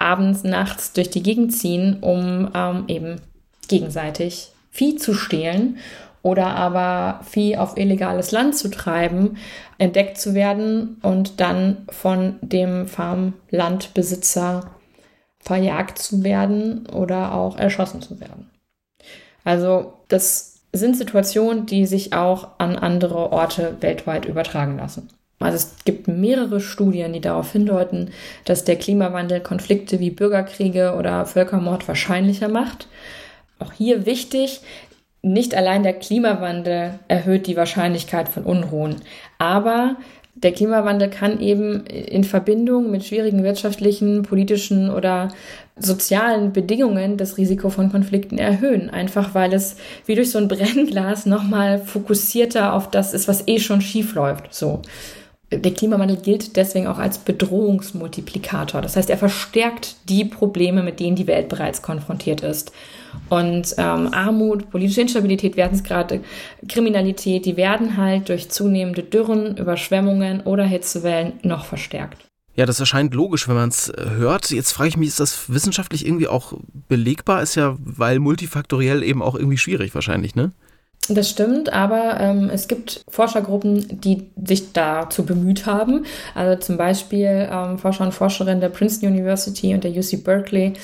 abends, 0.00 0.44
nachts 0.44 0.92
durch 0.92 1.10
die 1.10 1.22
Gegend 1.22 1.52
ziehen, 1.52 1.98
um 2.00 2.50
ähm, 2.54 2.84
eben 2.88 3.20
gegenseitig 3.68 4.52
Vieh 4.70 4.96
zu 4.96 5.14
stehlen 5.14 5.78
oder 6.22 6.48
aber 6.48 7.20
Vieh 7.24 7.56
auf 7.56 7.76
illegales 7.76 8.30
Land 8.30 8.56
zu 8.56 8.70
treiben, 8.70 9.36
entdeckt 9.78 10.18
zu 10.18 10.34
werden 10.34 10.98
und 11.02 11.40
dann 11.40 11.86
von 11.88 12.36
dem 12.42 12.86
Farmlandbesitzer 12.86 14.70
verjagt 15.38 15.98
zu 15.98 16.22
werden 16.22 16.86
oder 16.88 17.34
auch 17.34 17.56
erschossen 17.56 18.02
zu 18.02 18.20
werden. 18.20 18.50
Also 19.44 19.94
das 20.08 20.60
sind 20.72 20.96
Situationen, 20.96 21.66
die 21.66 21.86
sich 21.86 22.12
auch 22.12 22.48
an 22.58 22.76
andere 22.76 23.32
Orte 23.32 23.76
weltweit 23.80 24.26
übertragen 24.26 24.76
lassen. 24.76 25.08
Also 25.40 25.56
es 25.56 25.74
gibt 25.84 26.06
mehrere 26.06 26.60
Studien, 26.60 27.14
die 27.14 27.20
darauf 27.20 27.52
hindeuten, 27.52 28.10
dass 28.44 28.64
der 28.64 28.76
Klimawandel 28.76 29.40
Konflikte 29.40 29.98
wie 29.98 30.10
Bürgerkriege 30.10 30.94
oder 30.98 31.24
Völkermord 31.24 31.88
wahrscheinlicher 31.88 32.48
macht. 32.48 32.88
Auch 33.58 33.72
hier 33.72 34.04
wichtig, 34.04 34.60
nicht 35.22 35.54
allein 35.54 35.82
der 35.82 35.94
Klimawandel 35.94 36.98
erhöht 37.08 37.46
die 37.46 37.56
Wahrscheinlichkeit 37.56 38.28
von 38.28 38.44
Unruhen, 38.44 38.96
aber 39.38 39.96
der 40.34 40.52
Klimawandel 40.52 41.10
kann 41.10 41.40
eben 41.40 41.84
in 41.86 42.24
Verbindung 42.24 42.90
mit 42.90 43.04
schwierigen 43.04 43.42
wirtschaftlichen, 43.42 44.22
politischen 44.22 44.90
oder 44.90 45.28
sozialen 45.76 46.52
Bedingungen 46.52 47.16
das 47.16 47.36
Risiko 47.36 47.68
von 47.68 47.90
Konflikten 47.90 48.38
erhöhen. 48.38 48.88
Einfach 48.88 49.34
weil 49.34 49.52
es 49.52 49.76
wie 50.06 50.14
durch 50.14 50.30
so 50.30 50.38
ein 50.38 50.48
Brennglas 50.48 51.26
nochmal 51.26 51.78
fokussierter 51.78 52.72
auf 52.72 52.90
das 52.90 53.12
ist, 53.12 53.28
was 53.28 53.48
eh 53.48 53.58
schon 53.58 53.80
schief 53.80 54.14
läuft. 54.14 54.54
So 54.54 54.80
der 55.50 55.74
Klimawandel 55.74 56.16
gilt 56.16 56.56
deswegen 56.56 56.86
auch 56.86 56.98
als 56.98 57.18
Bedrohungsmultiplikator. 57.18 58.80
Das 58.80 58.96
heißt, 58.96 59.10
er 59.10 59.18
verstärkt 59.18 59.96
die 60.08 60.24
Probleme, 60.24 60.82
mit 60.82 61.00
denen 61.00 61.16
die 61.16 61.26
Welt 61.26 61.48
bereits 61.48 61.82
konfrontiert 61.82 62.42
ist. 62.42 62.72
Und 63.28 63.74
ähm, 63.76 64.14
Armut, 64.14 64.70
politische 64.70 65.00
Instabilität, 65.00 65.56
Werdensgrade, 65.56 66.20
Kriminalität, 66.68 67.46
die 67.46 67.56
werden 67.56 67.96
halt 67.96 68.28
durch 68.28 68.48
zunehmende 68.48 69.02
Dürren, 69.02 69.56
Überschwemmungen 69.56 70.42
oder 70.42 70.64
Hitzewellen 70.64 71.32
noch 71.42 71.64
verstärkt. 71.64 72.30
Ja, 72.54 72.66
das 72.66 72.78
erscheint 72.78 73.14
logisch, 73.14 73.48
wenn 73.48 73.56
man 73.56 73.70
es 73.70 73.88
äh, 73.88 74.10
hört. 74.16 74.50
Jetzt 74.50 74.72
frage 74.72 74.90
ich 74.90 74.96
mich, 74.96 75.08
ist 75.08 75.20
das 75.20 75.52
wissenschaftlich 75.52 76.06
irgendwie 76.06 76.28
auch 76.28 76.52
belegbar? 76.88 77.42
Ist 77.42 77.56
ja, 77.56 77.76
weil 77.80 78.18
multifaktoriell 78.20 79.02
eben 79.02 79.22
auch 79.22 79.34
irgendwie 79.34 79.58
schwierig 79.58 79.94
wahrscheinlich, 79.94 80.34
ne? 80.34 80.52
Das 81.08 81.28
stimmt, 81.28 81.72
aber 81.72 82.20
ähm, 82.20 82.50
es 82.52 82.68
gibt 82.68 83.02
Forschergruppen, 83.08 84.00
die 84.00 84.30
sich 84.44 84.72
dazu 84.72 85.24
bemüht 85.24 85.66
haben. 85.66 86.04
Also 86.34 86.60
zum 86.60 86.76
Beispiel 86.76 87.48
ähm, 87.50 87.78
Forscher 87.78 88.04
und 88.04 88.12
Forscherinnen 88.12 88.60
der 88.60 88.68
Princeton 88.68 89.08
University 89.08 89.74
und 89.74 89.82
der 89.82 89.90
UC 89.90 90.22
Berkeley 90.22 90.74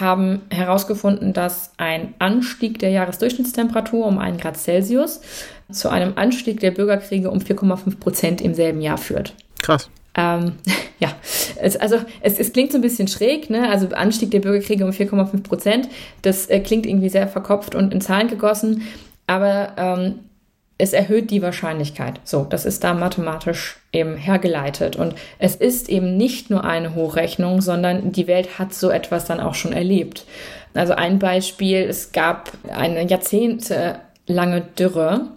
haben 0.00 0.42
herausgefunden, 0.50 1.32
dass 1.32 1.70
ein 1.76 2.14
Anstieg 2.18 2.80
der 2.80 2.90
Jahresdurchschnittstemperatur 2.90 4.04
um 4.04 4.18
einen 4.18 4.36
Grad 4.36 4.56
Celsius 4.56 5.20
zu 5.70 5.88
einem 5.88 6.14
Anstieg 6.16 6.60
der 6.60 6.72
Bürgerkriege 6.72 7.30
um 7.30 7.38
4,5 7.38 7.98
Prozent 7.98 8.40
im 8.40 8.54
selben 8.54 8.80
Jahr 8.80 8.98
führt. 8.98 9.34
Krass. 9.62 9.88
Ähm, 10.16 10.54
ja, 10.98 11.12
es, 11.60 11.76
also 11.76 11.98
es, 12.20 12.38
es 12.38 12.52
klingt 12.52 12.72
so 12.72 12.78
ein 12.78 12.82
bisschen 12.82 13.08
schräg, 13.08 13.48
ne? 13.48 13.68
Also 13.68 13.88
Anstieg 13.88 14.30
der 14.32 14.40
Bürgerkriege 14.40 14.84
um 14.84 14.90
4,5 14.90 15.42
Prozent. 15.42 15.88
Das 16.22 16.46
äh, 16.48 16.60
klingt 16.60 16.86
irgendwie 16.86 17.08
sehr 17.08 17.28
verkopft 17.28 17.74
und 17.74 17.94
in 17.94 18.00
Zahlen 18.00 18.28
gegossen 18.28 18.82
aber 19.26 19.72
ähm, 19.76 20.20
es 20.78 20.92
erhöht 20.92 21.30
die 21.30 21.42
Wahrscheinlichkeit. 21.42 22.20
So, 22.24 22.44
das 22.44 22.66
ist 22.66 22.84
da 22.84 22.92
mathematisch 22.92 23.78
eben 23.92 24.16
hergeleitet. 24.16 24.96
Und 24.96 25.14
es 25.38 25.56
ist 25.56 25.88
eben 25.88 26.16
nicht 26.16 26.50
nur 26.50 26.64
eine 26.64 26.94
Hochrechnung, 26.94 27.62
sondern 27.62 28.12
die 28.12 28.26
Welt 28.26 28.58
hat 28.58 28.74
so 28.74 28.90
etwas 28.90 29.24
dann 29.24 29.40
auch 29.40 29.54
schon 29.54 29.72
erlebt. 29.72 30.26
Also 30.74 30.92
ein 30.92 31.18
Beispiel, 31.18 31.78
es 31.78 32.12
gab 32.12 32.52
eine 32.68 33.06
jahrzehntelange 33.06 34.60
Dürre 34.78 35.28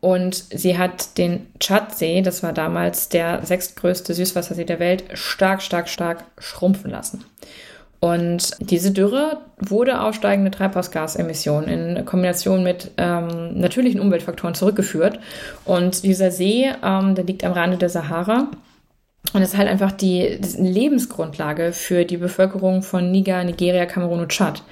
und 0.00 0.34
sie 0.34 0.76
hat 0.76 1.16
den 1.16 1.46
Tschadsee, 1.58 2.20
das 2.20 2.42
war 2.42 2.52
damals 2.52 3.08
der 3.08 3.44
sechstgrößte 3.44 4.12
Süßwassersee 4.12 4.64
der 4.64 4.78
Welt, 4.78 5.04
stark, 5.14 5.62
stark, 5.62 5.88
stark 5.88 6.24
schrumpfen 6.38 6.90
lassen. 6.90 7.24
Und 8.00 8.52
diese 8.60 8.92
Dürre 8.92 9.38
wurde 9.58 10.00
auf 10.00 10.14
steigende 10.14 10.52
Treibhausgasemissionen 10.52 11.96
in 11.96 12.04
Kombination 12.04 12.62
mit 12.62 12.92
ähm, 12.96 13.58
natürlichen 13.58 14.00
Umweltfaktoren 14.00 14.54
zurückgeführt. 14.54 15.18
Und 15.64 16.04
dieser 16.04 16.30
See, 16.30 16.70
ähm, 16.84 17.14
der 17.16 17.24
liegt 17.24 17.44
am 17.44 17.52
Rande 17.52 17.76
der 17.76 17.88
Sahara. 17.88 18.48
Und 19.32 19.42
ist 19.42 19.58
halt 19.58 19.68
einfach 19.68 19.92
die, 19.92 20.38
Lebensgrundlage 20.58 21.72
für 21.72 22.04
die 22.04 22.16
Bevölkerung 22.16 22.82
von 22.82 23.10
Niger, 23.10 23.42
Nigeria, 23.44 23.84
Kamerun 23.84 24.20
und 24.20 24.30
Tschad. 24.30 24.62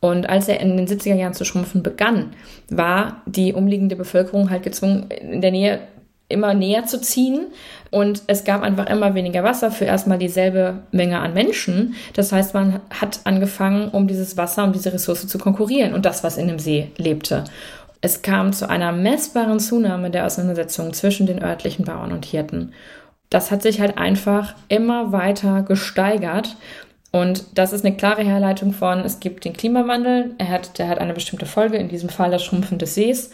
Und 0.00 0.28
als 0.28 0.48
er 0.48 0.60
in 0.60 0.76
den 0.76 0.86
70er 0.86 1.14
Jahren 1.14 1.32
zu 1.32 1.46
schrumpfen 1.46 1.82
begann, 1.82 2.34
war 2.68 3.22
die 3.24 3.54
umliegende 3.54 3.96
Bevölkerung 3.96 4.50
halt 4.50 4.62
gezwungen, 4.62 5.10
in 5.10 5.40
der 5.40 5.52
Nähe 5.52 5.80
immer 6.28 6.52
näher 6.52 6.84
zu 6.84 7.00
ziehen. 7.00 7.46
Und 7.94 8.22
es 8.26 8.42
gab 8.42 8.62
einfach 8.62 8.86
immer 8.86 9.14
weniger 9.14 9.44
Wasser 9.44 9.70
für 9.70 9.84
erstmal 9.84 10.18
dieselbe 10.18 10.80
Menge 10.90 11.20
an 11.20 11.32
Menschen. 11.32 11.94
Das 12.14 12.32
heißt, 12.32 12.52
man 12.52 12.80
hat 12.90 13.20
angefangen, 13.22 13.88
um 13.90 14.08
dieses 14.08 14.36
Wasser, 14.36 14.64
um 14.64 14.72
diese 14.72 14.92
Ressource 14.92 15.28
zu 15.28 15.38
konkurrieren 15.38 15.94
und 15.94 16.04
das, 16.04 16.24
was 16.24 16.36
in 16.36 16.48
dem 16.48 16.58
See 16.58 16.90
lebte. 16.96 17.44
Es 18.00 18.22
kam 18.22 18.52
zu 18.52 18.68
einer 18.68 18.90
messbaren 18.90 19.60
Zunahme 19.60 20.10
der 20.10 20.26
Auseinandersetzungen 20.26 20.92
zwischen 20.92 21.28
den 21.28 21.40
örtlichen 21.40 21.84
Bauern 21.84 22.10
und 22.10 22.24
Hirten. 22.24 22.72
Das 23.30 23.52
hat 23.52 23.62
sich 23.62 23.80
halt 23.80 23.96
einfach 23.96 24.56
immer 24.66 25.12
weiter 25.12 25.62
gesteigert. 25.62 26.56
Und 27.12 27.44
das 27.56 27.72
ist 27.72 27.84
eine 27.84 27.96
klare 27.96 28.24
Herleitung 28.24 28.72
von, 28.72 29.04
es 29.04 29.20
gibt 29.20 29.44
den 29.44 29.52
Klimawandel, 29.52 30.34
er 30.38 30.48
hat, 30.48 30.80
der 30.80 30.88
hat 30.88 30.98
eine 30.98 31.14
bestimmte 31.14 31.46
Folge, 31.46 31.76
in 31.76 31.88
diesem 31.88 32.08
Fall 32.08 32.32
das 32.32 32.42
Schrumpfen 32.42 32.78
des 32.78 32.96
Sees. 32.96 33.30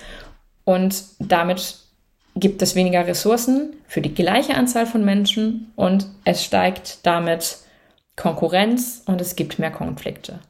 Und 0.67 1.03
damit 1.19 1.80
gibt 2.41 2.63
es 2.63 2.75
weniger 2.75 3.07
Ressourcen 3.07 3.75
für 3.87 4.01
die 4.01 4.15
gleiche 4.15 4.55
Anzahl 4.55 4.87
von 4.87 5.05
Menschen 5.05 5.73
und 5.77 6.07
es 6.25 6.45
steigt 6.45 6.99
damit 7.05 7.59
Konkurrenz 8.17 9.03
und 9.07 9.21
es 9.21 9.37
gibt 9.37 9.59
mehr 9.59 9.71
Konflikte. 9.71 10.41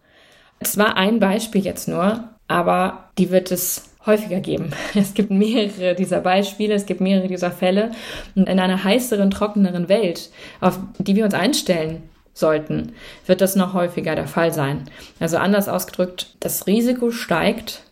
Es 0.58 0.76
war 0.76 0.96
ein 0.96 1.20
Beispiel 1.20 1.64
jetzt 1.64 1.88
nur, 1.88 2.24
aber 2.48 3.10
die 3.18 3.30
wird 3.30 3.50
es 3.50 3.90
häufiger 4.06 4.40
geben. 4.40 4.70
Es 4.94 5.14
gibt 5.14 5.30
mehrere 5.30 5.94
dieser 5.94 6.20
Beispiele, 6.20 6.74
es 6.74 6.86
gibt 6.86 7.00
mehrere 7.00 7.28
dieser 7.28 7.50
Fälle. 7.50 7.92
Und 8.34 8.48
in 8.48 8.58
einer 8.58 8.82
heißeren, 8.82 9.30
trockeneren 9.30 9.88
Welt, 9.88 10.30
auf 10.60 10.78
die 10.98 11.16
wir 11.16 11.24
uns 11.24 11.34
einstellen 11.34 12.02
sollten, 12.32 12.92
wird 13.26 13.40
das 13.40 13.56
noch 13.56 13.74
häufiger 13.74 14.14
der 14.14 14.26
Fall 14.26 14.52
sein. 14.52 14.84
Also 15.18 15.36
anders 15.36 15.68
ausgedrückt, 15.68 16.36
das 16.40 16.66
Risiko 16.66 17.10
steigt, 17.10 17.82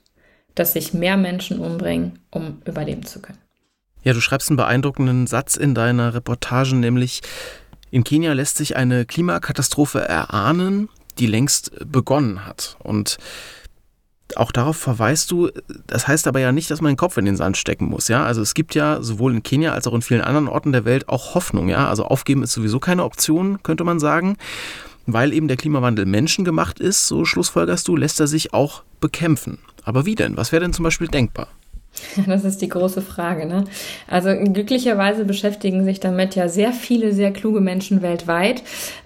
dass 0.55 0.73
sich 0.73 0.95
mehr 0.95 1.17
Menschen 1.17 1.61
umbringen, 1.61 2.19
um 2.31 2.63
überleben 2.65 3.05
zu 3.05 3.21
können. 3.21 3.39
Ja, 4.03 4.13
du 4.13 4.21
schreibst 4.21 4.51
einen 4.51 4.57
beeindruckenden 4.57 5.27
Satz 5.27 5.57
in 5.57 5.75
deiner 5.75 6.15
Reportage, 6.15 6.77
nämlich 6.77 7.21
in 7.91 8.05
Kenia 8.05 8.33
lässt 8.33 8.57
sich 8.57 8.77
eine 8.77 9.05
Klimakatastrophe 9.05 10.01
erahnen, 10.01 10.89
die 11.19 11.27
längst 11.27 11.73
begonnen 11.85 12.47
hat. 12.47 12.77
Und 12.83 13.19
auch 14.37 14.53
darauf 14.53 14.77
verweist 14.77 15.31
du, 15.31 15.51
das 15.87 16.07
heißt 16.07 16.27
aber 16.27 16.41
ja 16.41 16.53
nicht, 16.53 16.71
dass 16.71 16.81
man 16.81 16.93
den 16.93 16.99
Kopf 16.99 17.17
in 17.17 17.25
den 17.25 17.37
Sand 17.37 17.57
stecken 17.57 17.87
muss, 17.87 18.09
ja? 18.09 18.25
Also 18.25 18.43
es 18.43 18.55
gibt 18.55 18.75
ja 18.75 19.03
sowohl 19.03 19.35
in 19.35 19.43
Kenia 19.43 19.73
als 19.73 19.87
auch 19.87 19.95
in 19.95 20.03
vielen 20.03 20.21
anderen 20.21 20.49
Orten 20.49 20.73
der 20.73 20.85
Welt 20.85 21.09
auch 21.09 21.35
Hoffnung, 21.35 21.69
ja? 21.69 21.89
Also 21.89 22.05
aufgeben 22.05 22.43
ist 22.43 22.53
sowieso 22.53 22.79
keine 22.79 23.05
Option, 23.05 23.63
könnte 23.63 23.85
man 23.85 23.99
sagen. 23.99 24.37
Weil 25.07 25.33
eben 25.33 25.49
der 25.49 25.57
Klimawandel 25.57 26.05
menschengemacht 26.05 26.81
ist, 26.81 27.07
so 27.07 27.25
schlussfolgerst 27.25 27.89
du, 27.89 27.97
lässt 27.97 28.21
er 28.21 28.27
sich 28.27 28.53
auch 28.53 28.83
bekämpfen. 29.01 29.59
Aber 29.83 30.05
wie 30.05 30.15
denn? 30.15 30.37
Was 30.37 30.53
wäre 30.53 30.61
denn 30.61 30.75
zum 30.75 30.83
Beispiel 30.83 31.09
denkbar? 31.09 31.49
Das 32.26 32.45
ist 32.45 32.62
die 32.62 32.68
große 32.68 33.03
Frage. 33.03 33.47
Ne? 33.47 33.64
Also 34.07 34.30
glücklicherweise 34.36 35.24
beschäftigen 35.24 35.84
sich 35.84 36.01
damit 36.01 36.34
ja 36.34 36.49
sehr 36.49 36.72
viele, 36.72 37.12
sehr 37.12 37.32
kluge 37.32 37.61
Menschen 37.61 38.03
weltweit. 38.03 38.62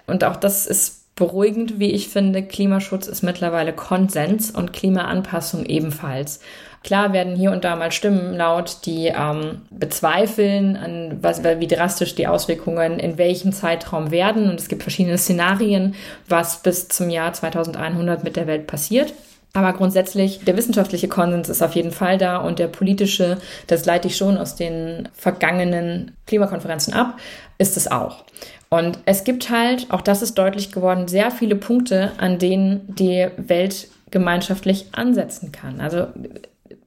Und 0.07 0.23
auch 0.23 0.35
das 0.35 0.65
ist 0.65 1.15
beruhigend, 1.15 1.79
wie 1.79 1.91
ich 1.91 2.09
finde. 2.09 2.43
Klimaschutz 2.43 3.07
ist 3.07 3.23
mittlerweile 3.23 3.73
Konsens 3.73 4.51
und 4.51 4.73
Klimaanpassung 4.73 5.65
ebenfalls. 5.65 6.39
Klar 6.83 7.13
werden 7.13 7.35
hier 7.35 7.51
und 7.51 7.63
da 7.63 7.77
mal 7.77 7.93
Stimmen 7.93 8.35
laut, 8.35 8.79
die 8.85 9.07
ähm, 9.07 9.61
bezweifeln, 9.69 10.75
an 10.75 11.19
was, 11.21 11.41
wie 11.41 11.67
drastisch 11.67 12.13
die 12.15 12.27
Auswirkungen 12.27 12.99
in 12.99 13.17
welchem 13.17 13.53
Zeitraum 13.53 14.11
werden. 14.11 14.49
Und 14.49 14.59
es 14.59 14.67
gibt 14.67 14.83
verschiedene 14.83 15.17
Szenarien, 15.17 15.95
was 16.27 16.61
bis 16.61 16.89
zum 16.89 17.09
Jahr 17.09 17.31
2100 17.31 18.25
mit 18.25 18.35
der 18.35 18.47
Welt 18.47 18.67
passiert. 18.67 19.13
Aber 19.55 19.73
grundsätzlich, 19.73 20.39
der 20.45 20.57
wissenschaftliche 20.57 21.07
Konsens 21.07 21.47
ist 21.47 21.61
auf 21.61 21.75
jeden 21.75 21.91
Fall 21.91 22.17
da 22.17 22.37
und 22.37 22.57
der 22.57 22.67
politische, 22.67 23.37
das 23.67 23.85
leite 23.85 24.07
ich 24.07 24.17
schon 24.17 24.37
aus 24.37 24.55
den 24.55 25.09
vergangenen 25.13 26.15
Klimakonferenzen 26.25 26.93
ab, 26.93 27.19
ist 27.59 27.77
es 27.77 27.89
auch. 27.91 28.23
Und 28.69 28.97
es 29.05 29.23
gibt 29.23 29.51
halt, 29.51 29.91
auch 29.91 30.01
das 30.01 30.23
ist 30.23 30.39
deutlich 30.39 30.71
geworden, 30.71 31.07
sehr 31.07 31.29
viele 31.29 31.55
Punkte, 31.55 32.13
an 32.17 32.39
denen 32.39 32.81
die 32.95 33.27
Welt 33.37 33.87
gemeinschaftlich 34.09 34.87
ansetzen 34.93 35.51
kann. 35.51 35.79
Also 35.79 36.07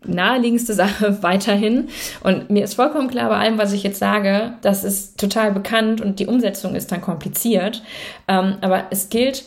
naheliegendste 0.04 0.74
Sache 0.74 1.18
weiterhin. 1.22 1.88
Und 2.24 2.50
mir 2.50 2.64
ist 2.64 2.74
vollkommen 2.74 3.08
klar 3.08 3.28
bei 3.28 3.36
allem, 3.36 3.58
was 3.58 3.72
ich 3.72 3.84
jetzt 3.84 4.00
sage, 4.00 4.54
das 4.62 4.82
ist 4.82 5.20
total 5.20 5.52
bekannt 5.52 6.00
und 6.00 6.18
die 6.18 6.26
Umsetzung 6.26 6.74
ist 6.74 6.90
dann 6.90 7.00
kompliziert. 7.00 7.82
Ähm, 8.26 8.56
aber 8.60 8.86
es 8.90 9.08
gilt 9.08 9.44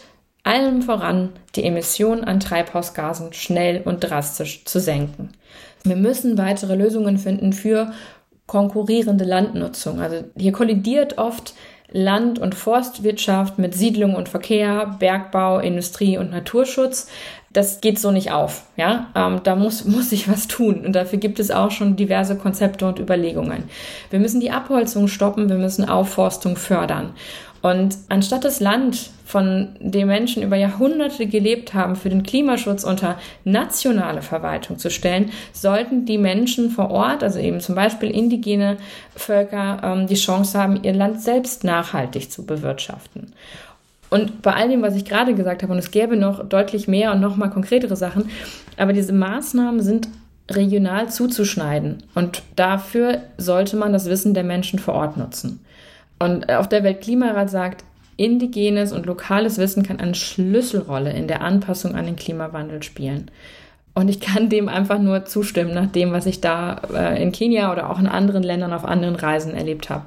allem 0.49 0.81
voran, 0.81 1.29
die 1.55 1.63
Emissionen 1.63 2.23
an 2.23 2.39
Treibhausgasen 2.39 3.33
schnell 3.33 3.81
und 3.85 4.01
drastisch 4.01 4.65
zu 4.65 4.79
senken. 4.79 5.29
Wir 5.83 5.95
müssen 5.95 6.37
weitere 6.37 6.75
Lösungen 6.75 7.17
finden 7.17 7.53
für 7.53 7.93
konkurrierende 8.47 9.25
Landnutzung. 9.25 10.01
Also 10.01 10.23
hier 10.35 10.51
kollidiert 10.51 11.17
oft 11.17 11.53
Land- 11.91 12.39
und 12.39 12.55
Forstwirtschaft 12.55 13.57
mit 13.59 13.73
Siedlung 13.73 14.15
und 14.15 14.29
Verkehr, 14.29 14.97
Bergbau, 14.99 15.59
Industrie 15.59 16.17
und 16.17 16.31
Naturschutz. 16.31 17.07
Das 17.51 17.81
geht 17.81 17.99
so 17.99 18.11
nicht 18.11 18.31
auf. 18.31 18.63
Ja, 18.77 19.07
ähm, 19.15 19.41
da 19.43 19.55
muss, 19.55 19.85
muss 19.85 20.09
sich 20.09 20.29
was 20.29 20.47
tun. 20.47 20.85
Und 20.85 20.93
dafür 20.93 21.19
gibt 21.19 21.39
es 21.39 21.51
auch 21.51 21.71
schon 21.71 21.95
diverse 21.95 22.37
Konzepte 22.37 22.87
und 22.87 22.99
Überlegungen. 22.99 23.63
Wir 24.09 24.19
müssen 24.19 24.39
die 24.39 24.51
Abholzung 24.51 25.07
stoppen, 25.07 25.49
wir 25.49 25.57
müssen 25.57 25.87
Aufforstung 25.87 26.55
fördern. 26.55 27.11
Und 27.61 27.97
anstatt 28.07 28.45
das 28.45 28.59
Land, 28.59 29.11
von 29.29 29.75
dem 29.79 30.07
Menschen 30.07 30.41
über 30.41 30.55
Jahrhunderte 30.55 31.27
gelebt 31.27 31.75
haben, 31.75 31.95
für 31.95 32.09
den 32.09 32.23
Klimaschutz 32.23 32.83
unter 32.83 33.19
nationale 33.43 34.23
Verwaltung 34.23 34.79
zu 34.79 34.89
stellen, 34.89 35.31
sollten 35.53 36.05
die 36.05 36.17
Menschen 36.17 36.71
vor 36.71 36.89
Ort, 36.89 37.21
also 37.21 37.37
eben 37.37 37.59
zum 37.59 37.75
Beispiel 37.75 38.09
indigene 38.09 38.77
Völker, 39.15 39.81
ähm, 39.83 40.07
die 40.07 40.15
Chance 40.15 40.57
haben, 40.57 40.81
ihr 40.81 40.93
Land 40.93 41.21
selbst 41.21 41.63
nachhaltig 41.63 42.31
zu 42.31 42.43
bewirtschaften. 42.43 43.31
Und 44.09 44.41
bei 44.41 44.53
all 44.53 44.69
dem, 44.69 44.81
was 44.81 44.95
ich 44.95 45.05
gerade 45.05 45.35
gesagt 45.35 45.61
habe, 45.61 45.73
und 45.73 45.79
es 45.79 45.91
gäbe 45.91 46.17
noch 46.17 46.47
deutlich 46.47 46.87
mehr 46.87 47.11
und 47.11 47.19
noch 47.19 47.37
mal 47.37 47.49
konkretere 47.49 47.95
Sachen, 47.95 48.29
aber 48.77 48.93
diese 48.93 49.13
Maßnahmen 49.13 49.81
sind 49.81 50.09
regional 50.49 51.09
zuzuschneiden. 51.09 52.03
Und 52.15 52.41
dafür 52.55 53.19
sollte 53.37 53.77
man 53.77 53.93
das 53.93 54.09
Wissen 54.09 54.33
der 54.33 54.43
Menschen 54.43 54.79
vor 54.79 54.95
Ort 54.95 55.17
nutzen. 55.17 55.59
Und 56.17 56.51
auf 56.51 56.67
der 56.67 56.83
Weltklimarat 56.83 57.49
sagt, 57.49 57.83
indigenes 58.17 58.91
und 58.91 59.05
lokales 59.05 59.57
Wissen 59.57 59.83
kann 59.83 59.99
eine 59.99 60.15
Schlüsselrolle 60.15 61.13
in 61.13 61.27
der 61.27 61.41
Anpassung 61.41 61.95
an 61.95 62.05
den 62.05 62.17
Klimawandel 62.17 62.83
spielen. 62.83 63.31
Und 63.93 64.09
ich 64.09 64.19
kann 64.19 64.49
dem 64.49 64.67
einfach 64.69 64.99
nur 64.99 65.25
zustimmen, 65.25 65.73
nach 65.73 65.87
dem, 65.87 66.11
was 66.11 66.25
ich 66.25 66.41
da 66.41 66.81
äh, 66.93 67.21
in 67.21 67.31
Kenia 67.31 67.71
oder 67.71 67.89
auch 67.89 67.99
in 67.99 68.07
anderen 68.07 68.43
Ländern 68.43 68.73
auf 68.73 68.85
anderen 68.85 69.15
Reisen 69.15 69.53
erlebt 69.53 69.89
habe. 69.89 70.05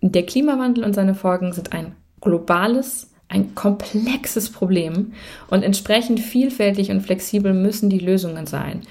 Der 0.00 0.24
Klimawandel 0.24 0.84
und 0.84 0.94
seine 0.94 1.14
Folgen 1.14 1.52
sind 1.52 1.72
ein 1.72 1.94
globales, 2.20 3.11
ein 3.32 3.54
komplexes 3.54 4.50
Problem 4.50 5.12
und 5.48 5.62
entsprechend 5.62 6.20
vielfältig 6.20 6.90
und 6.90 7.00
flexibel 7.00 7.52
müssen 7.52 7.90
die 7.90 7.98
Lösungen 7.98 8.46
sein 8.46 8.82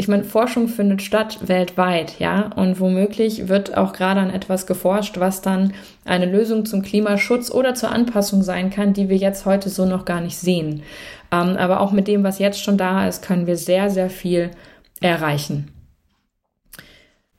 ich 0.00 0.06
meine, 0.06 0.22
Forschung 0.22 0.68
findet 0.68 1.02
statt 1.02 1.48
weltweit, 1.48 2.20
ja, 2.20 2.52
und 2.54 2.78
womöglich 2.78 3.48
wird 3.48 3.76
auch 3.76 3.92
gerade 3.92 4.20
an 4.20 4.30
etwas 4.30 4.68
geforscht, 4.68 5.18
was 5.18 5.42
dann 5.42 5.74
eine 6.04 6.26
Lösung 6.26 6.64
zum 6.66 6.82
Klimaschutz 6.82 7.50
oder 7.50 7.74
zur 7.74 7.90
Anpassung 7.90 8.44
sein 8.44 8.70
kann, 8.70 8.92
die 8.92 9.08
wir 9.08 9.16
jetzt 9.16 9.44
heute 9.44 9.68
so 9.68 9.86
noch 9.86 10.04
gar 10.04 10.20
nicht 10.20 10.38
sehen. 10.38 10.84
Ähm, 11.32 11.56
aber 11.56 11.80
auch 11.80 11.90
mit 11.90 12.06
dem, 12.06 12.22
was 12.22 12.38
jetzt 12.38 12.62
schon 12.62 12.78
da 12.78 13.08
ist, 13.08 13.24
können 13.24 13.48
wir 13.48 13.56
sehr, 13.56 13.90
sehr 13.90 14.08
viel 14.08 14.52
erreichen. 15.00 15.72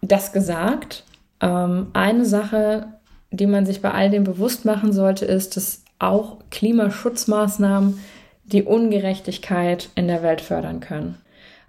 Das 0.01 0.34
gesagt, 0.34 1.05
ähm, 1.39 1.88
eine 1.93 2.26
Sache, 2.26 2.88
die 3.32 3.47
man 3.47 3.66
sich 3.66 3.82
bei 3.82 3.91
all 3.91 4.10
dem 4.10 4.26
bewusst 4.26 4.66
machen 4.66 4.91
sollte, 4.91 5.24
ist, 5.24 5.55
dass 5.55 5.86
auch 6.00 6.38
Klimaschutzmaßnahmen 6.52 8.00
die 8.45 8.64
Ungerechtigkeit 8.64 9.89
in 9.95 10.08
der 10.08 10.24
Welt 10.24 10.41
fördern 10.41 10.80
können. 10.80 11.18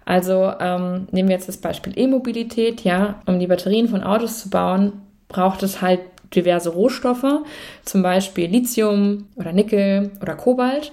Also 0.05 0.51
ähm, 0.59 1.07
nehmen 1.11 1.29
wir 1.29 1.35
jetzt 1.35 1.47
das 1.47 1.57
Beispiel 1.57 1.93
E-Mobilität. 1.95 2.81
Ja, 2.81 3.21
um 3.27 3.39
die 3.39 3.47
Batterien 3.47 3.87
von 3.87 4.03
Autos 4.03 4.39
zu 4.39 4.49
bauen, 4.49 4.93
braucht 5.27 5.63
es 5.63 5.81
halt 5.81 5.99
diverse 6.35 6.69
Rohstoffe, 6.69 7.43
zum 7.83 8.01
Beispiel 8.01 8.49
Lithium 8.49 9.27
oder 9.35 9.51
Nickel 9.51 10.11
oder 10.21 10.35
Kobalt. 10.35 10.91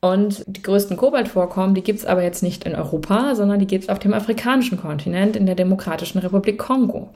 Und 0.00 0.44
die 0.46 0.62
größten 0.62 0.98
Kobaltvorkommen, 0.98 1.74
die 1.74 1.82
gibt 1.82 2.00
es 2.00 2.04
aber 2.04 2.22
jetzt 2.22 2.42
nicht 2.42 2.64
in 2.64 2.74
Europa, 2.74 3.34
sondern 3.34 3.58
die 3.58 3.66
gibt 3.66 3.84
es 3.84 3.90
auf 3.90 3.98
dem 3.98 4.12
afrikanischen 4.12 4.78
Kontinent, 4.78 5.34
in 5.34 5.46
der 5.46 5.54
Demokratischen 5.54 6.18
Republik 6.18 6.58
Kongo. 6.58 7.08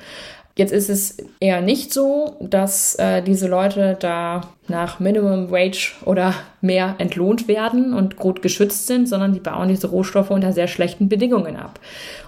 Jetzt 0.59 0.73
ist 0.73 0.91
es 0.91 1.19
eher 1.39 1.61
nicht 1.61 1.93
so, 1.93 2.37
dass 2.41 2.97
äh, 2.97 3.23
diese 3.23 3.47
Leute 3.47 3.97
da 4.01 4.41
nach 4.67 4.99
Minimum 4.99 5.53
Wage 5.53 5.93
oder 6.05 6.35
mehr 6.61 6.97
entlohnt 6.99 7.47
werden 7.47 7.95
und 7.95 8.17
gut 8.17 8.43
geschützt 8.43 8.89
sind, 8.89 9.09
sondern 9.09 9.33
die 9.33 9.39
bauen 9.39 9.69
diese 9.69 9.87
Rohstoffe 9.87 10.33
unter 10.33 10.53
sehr 10.53 10.67
schlechten 10.67 11.09
Bedingungen 11.09 11.55
ab. 11.55 11.79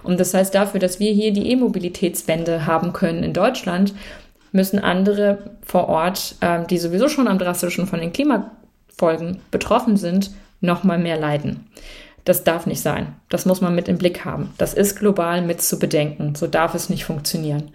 Und 0.01 0.17
das 0.17 0.33
heißt 0.33 0.55
dafür, 0.55 0.79
dass 0.79 0.97
wir 0.97 1.11
hier 1.11 1.33
die 1.33 1.51
E-Mobilitätswende 1.51 2.65
haben 2.65 2.93
können 2.93 3.21
in 3.23 3.33
Deutschland, 3.33 3.93
müssen 4.53 4.79
andere 4.79 5.39
vor 5.61 5.89
Ort, 5.89 6.35
äh, 6.39 6.65
die 6.65 6.77
sowieso 6.77 7.09
schon 7.09 7.27
am 7.27 7.37
drastischen 7.37 7.85
von 7.85 7.99
den 7.99 8.13
Klimafolgen 8.13 9.41
betroffen 9.51 9.97
sind, 9.97 10.31
noch 10.61 10.85
mal 10.85 10.99
mehr 10.99 11.19
leiden. 11.19 11.67
Das 12.23 12.45
darf 12.45 12.65
nicht 12.65 12.79
sein. 12.79 13.13
Das 13.27 13.45
muss 13.45 13.59
man 13.59 13.75
mit 13.75 13.89
im 13.89 13.97
Blick 13.97 14.23
haben. 14.23 14.53
Das 14.57 14.73
ist 14.73 14.97
global 14.97 15.41
mit 15.41 15.61
zu 15.61 15.79
bedenken. 15.79 16.33
So 16.35 16.47
darf 16.47 16.75
es 16.75 16.89
nicht 16.89 17.03
funktionieren. 17.03 17.71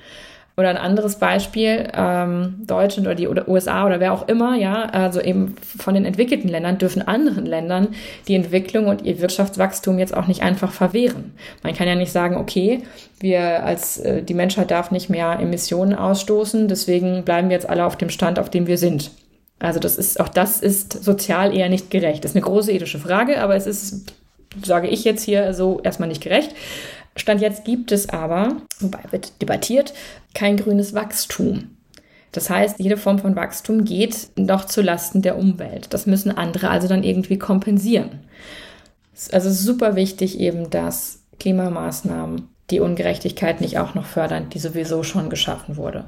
Oder 0.59 0.71
ein 0.71 0.79
anderes 0.79 1.17
Beispiel, 1.17 1.87
ähm, 1.95 2.63
Deutschland 2.67 3.07
oder 3.07 3.15
die 3.15 3.29
oder 3.29 3.47
USA 3.47 3.85
oder 3.85 4.01
wer 4.01 4.15
auch 4.15 4.27
immer, 4.27 4.57
ja, 4.57 4.87
also 4.87 5.21
eben 5.21 5.55
von 5.61 5.93
den 5.93 6.07
entwickelten 6.07 6.49
Ländern 6.49 6.79
dürfen 6.79 7.07
anderen 7.07 7.45
Ländern 7.45 7.89
die 8.27 8.37
Entwicklung 8.37 8.87
und 8.87 9.03
ihr 9.03 9.21
Wirtschaftswachstum 9.21 9.99
jetzt 9.99 10.17
auch 10.17 10.27
nicht 10.27 10.43
einfach 10.43 10.73
verwehren. 10.73 11.35
Man 11.63 11.75
kann 11.75 11.87
ja 11.87 11.95
nicht 11.95 12.11
sagen, 12.11 12.37
okay, 12.37 12.83
wir 13.21 13.65
als 13.65 13.99
äh, 13.99 14.23
die 14.23 14.33
Menschheit 14.33 14.71
darf 14.71 14.91
nicht 14.91 15.11
mehr 15.11 15.39
Emissionen 15.39 15.95
ausstoßen, 15.95 16.69
deswegen 16.69 17.25
bleiben 17.25 17.51
wir 17.51 17.57
jetzt 17.57 17.69
alle 17.69 17.85
auf 17.85 17.97
dem 17.97 18.09
Stand, 18.09 18.39
auf 18.39 18.49
dem 18.49 18.67
wir 18.67 18.79
sind. 18.79 19.11
Also 19.59 19.79
das 19.79 19.99
ist 19.99 20.21
auch 20.21 20.29
das 20.29 20.61
ist 20.61 21.05
sozial 21.05 21.55
eher 21.55 21.69
nicht 21.69 21.91
gerecht. 21.91 22.25
Das 22.25 22.31
ist 22.31 22.37
eine 22.37 22.47
große 22.47 22.73
ethische 22.73 22.99
Frage, 22.99 23.43
aber 23.43 23.57
es 23.57 23.67
ist 23.67 24.15
sage 24.65 24.89
ich 24.89 25.05
jetzt 25.05 25.23
hier 25.23 25.53
so 25.55 25.81
erstmal 25.83 26.09
nicht 26.09 26.23
gerecht. 26.23 26.55
Stand 27.17 27.41
jetzt 27.41 27.65
gibt 27.65 27.93
es 27.93 28.09
aber, 28.09 28.57
wobei 28.79 29.01
wird 29.11 29.41
debattiert, 29.43 29.95
kein 30.35 30.57
grünes 30.57 30.95
Wachstum. 30.95 31.71
Das 32.33 32.51
heißt, 32.51 32.79
jede 32.79 32.99
Form 32.99 33.19
von 33.19 33.35
Wachstum 33.35 33.85
geht 33.85 34.29
noch 34.37 34.67
zu 34.67 34.83
Lasten 34.83 35.23
der 35.23 35.39
Umwelt. 35.39 35.89
Das 35.91 36.07
müssen 36.07 36.37
andere 36.37 36.69
also 36.69 36.87
dann 36.87 37.03
irgendwie 37.03 37.39
kompensieren. 37.39 38.21
Also 39.33 39.51
super 39.51 39.97
wichtig 39.97 40.39
eben, 40.39 40.69
dass 40.69 41.23
Klimamaßnahmen 41.41 42.49
die 42.71 42.81
Ungerechtigkeit 42.81 43.61
nicht 43.61 43.79
auch 43.79 43.95
noch 43.95 44.05
fördern, 44.05 44.51
die 44.51 44.59
sowieso 44.59 45.03
schon 45.03 45.31
geschaffen 45.31 45.77
wurde. 45.77 46.05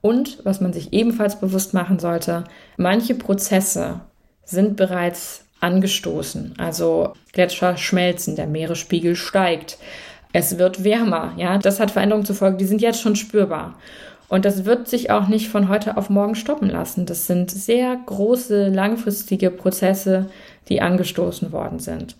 Und 0.00 0.38
was 0.44 0.60
man 0.60 0.72
sich 0.72 0.92
ebenfalls 0.92 1.40
bewusst 1.40 1.74
machen 1.74 1.98
sollte, 1.98 2.44
manche 2.76 3.14
Prozesse 3.14 4.00
sind 4.44 4.76
bereits 4.76 5.44
angestoßen. 5.60 6.54
Also 6.58 7.12
Gletscher 7.32 7.76
schmelzen, 7.76 8.36
der 8.36 8.46
Meeresspiegel 8.46 9.16
steigt, 9.16 9.78
es 10.32 10.58
wird 10.58 10.84
wärmer, 10.84 11.32
ja. 11.36 11.58
Das 11.58 11.80
hat 11.80 11.90
Veränderungen 11.90 12.26
zur 12.26 12.36
Folge, 12.36 12.58
die 12.58 12.66
sind 12.66 12.82
jetzt 12.82 13.00
schon 13.00 13.16
spürbar. 13.16 13.74
Und 14.28 14.44
das 14.44 14.66
wird 14.66 14.88
sich 14.88 15.10
auch 15.10 15.28
nicht 15.28 15.48
von 15.48 15.68
heute 15.68 15.96
auf 15.96 16.10
morgen 16.10 16.34
stoppen 16.34 16.68
lassen. 16.68 17.06
Das 17.06 17.26
sind 17.26 17.50
sehr 17.50 17.96
große, 18.04 18.68
langfristige 18.68 19.50
Prozesse, 19.50 20.26
die 20.68 20.82
angestoßen 20.82 21.50
worden 21.50 21.78
sind. 21.78 22.14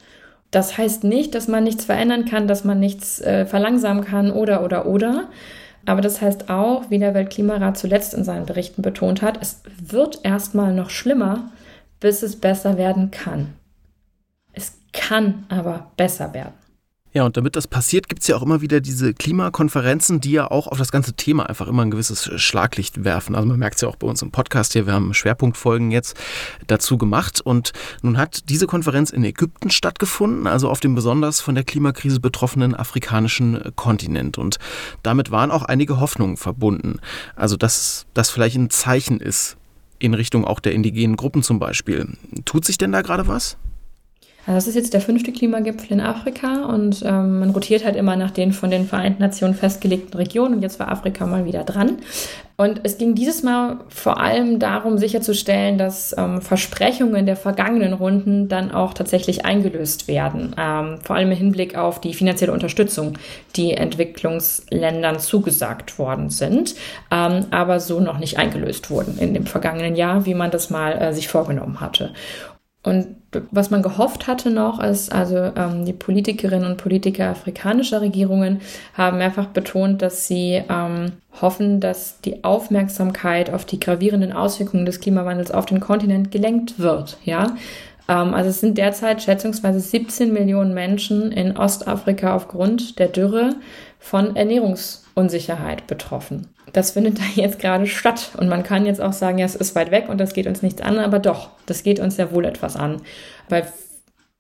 Das 0.50 0.78
heißt 0.78 1.04
nicht, 1.04 1.34
dass 1.34 1.48
man 1.48 1.64
nichts 1.64 1.84
verändern 1.84 2.24
kann, 2.24 2.48
dass 2.48 2.64
man 2.64 2.80
nichts 2.80 3.20
äh, 3.20 3.44
verlangsamen 3.44 4.04
kann 4.04 4.30
oder, 4.30 4.64
oder, 4.64 4.86
oder. 4.86 5.28
Aber 5.84 6.00
das 6.00 6.22
heißt 6.22 6.48
auch, 6.48 6.90
wie 6.90 6.98
der 6.98 7.12
Weltklimarat 7.12 7.76
zuletzt 7.76 8.14
in 8.14 8.24
seinen 8.24 8.46
Berichten 8.46 8.80
betont 8.80 9.20
hat, 9.20 9.38
es 9.42 9.62
wird 9.80 10.20
erstmal 10.24 10.72
noch 10.72 10.88
schlimmer, 10.88 11.50
bis 12.00 12.22
es 12.22 12.36
besser 12.36 12.78
werden 12.78 13.10
kann. 13.10 13.54
Es 14.54 14.78
kann 14.94 15.44
aber 15.50 15.90
besser 15.96 16.32
werden. 16.32 16.54
Ja, 17.18 17.24
und 17.24 17.36
damit 17.36 17.56
das 17.56 17.66
passiert, 17.66 18.08
gibt 18.08 18.22
es 18.22 18.28
ja 18.28 18.36
auch 18.36 18.42
immer 18.42 18.60
wieder 18.60 18.80
diese 18.80 19.12
Klimakonferenzen, 19.12 20.20
die 20.20 20.30
ja 20.30 20.48
auch 20.48 20.68
auf 20.68 20.78
das 20.78 20.92
ganze 20.92 21.14
Thema 21.14 21.48
einfach 21.48 21.66
immer 21.66 21.82
ein 21.82 21.90
gewisses 21.90 22.30
Schlaglicht 22.40 23.02
werfen. 23.02 23.34
Also 23.34 23.48
man 23.48 23.58
merkt 23.58 23.74
es 23.74 23.80
ja 23.80 23.88
auch 23.88 23.96
bei 23.96 24.06
uns 24.06 24.22
im 24.22 24.30
Podcast 24.30 24.72
hier, 24.72 24.86
wir 24.86 24.92
haben 24.92 25.12
Schwerpunktfolgen 25.12 25.90
jetzt 25.90 26.16
dazu 26.68 26.96
gemacht. 26.96 27.40
Und 27.40 27.72
nun 28.02 28.18
hat 28.18 28.48
diese 28.48 28.68
Konferenz 28.68 29.10
in 29.10 29.24
Ägypten 29.24 29.70
stattgefunden, 29.70 30.46
also 30.46 30.70
auf 30.70 30.78
dem 30.78 30.94
besonders 30.94 31.40
von 31.40 31.56
der 31.56 31.64
Klimakrise 31.64 32.20
betroffenen 32.20 32.76
afrikanischen 32.76 33.72
Kontinent. 33.74 34.38
Und 34.38 34.58
damit 35.02 35.32
waren 35.32 35.50
auch 35.50 35.64
einige 35.64 35.98
Hoffnungen 35.98 36.36
verbunden. 36.36 37.00
Also 37.34 37.56
dass 37.56 38.06
das 38.14 38.30
vielleicht 38.30 38.54
ein 38.54 38.70
Zeichen 38.70 39.18
ist 39.18 39.56
in 39.98 40.14
Richtung 40.14 40.44
auch 40.44 40.60
der 40.60 40.70
indigenen 40.70 41.16
Gruppen 41.16 41.42
zum 41.42 41.58
Beispiel. 41.58 42.16
Tut 42.44 42.64
sich 42.64 42.78
denn 42.78 42.92
da 42.92 43.02
gerade 43.02 43.26
was? 43.26 43.56
Also 44.46 44.56
das 44.56 44.66
ist 44.66 44.76
jetzt 44.76 44.94
der 44.94 45.02
fünfte 45.02 45.30
Klimagipfel 45.30 45.92
in 45.92 46.00
Afrika 46.00 46.64
und 46.64 47.02
ähm, 47.04 47.40
man 47.40 47.50
rotiert 47.50 47.84
halt 47.84 47.96
immer 47.96 48.16
nach 48.16 48.30
den 48.30 48.52
von 48.52 48.70
den 48.70 48.86
Vereinten 48.86 49.20
Nationen 49.20 49.54
festgelegten 49.54 50.14
Regionen 50.14 50.54
und 50.54 50.62
jetzt 50.62 50.80
war 50.80 50.90
Afrika 50.90 51.26
mal 51.26 51.44
wieder 51.44 51.64
dran. 51.64 51.98
Und 52.56 52.80
es 52.82 52.98
ging 52.98 53.14
dieses 53.14 53.42
Mal 53.42 53.80
vor 53.88 54.18
allem 54.18 54.58
darum, 54.58 54.98
sicherzustellen, 54.98 55.76
dass 55.76 56.12
ähm, 56.18 56.40
Versprechungen 56.40 57.26
der 57.26 57.36
vergangenen 57.36 57.92
Runden 57.92 58.48
dann 58.48 58.72
auch 58.72 58.94
tatsächlich 58.94 59.44
eingelöst 59.44 60.08
werden. 60.08 60.56
Ähm, 60.58 60.98
vor 61.02 61.14
allem 61.14 61.30
im 61.30 61.36
Hinblick 61.36 61.76
auf 61.76 62.00
die 62.00 62.14
finanzielle 62.14 62.52
Unterstützung, 62.52 63.18
die 63.54 63.74
Entwicklungsländern 63.74 65.20
zugesagt 65.20 65.98
worden 65.98 66.30
sind, 66.30 66.74
ähm, 67.12 67.44
aber 67.50 67.80
so 67.80 68.00
noch 68.00 68.18
nicht 68.18 68.38
eingelöst 68.38 68.90
wurden 68.90 69.18
in 69.18 69.34
dem 69.34 69.46
vergangenen 69.46 69.94
Jahr, 69.94 70.24
wie 70.24 70.34
man 70.34 70.50
das 70.50 70.70
mal 70.70 70.92
äh, 71.00 71.12
sich 71.12 71.28
vorgenommen 71.28 71.80
hatte. 71.80 72.12
Und 72.82 73.17
was 73.50 73.70
man 73.70 73.82
gehofft 73.82 74.26
hatte 74.26 74.50
noch, 74.50 74.82
ist, 74.82 75.12
also 75.12 75.36
ähm, 75.36 75.84
die 75.84 75.92
Politikerinnen 75.92 76.68
und 76.68 76.78
Politiker 76.78 77.28
afrikanischer 77.28 78.00
Regierungen 78.00 78.60
haben 78.94 79.18
mehrfach 79.18 79.46
betont, 79.46 80.00
dass 80.00 80.26
sie 80.26 80.62
ähm, 80.68 81.12
hoffen, 81.40 81.80
dass 81.80 82.20
die 82.22 82.42
Aufmerksamkeit 82.42 83.52
auf 83.52 83.66
die 83.66 83.80
gravierenden 83.80 84.32
Auswirkungen 84.32 84.86
des 84.86 85.00
Klimawandels 85.00 85.50
auf 85.50 85.66
den 85.66 85.80
Kontinent 85.80 86.30
gelenkt 86.30 86.78
wird. 86.78 87.18
Ja, 87.24 87.56
ähm, 88.08 88.32
also 88.32 88.48
es 88.48 88.60
sind 88.60 88.78
derzeit 88.78 89.22
schätzungsweise 89.22 89.80
17 89.80 90.32
Millionen 90.32 90.72
Menschen 90.72 91.30
in 91.30 91.56
Ostafrika 91.56 92.34
aufgrund 92.34 92.98
der 92.98 93.08
Dürre 93.08 93.56
von 93.98 94.36
Ernährungsunsicherheit 94.36 95.86
betroffen 95.86 96.48
das 96.72 96.92
findet 96.92 97.18
da 97.18 97.24
jetzt 97.34 97.58
gerade 97.58 97.86
statt. 97.86 98.30
Und 98.38 98.48
man 98.48 98.62
kann 98.62 98.86
jetzt 98.86 99.00
auch 99.00 99.12
sagen, 99.12 99.38
ja, 99.38 99.46
es 99.46 99.54
ist 99.54 99.74
weit 99.74 99.90
weg 99.90 100.08
und 100.08 100.18
das 100.18 100.32
geht 100.32 100.46
uns 100.46 100.62
nichts 100.62 100.82
an, 100.82 100.98
aber 100.98 101.18
doch, 101.18 101.50
das 101.66 101.82
geht 101.82 102.00
uns 102.00 102.16
sehr 102.16 102.32
wohl 102.32 102.44
etwas 102.44 102.76
an. 102.76 103.02
Weil 103.48 103.66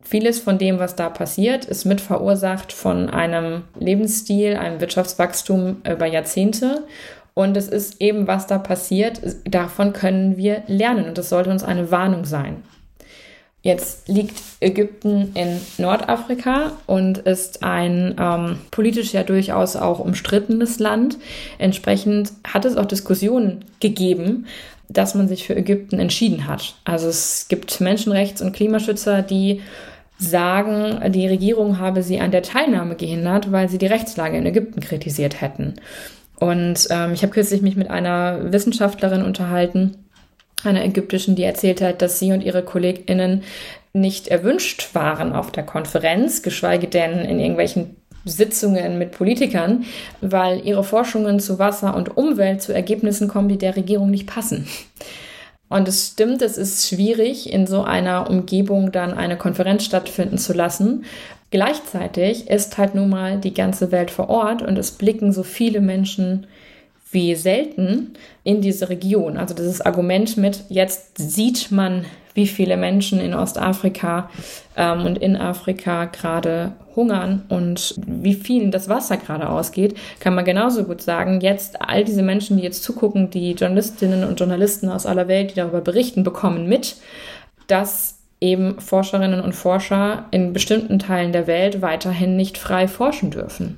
vieles 0.02 0.38
von 0.38 0.58
dem, 0.58 0.78
was 0.78 0.96
da 0.96 1.08
passiert, 1.08 1.64
ist 1.64 1.84
mit 1.84 2.00
verursacht 2.00 2.72
von 2.72 3.10
einem 3.10 3.64
Lebensstil, 3.78 4.56
einem 4.56 4.80
Wirtschaftswachstum 4.80 5.82
über 5.88 6.06
Jahrzehnte. 6.06 6.84
Und 7.34 7.56
es 7.56 7.68
ist 7.68 8.00
eben, 8.00 8.26
was 8.26 8.46
da 8.46 8.58
passiert, 8.58 9.20
davon 9.44 9.92
können 9.92 10.36
wir 10.36 10.62
lernen. 10.66 11.06
Und 11.06 11.18
das 11.18 11.28
sollte 11.28 11.50
uns 11.50 11.62
eine 11.62 11.90
Warnung 11.90 12.24
sein. 12.24 12.64
Jetzt 13.62 14.08
liegt 14.08 14.40
Ägypten 14.60 15.32
in 15.34 15.60
Nordafrika 15.78 16.72
und 16.86 17.18
ist 17.18 17.64
ein 17.64 18.14
ähm, 18.18 18.58
politisch 18.70 19.12
ja 19.12 19.24
durchaus 19.24 19.74
auch 19.74 19.98
umstrittenes 19.98 20.78
Land. 20.78 21.18
Entsprechend 21.58 22.32
hat 22.46 22.64
es 22.64 22.76
auch 22.76 22.86
Diskussionen 22.86 23.64
gegeben, 23.80 24.46
dass 24.88 25.14
man 25.14 25.28
sich 25.28 25.44
für 25.44 25.56
Ägypten 25.56 25.98
entschieden 25.98 26.46
hat. 26.46 26.76
Also 26.84 27.08
es 27.08 27.46
gibt 27.48 27.80
Menschenrechts- 27.80 28.42
und 28.42 28.52
Klimaschützer, 28.52 29.22
die 29.22 29.60
sagen, 30.18 31.12
die 31.12 31.28
Regierung 31.28 31.78
habe 31.78 32.02
sie 32.02 32.20
an 32.20 32.30
der 32.30 32.42
Teilnahme 32.42 32.96
gehindert, 32.96 33.52
weil 33.52 33.68
sie 33.68 33.78
die 33.78 33.86
Rechtslage 33.86 34.38
in 34.38 34.46
Ägypten 34.46 34.80
kritisiert 34.80 35.40
hätten. 35.40 35.74
Und 36.40 36.86
ähm, 36.90 37.12
ich 37.12 37.22
habe 37.22 37.32
kürzlich 37.32 37.62
mich 37.62 37.76
mit 37.76 37.90
einer 37.90 38.52
Wissenschaftlerin 38.52 39.22
unterhalten, 39.22 39.96
einer 40.64 40.84
ägyptischen, 40.84 41.36
die 41.36 41.44
erzählt 41.44 41.80
hat, 41.80 42.02
dass 42.02 42.18
sie 42.18 42.32
und 42.32 42.42
ihre 42.42 42.62
KollegInnen 42.62 43.42
nicht 43.92 44.28
erwünscht 44.28 44.94
waren 44.94 45.32
auf 45.32 45.50
der 45.50 45.64
Konferenz, 45.64 46.42
geschweige 46.42 46.88
denn 46.88 47.20
in 47.20 47.40
irgendwelchen 47.40 47.96
Sitzungen 48.24 48.98
mit 48.98 49.12
Politikern, 49.12 49.84
weil 50.20 50.64
ihre 50.66 50.84
Forschungen 50.84 51.40
zu 51.40 51.58
Wasser 51.58 51.96
und 51.96 52.16
Umwelt 52.16 52.62
zu 52.62 52.72
Ergebnissen 52.72 53.28
kommen, 53.28 53.48
die 53.48 53.58
der 53.58 53.76
Regierung 53.76 54.10
nicht 54.10 54.26
passen. 54.26 54.68
Und 55.68 55.86
es 55.86 56.08
stimmt, 56.12 56.42
es 56.42 56.56
ist 56.56 56.88
schwierig, 56.88 57.52
in 57.52 57.66
so 57.66 57.82
einer 57.82 58.30
Umgebung 58.30 58.90
dann 58.90 59.14
eine 59.14 59.36
Konferenz 59.36 59.84
stattfinden 59.84 60.38
zu 60.38 60.54
lassen. 60.54 61.04
Gleichzeitig 61.50 62.48
ist 62.48 62.78
halt 62.78 62.94
nun 62.94 63.10
mal 63.10 63.38
die 63.38 63.54
ganze 63.54 63.92
Welt 63.92 64.10
vor 64.10 64.28
Ort 64.28 64.62
und 64.62 64.78
es 64.78 64.92
blicken 64.92 65.32
so 65.32 65.42
viele 65.42 65.80
Menschen 65.80 66.46
wie 67.10 67.34
selten 67.34 68.14
in 68.44 68.60
diese 68.60 68.88
Region. 68.88 69.36
Also 69.36 69.54
dieses 69.54 69.80
Argument 69.80 70.36
mit, 70.36 70.64
jetzt 70.68 71.16
sieht 71.16 71.70
man, 71.70 72.04
wie 72.34 72.46
viele 72.46 72.76
Menschen 72.76 73.20
in 73.20 73.34
Ostafrika 73.34 74.30
ähm, 74.76 75.04
und 75.04 75.18
in 75.18 75.36
Afrika 75.36 76.04
gerade 76.04 76.72
hungern 76.94 77.44
und 77.48 77.94
wie 78.06 78.34
vielen 78.34 78.70
das 78.70 78.88
Wasser 78.88 79.16
gerade 79.16 79.48
ausgeht, 79.48 79.96
kann 80.20 80.34
man 80.34 80.44
genauso 80.44 80.84
gut 80.84 81.00
sagen, 81.00 81.40
jetzt 81.40 81.80
all 81.80 82.04
diese 82.04 82.22
Menschen, 82.22 82.56
die 82.56 82.62
jetzt 82.62 82.82
zugucken, 82.82 83.30
die 83.30 83.52
Journalistinnen 83.52 84.24
und 84.24 84.38
Journalisten 84.38 84.88
aus 84.88 85.06
aller 85.06 85.28
Welt, 85.28 85.52
die 85.52 85.54
darüber 85.56 85.80
berichten, 85.80 86.22
bekommen 86.22 86.68
mit, 86.68 86.96
dass 87.66 88.18
eben 88.40 88.78
Forscherinnen 88.80 89.40
und 89.40 89.54
Forscher 89.54 90.26
in 90.30 90.52
bestimmten 90.52 90.98
Teilen 90.98 91.32
der 91.32 91.46
Welt 91.46 91.82
weiterhin 91.82 92.36
nicht 92.36 92.58
frei 92.58 92.86
forschen 92.86 93.30
dürfen. 93.30 93.76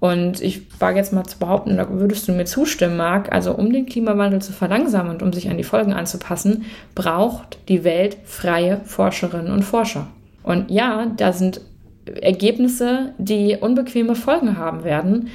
Und 0.00 0.40
ich 0.40 0.80
wage 0.80 0.98
jetzt 0.98 1.12
mal 1.12 1.24
zu 1.24 1.38
behaupten, 1.38 1.76
da 1.76 1.88
würdest 1.90 2.28
du 2.28 2.32
mir 2.32 2.44
zustimmen, 2.44 2.96
Marc, 2.96 3.32
also 3.32 3.52
um 3.52 3.72
den 3.72 3.86
Klimawandel 3.86 4.40
zu 4.40 4.52
verlangsamen 4.52 5.10
und 5.10 5.22
um 5.22 5.32
sich 5.32 5.50
an 5.50 5.56
die 5.56 5.64
Folgen 5.64 5.92
anzupassen, 5.92 6.66
braucht 6.94 7.58
die 7.68 7.82
Welt 7.82 8.16
freie 8.24 8.80
Forscherinnen 8.84 9.52
und 9.52 9.64
Forscher. 9.64 10.06
Und 10.44 10.70
ja, 10.70 11.06
da 11.16 11.32
sind 11.32 11.60
Ergebnisse, 12.22 13.12
die 13.18 13.56
unbequeme 13.60 14.14
Folgen 14.14 14.56
haben 14.56 14.84
werden. 14.84 15.28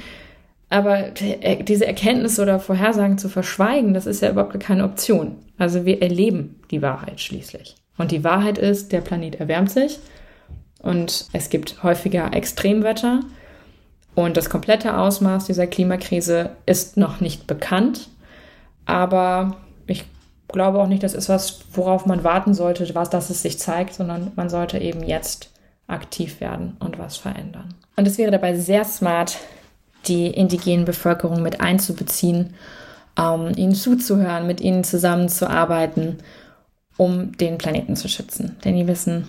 Aber 0.70 1.10
diese 1.60 1.86
Erkenntnisse 1.86 2.42
oder 2.42 2.58
Vorhersagen 2.58 3.18
zu 3.18 3.28
verschweigen, 3.28 3.94
das 3.94 4.06
ist 4.06 4.22
ja 4.22 4.30
überhaupt 4.30 4.58
keine 4.60 4.84
Option. 4.84 5.36
Also 5.58 5.84
wir 5.84 6.02
erleben 6.02 6.60
die 6.70 6.82
Wahrheit 6.82 7.20
schließlich. 7.20 7.76
Und 7.96 8.10
die 8.10 8.24
Wahrheit 8.24 8.58
ist, 8.58 8.90
der 8.90 9.02
Planet 9.02 9.36
erwärmt 9.36 9.70
sich 9.70 9.98
und 10.82 11.28
es 11.32 11.48
gibt 11.48 11.82
häufiger 11.82 12.32
Extremwetter. 12.34 13.20
Und 14.14 14.36
das 14.36 14.50
komplette 14.50 14.96
Ausmaß 14.96 15.46
dieser 15.46 15.66
Klimakrise 15.66 16.50
ist 16.66 16.96
noch 16.96 17.20
nicht 17.20 17.46
bekannt. 17.46 18.08
Aber 18.86 19.56
ich 19.86 20.04
glaube 20.48 20.80
auch 20.80 20.86
nicht, 20.86 21.02
das 21.02 21.14
ist 21.14 21.28
was, 21.28 21.60
worauf 21.72 22.06
man 22.06 22.22
warten 22.22 22.54
sollte, 22.54 22.94
was, 22.94 23.10
dass 23.10 23.30
es 23.30 23.42
sich 23.42 23.58
zeigt, 23.58 23.94
sondern 23.94 24.32
man 24.36 24.48
sollte 24.48 24.78
eben 24.78 25.02
jetzt 25.02 25.50
aktiv 25.86 26.40
werden 26.40 26.76
und 26.80 26.98
was 26.98 27.16
verändern. 27.16 27.74
Und 27.96 28.06
es 28.06 28.18
wäre 28.18 28.30
dabei 28.30 28.56
sehr 28.56 28.84
smart, 28.84 29.36
die 30.06 30.28
indigenen 30.28 30.84
Bevölkerung 30.84 31.42
mit 31.42 31.60
einzubeziehen, 31.60 32.54
ähm, 33.18 33.52
ihnen 33.56 33.74
zuzuhören, 33.74 34.46
mit 34.46 34.60
ihnen 34.60 34.84
zusammenzuarbeiten, 34.84 36.18
um 36.96 37.36
den 37.36 37.58
Planeten 37.58 37.96
zu 37.96 38.08
schützen. 38.08 38.56
Denn 38.64 38.76
die 38.76 38.86
wissen, 38.86 39.28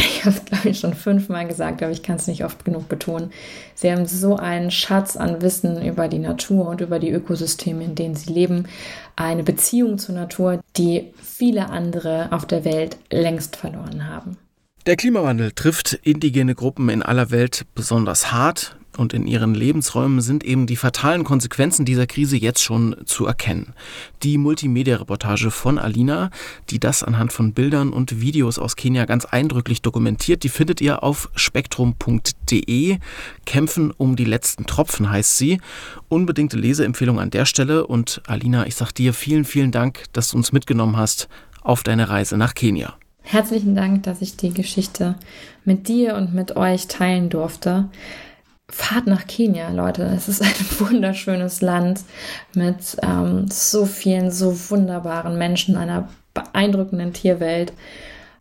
ich 0.00 0.24
habe 0.24 0.36
es, 0.36 0.44
glaube 0.44 0.68
ich, 0.68 0.80
schon 0.80 0.94
fünfmal 0.94 1.46
gesagt, 1.46 1.82
aber 1.82 1.92
ich 1.92 2.02
kann 2.02 2.16
es 2.16 2.26
nicht 2.26 2.44
oft 2.44 2.64
genug 2.64 2.88
betonen. 2.88 3.30
Sie 3.74 3.90
haben 3.90 4.06
so 4.06 4.36
einen 4.36 4.70
Schatz 4.70 5.16
an 5.16 5.42
Wissen 5.42 5.84
über 5.84 6.08
die 6.08 6.18
Natur 6.18 6.68
und 6.68 6.80
über 6.80 6.98
die 6.98 7.10
Ökosysteme, 7.10 7.84
in 7.84 7.94
denen 7.94 8.14
sie 8.14 8.32
leben. 8.32 8.66
Eine 9.16 9.42
Beziehung 9.42 9.98
zur 9.98 10.14
Natur, 10.14 10.60
die 10.76 11.12
viele 11.22 11.70
andere 11.70 12.28
auf 12.32 12.46
der 12.46 12.64
Welt 12.64 12.96
längst 13.10 13.56
verloren 13.56 14.08
haben. 14.08 14.36
Der 14.86 14.96
Klimawandel 14.96 15.52
trifft 15.52 15.92
indigene 16.02 16.54
Gruppen 16.54 16.88
in 16.88 17.02
aller 17.02 17.30
Welt 17.30 17.66
besonders 17.74 18.32
hart 18.32 18.76
und 18.96 19.12
in 19.12 19.26
ihren 19.26 19.54
Lebensräumen 19.54 20.20
sind 20.20 20.44
eben 20.44 20.66
die 20.66 20.76
fatalen 20.76 21.24
Konsequenzen 21.24 21.84
dieser 21.84 22.06
Krise 22.06 22.36
jetzt 22.36 22.62
schon 22.62 22.96
zu 23.04 23.26
erkennen. 23.26 23.74
Die 24.22 24.38
Multimedia-Reportage 24.38 25.50
von 25.50 25.78
Alina, 25.78 26.30
die 26.70 26.80
das 26.80 27.02
anhand 27.02 27.32
von 27.32 27.52
Bildern 27.52 27.92
und 27.92 28.20
Videos 28.20 28.58
aus 28.58 28.76
Kenia 28.76 29.04
ganz 29.04 29.24
eindrücklich 29.24 29.82
dokumentiert, 29.82 30.42
die 30.42 30.48
findet 30.48 30.80
ihr 30.80 31.02
auf 31.02 31.30
spektrum.de. 31.34 32.98
Kämpfen 33.46 33.90
um 33.90 34.16
die 34.16 34.24
letzten 34.24 34.66
Tropfen 34.66 35.10
heißt 35.10 35.38
sie. 35.38 35.60
Unbedingte 36.08 36.56
Leseempfehlung 36.56 37.20
an 37.20 37.30
der 37.30 37.46
Stelle 37.46 37.86
und 37.86 38.22
Alina, 38.26 38.66
ich 38.66 38.74
sag 38.74 38.92
dir 38.92 39.14
vielen, 39.14 39.44
vielen 39.44 39.72
Dank, 39.72 40.04
dass 40.12 40.30
du 40.30 40.36
uns 40.36 40.52
mitgenommen 40.52 40.96
hast 40.96 41.28
auf 41.62 41.82
deine 41.82 42.08
Reise 42.08 42.36
nach 42.36 42.54
Kenia. 42.54 42.94
Herzlichen 43.22 43.74
Dank, 43.74 44.02
dass 44.02 44.22
ich 44.22 44.36
die 44.36 44.52
Geschichte 44.52 45.14
mit 45.64 45.88
dir 45.88 46.16
und 46.16 46.34
mit 46.34 46.56
euch 46.56 46.88
teilen 46.88 47.28
durfte. 47.28 47.88
Fahrt 48.70 49.06
nach 49.06 49.26
Kenia, 49.26 49.70
Leute. 49.70 50.02
Es 50.16 50.28
ist 50.28 50.42
ein 50.42 50.48
wunderschönes 50.78 51.60
Land 51.60 52.00
mit 52.54 52.96
ähm, 53.02 53.46
so 53.50 53.86
vielen, 53.86 54.30
so 54.30 54.70
wunderbaren 54.70 55.36
Menschen, 55.36 55.76
einer 55.76 56.08
beeindruckenden 56.34 57.12
Tierwelt. 57.12 57.72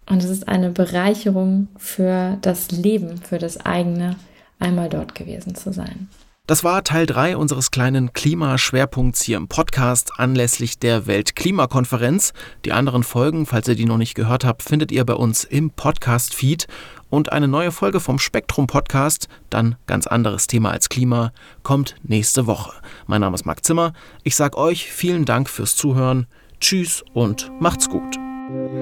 Und 0.07 0.23
es 0.23 0.29
ist 0.29 0.47
eine 0.47 0.69
Bereicherung 0.69 1.67
für 1.77 2.37
das 2.41 2.71
Leben, 2.71 3.17
für 3.17 3.37
das 3.37 3.63
eigene, 3.65 4.15
einmal 4.59 4.89
dort 4.89 5.15
gewesen 5.15 5.55
zu 5.55 5.71
sein. 5.71 6.09
Das 6.49 6.63
war 6.63 6.83
Teil 6.83 7.05
3 7.05 7.37
unseres 7.37 7.69
kleinen 7.69 8.11
Klimaschwerpunkts 8.11 9.21
hier 9.21 9.37
im 9.37 9.47
Podcast 9.47 10.13
anlässlich 10.17 10.79
der 10.79 11.05
Weltklimakonferenz. 11.05 12.33
Die 12.65 12.71
anderen 12.71 13.03
Folgen, 13.03 13.45
falls 13.45 13.67
ihr 13.67 13.75
die 13.75 13.85
noch 13.85 13.99
nicht 13.99 14.15
gehört 14.15 14.45
habt, 14.45 14.63
findet 14.63 14.91
ihr 14.91 15.05
bei 15.05 15.13
uns 15.13 15.43
im 15.43 15.69
Podcast-Feed. 15.69 16.65
Und 17.11 17.31
eine 17.31 17.47
neue 17.47 17.71
Folge 17.71 17.99
vom 17.99 18.17
Spektrum 18.17 18.65
Podcast, 18.65 19.27
dann 19.51 19.75
ganz 19.85 20.07
anderes 20.07 20.47
Thema 20.47 20.71
als 20.71 20.89
Klima, 20.89 21.33
kommt 21.61 21.93
nächste 22.01 22.47
Woche. 22.47 22.73
Mein 23.05 23.21
Name 23.21 23.35
ist 23.35 23.45
Marc 23.45 23.63
Zimmer. 23.63 23.93
Ich 24.23 24.35
sage 24.35 24.57
euch 24.57 24.91
vielen 24.91 25.25
Dank 25.25 25.51
fürs 25.51 25.75
Zuhören. 25.75 26.25
Tschüss 26.59 27.03
und 27.13 27.51
macht's 27.59 27.87
gut. 27.89 28.17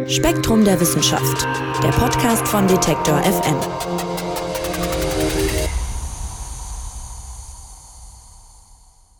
Spektrum 0.07 0.63
der 0.63 0.79
Wissenschaft, 0.79 1.45
der 1.83 1.89
Podcast 1.89 2.47
von 2.47 2.65
Detektor 2.65 3.21
FM. 3.23 4.26